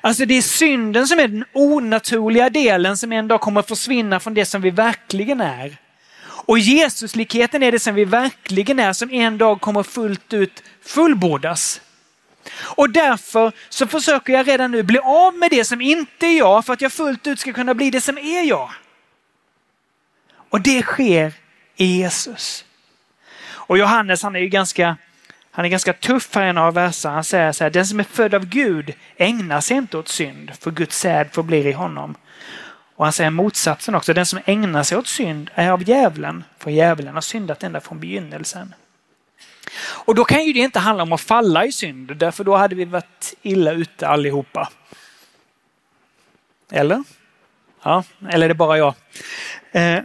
Alltså 0.00 0.24
det 0.24 0.34
är 0.34 0.42
synden 0.42 1.08
som 1.08 1.18
är 1.18 1.28
den 1.28 1.44
onaturliga 1.52 2.50
delen 2.50 2.96
som 2.96 3.12
en 3.12 3.28
dag 3.28 3.40
kommer 3.40 3.60
att 3.60 3.68
försvinna 3.68 4.20
från 4.20 4.34
det 4.34 4.44
som 4.44 4.62
vi 4.62 4.70
verkligen 4.70 5.40
är. 5.40 5.76
Och 6.24 6.58
Jesuslikheten 6.58 7.62
är 7.62 7.72
det 7.72 7.78
som 7.78 7.94
vi 7.94 8.04
verkligen 8.04 8.78
är 8.78 8.92
som 8.92 9.10
en 9.10 9.38
dag 9.38 9.60
kommer 9.60 9.82
fullt 9.82 10.32
ut 10.32 10.62
fullbordas. 10.82 11.80
Och 12.76 12.90
därför 12.90 13.52
så 13.68 13.86
försöker 13.86 14.32
jag 14.32 14.48
redan 14.48 14.70
nu 14.70 14.82
bli 14.82 14.98
av 14.98 15.34
med 15.34 15.50
det 15.50 15.64
som 15.64 15.80
inte 15.80 16.26
är 16.26 16.38
jag 16.38 16.66
för 16.66 16.72
att 16.72 16.80
jag 16.80 16.92
fullt 16.92 17.26
ut 17.26 17.40
ska 17.40 17.52
kunna 17.52 17.74
bli 17.74 17.90
det 17.90 18.00
som 18.00 18.18
är 18.18 18.42
jag. 18.42 18.70
Och 20.50 20.60
det 20.60 20.82
sker 20.82 21.32
i 21.76 21.84
Jesus. 21.84 22.64
Och 23.50 23.78
Johannes 23.78 24.22
han 24.22 24.36
är 24.36 24.40
ju 24.40 24.48
ganska, 24.48 24.96
han 25.50 25.64
är 25.64 25.68
ganska 25.68 25.92
tuff 25.92 26.34
här 26.34 26.46
i 26.46 26.48
en 26.48 26.58
av 26.58 26.74
verserna. 26.74 27.14
Han 27.14 27.24
säger 27.24 27.52
så 27.52 27.64
här, 27.64 27.70
den 27.70 27.86
som 27.86 28.00
är 28.00 28.04
född 28.04 28.34
av 28.34 28.46
Gud 28.46 28.94
ägnar 29.16 29.60
sig 29.60 29.76
inte 29.76 29.98
åt 29.98 30.08
synd, 30.08 30.52
för 30.60 30.70
Guds 30.70 30.98
säd 30.98 31.28
förblir 31.32 31.66
i 31.66 31.72
honom. 31.72 32.14
Och 32.96 33.06
han 33.06 33.12
säger 33.12 33.30
motsatsen 33.30 33.94
också, 33.94 34.14
den 34.14 34.26
som 34.26 34.40
ägnar 34.44 34.82
sig 34.82 34.98
åt 34.98 35.06
synd 35.06 35.50
är 35.54 35.70
av 35.70 35.88
djävulen, 35.88 36.44
för 36.58 36.70
djävulen 36.70 37.14
har 37.14 37.20
syndat 37.20 37.62
ända 37.62 37.80
från 37.80 38.00
begynnelsen. 38.00 38.74
Och 40.04 40.14
då 40.14 40.24
kan 40.24 40.44
ju 40.44 40.52
det 40.52 40.58
inte 40.58 40.78
handla 40.78 41.02
om 41.02 41.12
att 41.12 41.20
falla 41.20 41.64
i 41.66 41.72
synd, 41.72 42.16
därför 42.16 42.44
då 42.44 42.56
hade 42.56 42.74
vi 42.74 42.84
varit 42.84 43.34
illa 43.42 43.72
ute 43.72 44.08
allihopa. 44.08 44.70
Eller? 46.70 47.04
Ja, 47.82 48.04
eller 48.30 48.44
är 48.44 48.48
det 48.48 48.54
bara 48.54 48.78
jag? 48.78 48.94
Eh, 49.72 50.00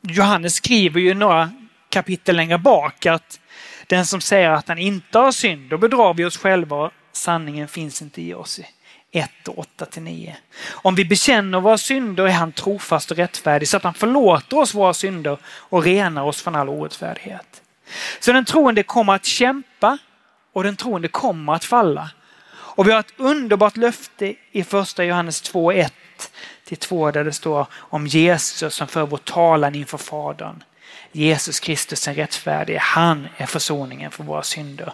Johannes 0.00 0.54
skriver 0.54 1.00
ju 1.00 1.14
några 1.14 1.50
kapitel 1.88 2.36
längre 2.36 2.58
bak 2.58 3.06
att 3.06 3.40
den 3.86 4.06
som 4.06 4.20
säger 4.20 4.50
att 4.50 4.68
han 4.68 4.78
inte 4.78 5.18
har 5.18 5.32
synd, 5.32 5.70
då 5.70 5.78
bedrar 5.78 6.14
vi 6.14 6.24
oss 6.24 6.36
själva 6.36 6.76
och 6.76 6.92
sanningen 7.12 7.68
finns 7.68 8.02
inte 8.02 8.22
i 8.22 8.34
oss. 8.34 8.60
1 9.10 9.48
8 9.48 9.86
9. 9.96 10.36
Om 10.70 10.94
vi 10.94 11.04
bekänner 11.04 11.60
våra 11.60 11.78
synder 11.78 12.24
är 12.24 12.32
han 12.32 12.52
trofast 12.52 13.10
och 13.10 13.16
rättfärdig 13.16 13.68
så 13.68 13.76
att 13.76 13.82
han 13.82 13.94
förlåter 13.94 14.58
oss 14.58 14.74
våra 14.74 14.94
synder 14.94 15.38
och 15.44 15.84
renar 15.84 16.22
oss 16.22 16.42
från 16.42 16.54
all 16.54 16.68
orättfärdighet. 16.68 17.61
Så 18.20 18.32
den 18.32 18.44
troende 18.44 18.82
kommer 18.82 19.14
att 19.14 19.24
kämpa 19.24 19.98
och 20.52 20.64
den 20.64 20.76
troende 20.76 21.08
kommer 21.08 21.54
att 21.54 21.64
falla. 21.64 22.10
Och 22.52 22.88
vi 22.88 22.92
har 22.92 23.00
ett 23.00 23.14
underbart 23.16 23.76
löfte 23.76 24.34
i 24.52 24.64
första 24.64 25.04
Johannes 25.04 25.40
2, 25.40 25.72
1 25.72 25.92
till 26.64 26.76
2 26.76 27.10
där 27.10 27.24
det 27.24 27.32
står 27.32 27.66
om 27.74 28.06
Jesus 28.06 28.74
som 28.74 28.88
för 28.88 29.06
vår 29.06 29.18
talan 29.18 29.74
inför 29.74 29.98
Fadern. 29.98 30.62
Jesus 31.12 31.60
Kristus 31.60 32.08
är 32.08 32.14
rättfärdig, 32.14 32.76
han 32.76 33.28
är 33.36 33.46
försoningen 33.46 34.10
för 34.10 34.24
våra 34.24 34.42
synder. 34.42 34.92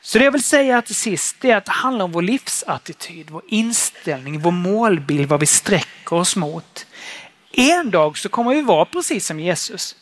Så 0.00 0.18
det 0.18 0.24
jag 0.24 0.32
vill 0.32 0.44
säga 0.44 0.82
till 0.82 0.94
sist 0.94 1.44
är 1.44 1.56
att 1.56 1.64
det 1.64 1.72
handlar 1.72 2.04
om 2.04 2.12
vår 2.12 2.22
livsattityd, 2.22 3.30
vår 3.30 3.42
inställning, 3.48 4.40
vår 4.40 4.50
målbild, 4.50 5.28
vad 5.28 5.40
vi 5.40 5.46
sträcker 5.46 6.16
oss 6.16 6.36
mot. 6.36 6.86
En 7.52 7.90
dag 7.90 8.18
så 8.18 8.28
kommer 8.28 8.54
vi 8.54 8.62
vara 8.62 8.84
precis 8.84 9.26
som 9.26 9.40
Jesus. 9.40 9.96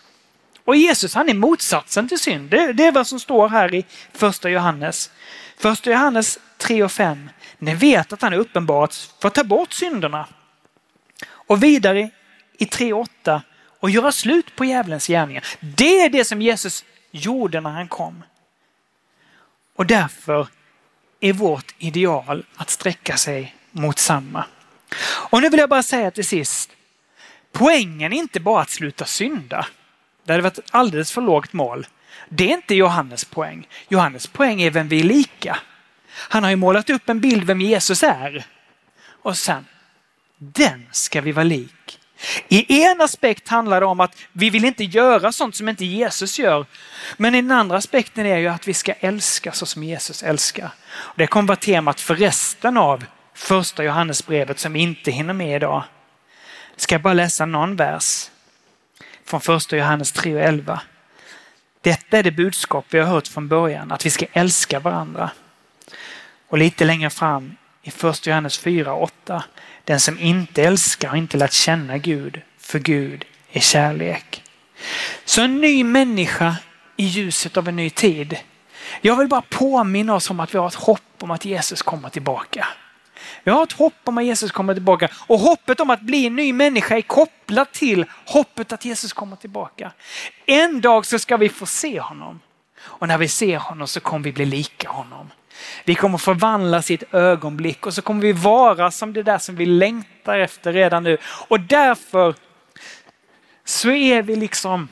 Och 0.65 0.77
Jesus 0.77 1.15
han 1.15 1.29
är 1.29 1.35
motsatsen 1.35 2.09
till 2.09 2.19
synd. 2.19 2.51
Det, 2.51 2.73
det 2.73 2.87
är 2.87 2.93
vad 2.93 3.07
som 3.07 3.21
står 3.21 3.49
här 3.49 3.75
i 3.75 3.85
första 4.12 4.51
Johannes. 4.51 5.11
Första 5.57 5.91
Johannes 5.91 6.39
3 6.59 6.83
och 6.83 6.93
5. 6.93 7.31
Ni 7.59 7.75
vet 7.75 8.12
att 8.12 8.23
han 8.23 8.33
är 8.33 8.39
uppenbart 8.39 8.95
för 9.21 9.29
att 9.29 9.35
ta 9.35 9.45
bort 9.45 9.73
synderna. 9.73 10.29
Och 11.27 11.62
vidare 11.62 12.11
i 12.59 12.67
3 12.67 12.93
och 12.93 13.01
8 13.01 13.43
och 13.81 13.91
göra 13.91 14.12
slut 14.12 14.57
på 14.57 14.65
djävulens 14.65 15.07
gärningar. 15.07 15.45
Det 15.61 16.01
är 16.01 16.11
det 16.11 16.25
som 16.25 16.43
Jesus 16.43 16.85
gjorde 17.11 17.61
när 17.61 17.71
han 17.71 17.89
kom. 17.89 18.23
Och 19.77 19.87
därför 19.87 20.49
är 21.21 21.33
vårt 21.33 21.75
ideal 21.79 22.45
att 22.57 22.71
sträcka 22.71 23.17
sig 23.17 23.57
mot 23.71 23.99
samma. 23.99 24.45
Och 25.05 25.43
nu 25.43 25.49
vill 25.49 25.61
jag 25.61 25.69
bara 25.69 25.83
säga 25.83 26.11
till 26.11 26.27
sist. 26.27 26.71
Poängen 27.53 28.12
är 28.12 28.17
inte 28.17 28.41
bara 28.41 28.62
att 28.62 28.71
sluta 28.71 29.05
synda. 29.05 29.67
Det 30.25 30.33
hade 30.33 30.43
varit 30.43 30.59
ett 30.59 30.64
alldeles 30.70 31.12
för 31.12 31.20
lågt 31.20 31.53
mål. 31.53 31.87
Det 32.29 32.45
är 32.51 32.55
inte 32.55 32.75
Johannes 32.75 33.25
poäng. 33.25 33.68
Johannes 33.89 34.27
poäng 34.27 34.62
är 34.62 34.70
vem 34.70 34.89
vi 34.89 35.01
är 35.01 35.05
lika. 35.05 35.59
Han 36.14 36.43
har 36.43 36.51
ju 36.51 36.57
målat 36.57 36.91
upp 36.91 37.09
en 37.09 37.20
bild 37.20 37.45
vem 37.45 37.61
Jesus 37.61 38.03
är. 38.03 38.47
Och 39.22 39.37
sen, 39.37 39.66
den 40.39 40.87
ska 40.93 41.20
vi 41.20 41.33
vara 41.33 41.45
lik. 41.45 42.01
I 42.49 42.83
en 42.83 43.01
aspekt 43.01 43.49
handlar 43.49 43.81
det 43.81 43.87
om 43.87 44.01
att 44.01 44.16
vi 44.33 44.51
vill 44.51 44.64
inte 44.64 44.85
göra 44.85 45.33
sånt 45.33 45.57
som 45.57 45.68
inte 45.68 45.85
Jesus 45.85 46.39
gör. 46.39 46.66
Men 47.16 47.35
i 47.35 47.43
den 47.43 47.51
andra 47.51 47.77
aspekten 47.77 48.27
är 48.27 48.39
ju 48.39 48.49
att 48.49 48.68
vi 48.68 48.75
ska 48.75 48.93
älska 48.93 49.53
så 49.53 49.66
som 49.66 49.83
Jesus 49.83 50.22
älskar. 50.22 50.70
Det 51.16 51.27
kommer 51.27 51.49
vara 51.49 51.57
temat 51.57 52.01
för 52.01 52.14
resten 52.14 52.77
av 52.77 53.05
första 53.35 53.85
Johannesbrevet 53.85 54.59
som 54.59 54.72
vi 54.72 54.81
inte 54.81 55.11
hinner 55.11 55.35
med 55.35 55.57
idag. 55.57 55.83
Ska 56.77 56.95
jag 56.95 57.03
bara 57.03 57.14
läsa 57.14 57.47
någon 57.47 57.77
vers 57.77 58.31
från 59.27 59.41
första 59.41 59.77
Johannes 59.77 60.12
3 60.12 60.35
och 60.35 60.41
11. 60.41 60.81
Detta 61.81 62.18
är 62.18 62.22
det 62.22 62.31
budskap 62.31 62.87
vi 62.91 62.99
har 62.99 63.07
hört 63.07 63.29
från 63.29 63.49
början, 63.49 63.93
att 63.93 64.07
vi 64.07 64.11
ska 64.11 64.27
älska 64.33 64.81
varandra. 64.81 65.31
Och 66.49 66.59
lite 66.59 66.85
längre 66.85 67.11
fram 67.11 67.57
i 67.83 67.91
första 67.91 68.31
Johannes 68.31 68.59
4 68.59 68.93
och 68.93 69.03
8. 69.03 69.45
Den 69.85 70.01
som 70.01 70.18
inte 70.18 70.62
älskar 70.62 71.09
har 71.09 71.16
inte 71.16 71.37
lärt 71.37 71.53
känna 71.53 71.99
Gud, 71.99 72.41
för 72.59 72.79
Gud 72.79 73.25
är 73.53 73.61
kärlek. 73.61 74.43
Så 75.25 75.43
en 75.43 75.61
ny 75.61 75.85
människa 75.85 76.57
i 76.97 77.05
ljuset 77.05 77.57
av 77.57 77.68
en 77.68 77.77
ny 77.77 77.91
tid. 77.91 78.39
Jag 79.01 79.16
vill 79.16 79.29
bara 79.29 79.43
påminna 79.43 80.14
oss 80.14 80.31
om 80.31 80.41
att 80.41 80.55
vi 80.55 80.59
har 80.59 80.68
ett 80.68 80.75
hopp 80.75 81.01
om 81.20 81.31
att 81.31 81.45
Jesus 81.45 81.83
kommer 81.83 82.09
tillbaka. 82.09 82.66
Vi 83.45 83.51
har 83.51 83.62
ett 83.62 83.72
hopp 83.72 83.95
om 84.05 84.18
att 84.18 84.24
Jesus 84.24 84.53
kommer 84.53 84.74
tillbaka 84.74 85.09
och 85.26 85.39
hoppet 85.39 85.80
om 85.80 85.91
att 85.91 86.01
bli 86.01 86.26
en 86.26 86.37
ny 86.37 86.53
människa 86.53 86.97
är 86.97 87.03
kopplat 87.03 87.72
till 87.72 88.05
hoppet 88.26 88.72
att 88.72 88.85
Jesus 88.85 89.12
kommer 89.12 89.37
tillbaka. 89.37 89.93
En 90.47 90.80
dag 90.80 91.07
så 91.07 91.18
ska 91.18 91.37
vi 91.37 91.49
få 91.49 91.66
se 91.66 92.01
honom 92.01 92.41
och 92.80 93.09
när 93.09 93.18
vi 93.18 93.28
ser 93.28 93.59
honom 93.59 93.87
så 93.87 94.01
kommer 94.01 94.24
vi 94.24 94.32
bli 94.32 94.45
lika 94.45 94.89
honom. 94.89 95.30
Vi 95.85 95.95
kommer 95.95 96.18
förvandlas 96.18 96.91
i 96.91 96.95
ett 96.95 97.14
ögonblick 97.14 97.87
och 97.87 97.95
så 97.95 98.03
kommer 98.03 98.20
vi 98.20 98.32
vara 98.32 98.91
som 98.91 99.12
det 99.12 99.22
där 99.22 99.39
som 99.39 99.57
vi 99.57 99.66
längtar 99.66 100.39
efter 100.39 100.72
redan 100.72 101.05
nu. 101.05 101.18
Och 101.49 101.61
därför 101.61 102.35
så 103.64 103.91
är 103.91 104.22
vi 104.22 104.37
liksom, 104.37 104.89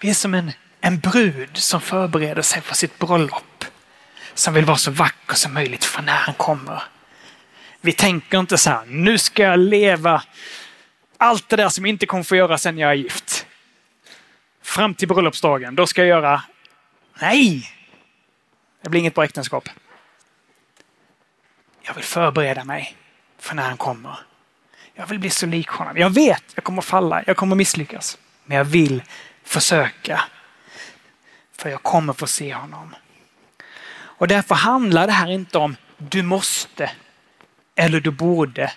vi 0.00 0.10
är 0.10 0.14
som 0.14 0.34
en, 0.34 0.52
en 0.80 0.98
brud 0.98 1.56
som 1.56 1.80
förbereder 1.80 2.42
sig 2.42 2.62
för 2.62 2.74
sitt 2.74 2.98
bröllop. 2.98 3.64
Som 4.34 4.54
vill 4.54 4.64
vara 4.64 4.76
så 4.76 4.90
vacker 4.90 5.34
som 5.34 5.54
möjligt 5.54 5.84
för 5.84 6.02
när 6.02 6.16
han 6.16 6.34
kommer. 6.34 6.82
Vi 7.80 7.92
tänker 7.92 8.38
inte 8.38 8.58
så 8.58 8.70
här, 8.70 8.86
nu 8.86 9.18
ska 9.18 9.42
jag 9.42 9.58
leva 9.58 10.22
allt 11.16 11.48
det 11.48 11.56
där 11.56 11.68
som 11.68 11.86
inte 11.86 12.06
kommer 12.06 12.24
få 12.24 12.36
göra 12.36 12.58
sen 12.58 12.78
jag 12.78 12.90
är 12.90 12.94
gift. 12.94 13.46
Fram 14.62 14.94
till 14.94 15.08
bröllopsdagen, 15.08 15.74
då 15.74 15.86
ska 15.86 16.00
jag 16.00 16.08
göra... 16.08 16.42
Nej! 17.20 17.72
Det 18.82 18.90
blir 18.90 19.00
inget 19.00 19.14
bra 19.14 19.24
äktenskap. 19.24 19.68
Jag 21.82 21.94
vill 21.94 22.04
förbereda 22.04 22.64
mig 22.64 22.96
för 23.38 23.54
när 23.54 23.62
han 23.62 23.76
kommer. 23.76 24.18
Jag 24.94 25.06
vill 25.06 25.18
bli 25.18 25.30
så 25.30 25.46
lik 25.46 25.68
honom. 25.68 25.96
Jag 25.96 26.10
vet, 26.10 26.44
jag 26.54 26.64
kommer 26.64 26.82
falla, 26.82 27.22
jag 27.26 27.36
kommer 27.36 27.56
misslyckas. 27.56 28.18
Men 28.44 28.56
jag 28.56 28.64
vill 28.64 29.02
försöka. 29.44 30.24
För 31.56 31.70
jag 31.70 31.82
kommer 31.82 32.12
få 32.12 32.26
se 32.26 32.54
honom. 32.54 32.94
Och 33.90 34.28
därför 34.28 34.54
handlar 34.54 35.06
det 35.06 35.12
här 35.12 35.30
inte 35.30 35.58
om 35.58 35.76
du 35.96 36.22
måste 36.22 36.90
eller 37.78 38.00
du 38.00 38.10
borde. 38.10 38.72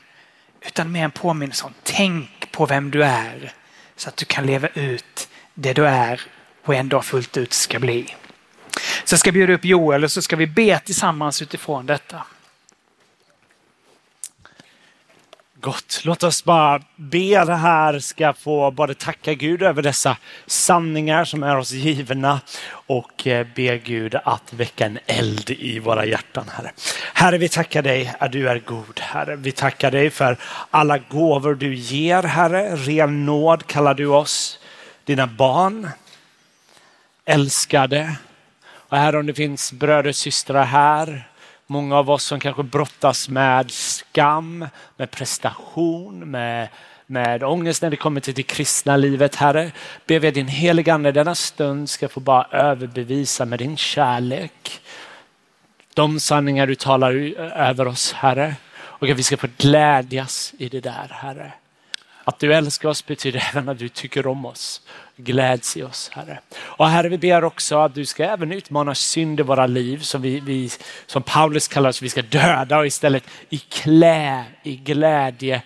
Utan 0.66 0.92
mer 0.92 1.04
en 1.04 1.12
påminnelse 1.12 1.66
om 1.66 1.74
tänk 1.84 2.52
på 2.52 2.66
vem 2.66 2.92
du 2.92 3.04
är. 3.04 3.54
Så 3.96 4.10
att 4.10 4.18
du 4.18 4.26
kan 4.26 4.46
leva 4.46 4.68
ut 4.68 5.30
det 5.54 5.74
du 5.74 5.88
är 5.88 6.22
och 6.66 6.76
en 6.76 6.90
dag 6.90 7.06
fullt 7.06 7.38
ut 7.38 7.54
ska 7.54 7.80
bli. 7.80 8.16
Så 9.04 9.14
jag 9.14 9.20
ska 9.20 9.32
bjuda 9.32 9.54
upp 9.54 9.66
Joel 9.66 10.04
och 10.04 10.12
så 10.12 10.22
ska 10.22 10.36
vi 10.36 10.48
be 10.48 10.80
tillsammans 10.80 11.42
utifrån 11.42 11.86
detta. 11.86 12.26
Gott. 15.62 16.02
Låt 16.04 16.24
oss 16.24 16.44
bara 16.44 16.82
be 16.96 17.46
det 17.46 17.56
här 17.56 18.00
ska 18.00 18.34
få 18.34 18.72
både 18.72 18.94
tacka 18.94 19.34
Gud 19.34 19.62
över 19.62 19.82
dessa 19.82 20.18
sanningar 20.48 21.26
som 21.26 21.44
är 21.44 21.58
oss 21.58 21.72
givna 21.72 22.42
och 22.70 23.28
eh, 23.28 23.48
be 23.56 23.78
Gud 23.78 24.16
att 24.16 24.54
väcka 24.54 24.86
en 24.86 25.00
eld 25.06 25.50
i 25.50 25.80
våra 25.80 26.06
hjärtan, 26.06 26.46
Herre. 26.50 26.72
Herre, 27.14 27.38
vi 27.38 27.50
tackar 27.50 27.82
dig 27.82 28.14
att 28.20 28.32
du 28.32 28.50
är 28.50 28.60
god, 28.60 29.00
Herre. 29.00 29.36
Vi 29.36 29.52
tackar 29.52 29.92
dig 29.92 30.10
för 30.10 30.38
alla 30.72 30.98
gåvor 30.98 31.56
du 31.56 31.76
ger, 31.76 32.24
Herre. 32.24 32.76
Ren 32.76 33.26
nåd 33.26 33.68
kallar 33.68 33.94
du 33.94 34.06
oss, 34.06 34.60
dina 35.06 35.28
barn, 35.28 35.90
älskade. 37.26 38.16
Och 38.72 38.98
Herre, 38.98 39.20
om 39.20 39.26
det 39.26 39.34
finns 39.34 39.72
bröder 39.72 40.10
och 40.10 40.16
systrar 40.16 40.66
här 40.66 41.31
Många 41.72 41.98
av 41.98 42.10
oss 42.10 42.24
som 42.24 42.40
kanske 42.40 42.64
brottas 42.64 43.30
med 43.30 43.72
skam, 43.72 44.68
med 44.98 45.12
prestation, 45.12 46.32
med, 46.32 46.68
med 47.06 47.44
ångest 47.44 47.82
när 47.82 47.90
det 47.90 47.96
kommer 47.96 48.22
till 48.22 48.34
det 48.34 48.44
kristna 48.44 48.98
livet. 48.98 49.36
Herre, 49.36 49.72
ber 50.06 50.20
vi 50.20 50.28
att 50.28 50.34
din 50.34 50.48
heliga 50.48 50.94
Ande 50.94 51.12
denna 51.12 51.36
stund 51.36 51.90
ska 51.90 52.10
få 52.10 52.20
bara 52.20 52.48
överbevisa 52.52 53.46
med 53.46 53.60
din 53.60 53.78
kärlek. 53.78 54.82
De 55.94 56.20
sanningar 56.20 56.68
du 56.68 56.76
talar 56.76 57.14
över 57.40 57.88
oss, 57.88 58.14
Herre. 58.14 58.56
Och 58.74 59.10
att 59.10 59.18
vi 59.18 59.24
ska 59.24 59.38
få 59.38 59.48
glädjas 59.58 60.54
i 60.58 60.70
det 60.70 60.80
där, 60.80 61.08
Herre. 61.10 61.54
Att 62.24 62.40
du 62.40 62.54
älskar 62.54 62.90
oss 62.90 63.06
betyder 63.06 63.50
även 63.54 63.70
att 63.70 63.80
du 63.80 63.90
tycker 63.90 64.28
om 64.28 64.46
oss. 64.46 64.82
Gläds 65.24 65.78
i 65.78 65.84
oss, 65.84 66.10
Herre. 66.14 66.40
Och 66.60 66.88
Herre, 66.88 67.10
vi 67.10 67.18
ber 67.18 67.44
också 67.44 67.78
att 67.78 67.96
du 67.96 68.06
ska 68.06 68.24
även 68.24 68.52
utmana 68.52 68.96
synd 68.96 69.40
i 69.40 69.44
våra 69.44 69.68
liv 69.68 69.98
som, 69.98 70.22
vi, 70.22 70.40
vi, 70.40 70.70
som 71.06 71.24
Paulus 71.24 71.68
kallar 71.68 71.90
oss, 71.90 72.02
vi 72.02 72.10
ska 72.10 72.22
döda 72.22 72.78
och 72.78 72.86
istället 72.86 73.24
i 73.50 73.58
klä, 73.58 74.46
i 74.64 74.76
glädje 74.76 75.62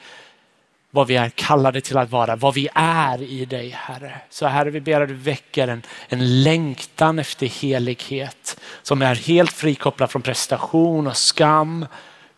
vad 0.92 1.08
vi 1.08 1.16
är 1.16 1.30
kallade 1.30 1.82
till 1.82 1.98
att 1.98 2.12
vara, 2.12 2.36
vad 2.36 2.54
vi 2.54 2.70
är 2.76 3.22
i 3.22 3.46
dig 3.46 3.70
Herre. 3.70 4.14
Så 4.30 4.48
Herre, 4.48 4.70
vi 4.70 4.82
ber 4.82 5.02
att 5.02 5.08
du 5.08 5.14
väcker 5.14 5.68
en, 5.68 5.82
en 6.10 6.44
längtan 6.44 7.20
efter 7.20 7.48
helighet 7.48 8.60
som 8.82 9.02
är 9.02 9.16
helt 9.16 9.52
frikopplad 9.52 10.12
från 10.12 10.22
prestation 10.22 11.08
och 11.08 11.18
skam, 11.18 11.86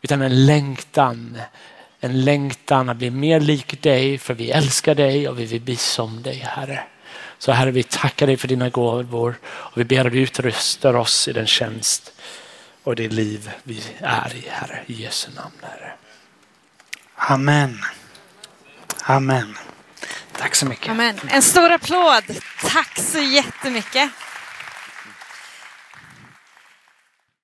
utan 0.02 0.22
en 0.22 0.46
längtan 0.46 1.38
en 2.00 2.26
längtan 2.26 2.90
att 2.90 2.98
bli 2.98 3.10
mer 3.10 3.40
lik 3.40 3.82
dig 3.82 4.18
för 4.18 4.34
vi 4.34 4.52
älskar 4.52 4.96
dig 4.96 5.30
och 5.30 5.40
vi 5.40 5.46
vill 5.46 5.62
bli 5.62 5.76
som 5.76 6.22
dig 6.22 6.36
Herre. 6.36 6.84
Så 7.40 7.52
Herre, 7.52 7.72
vi 7.72 7.84
tackar 7.84 8.28
dig 8.28 8.38
för 8.38 8.48
dina 8.48 8.70
gåvor 8.70 9.40
och 9.46 9.78
vi 9.78 9.84
ber 9.84 10.06
att 10.06 10.12
du 10.12 10.20
utrustar 10.20 10.94
oss 10.94 11.28
i 11.28 11.34
den 11.34 11.48
tjänst 11.48 12.14
och 12.84 12.96
det 12.96 13.08
liv 13.08 13.52
vi 13.64 13.84
är 14.00 14.36
i 14.36 14.50
Herre. 14.50 14.80
I 14.86 14.94
Jesu 14.94 15.32
namn 15.36 15.56
Herre. 15.62 15.92
Amen. 17.16 17.82
Amen. 19.04 19.58
Tack 20.38 20.56
så 20.56 20.66
mycket. 20.66 20.90
Amen. 20.90 21.20
En 21.28 21.42
stor 21.42 21.72
applåd. 21.72 22.24
Tack 22.62 23.00
så 23.00 23.20
jättemycket. 23.20 24.12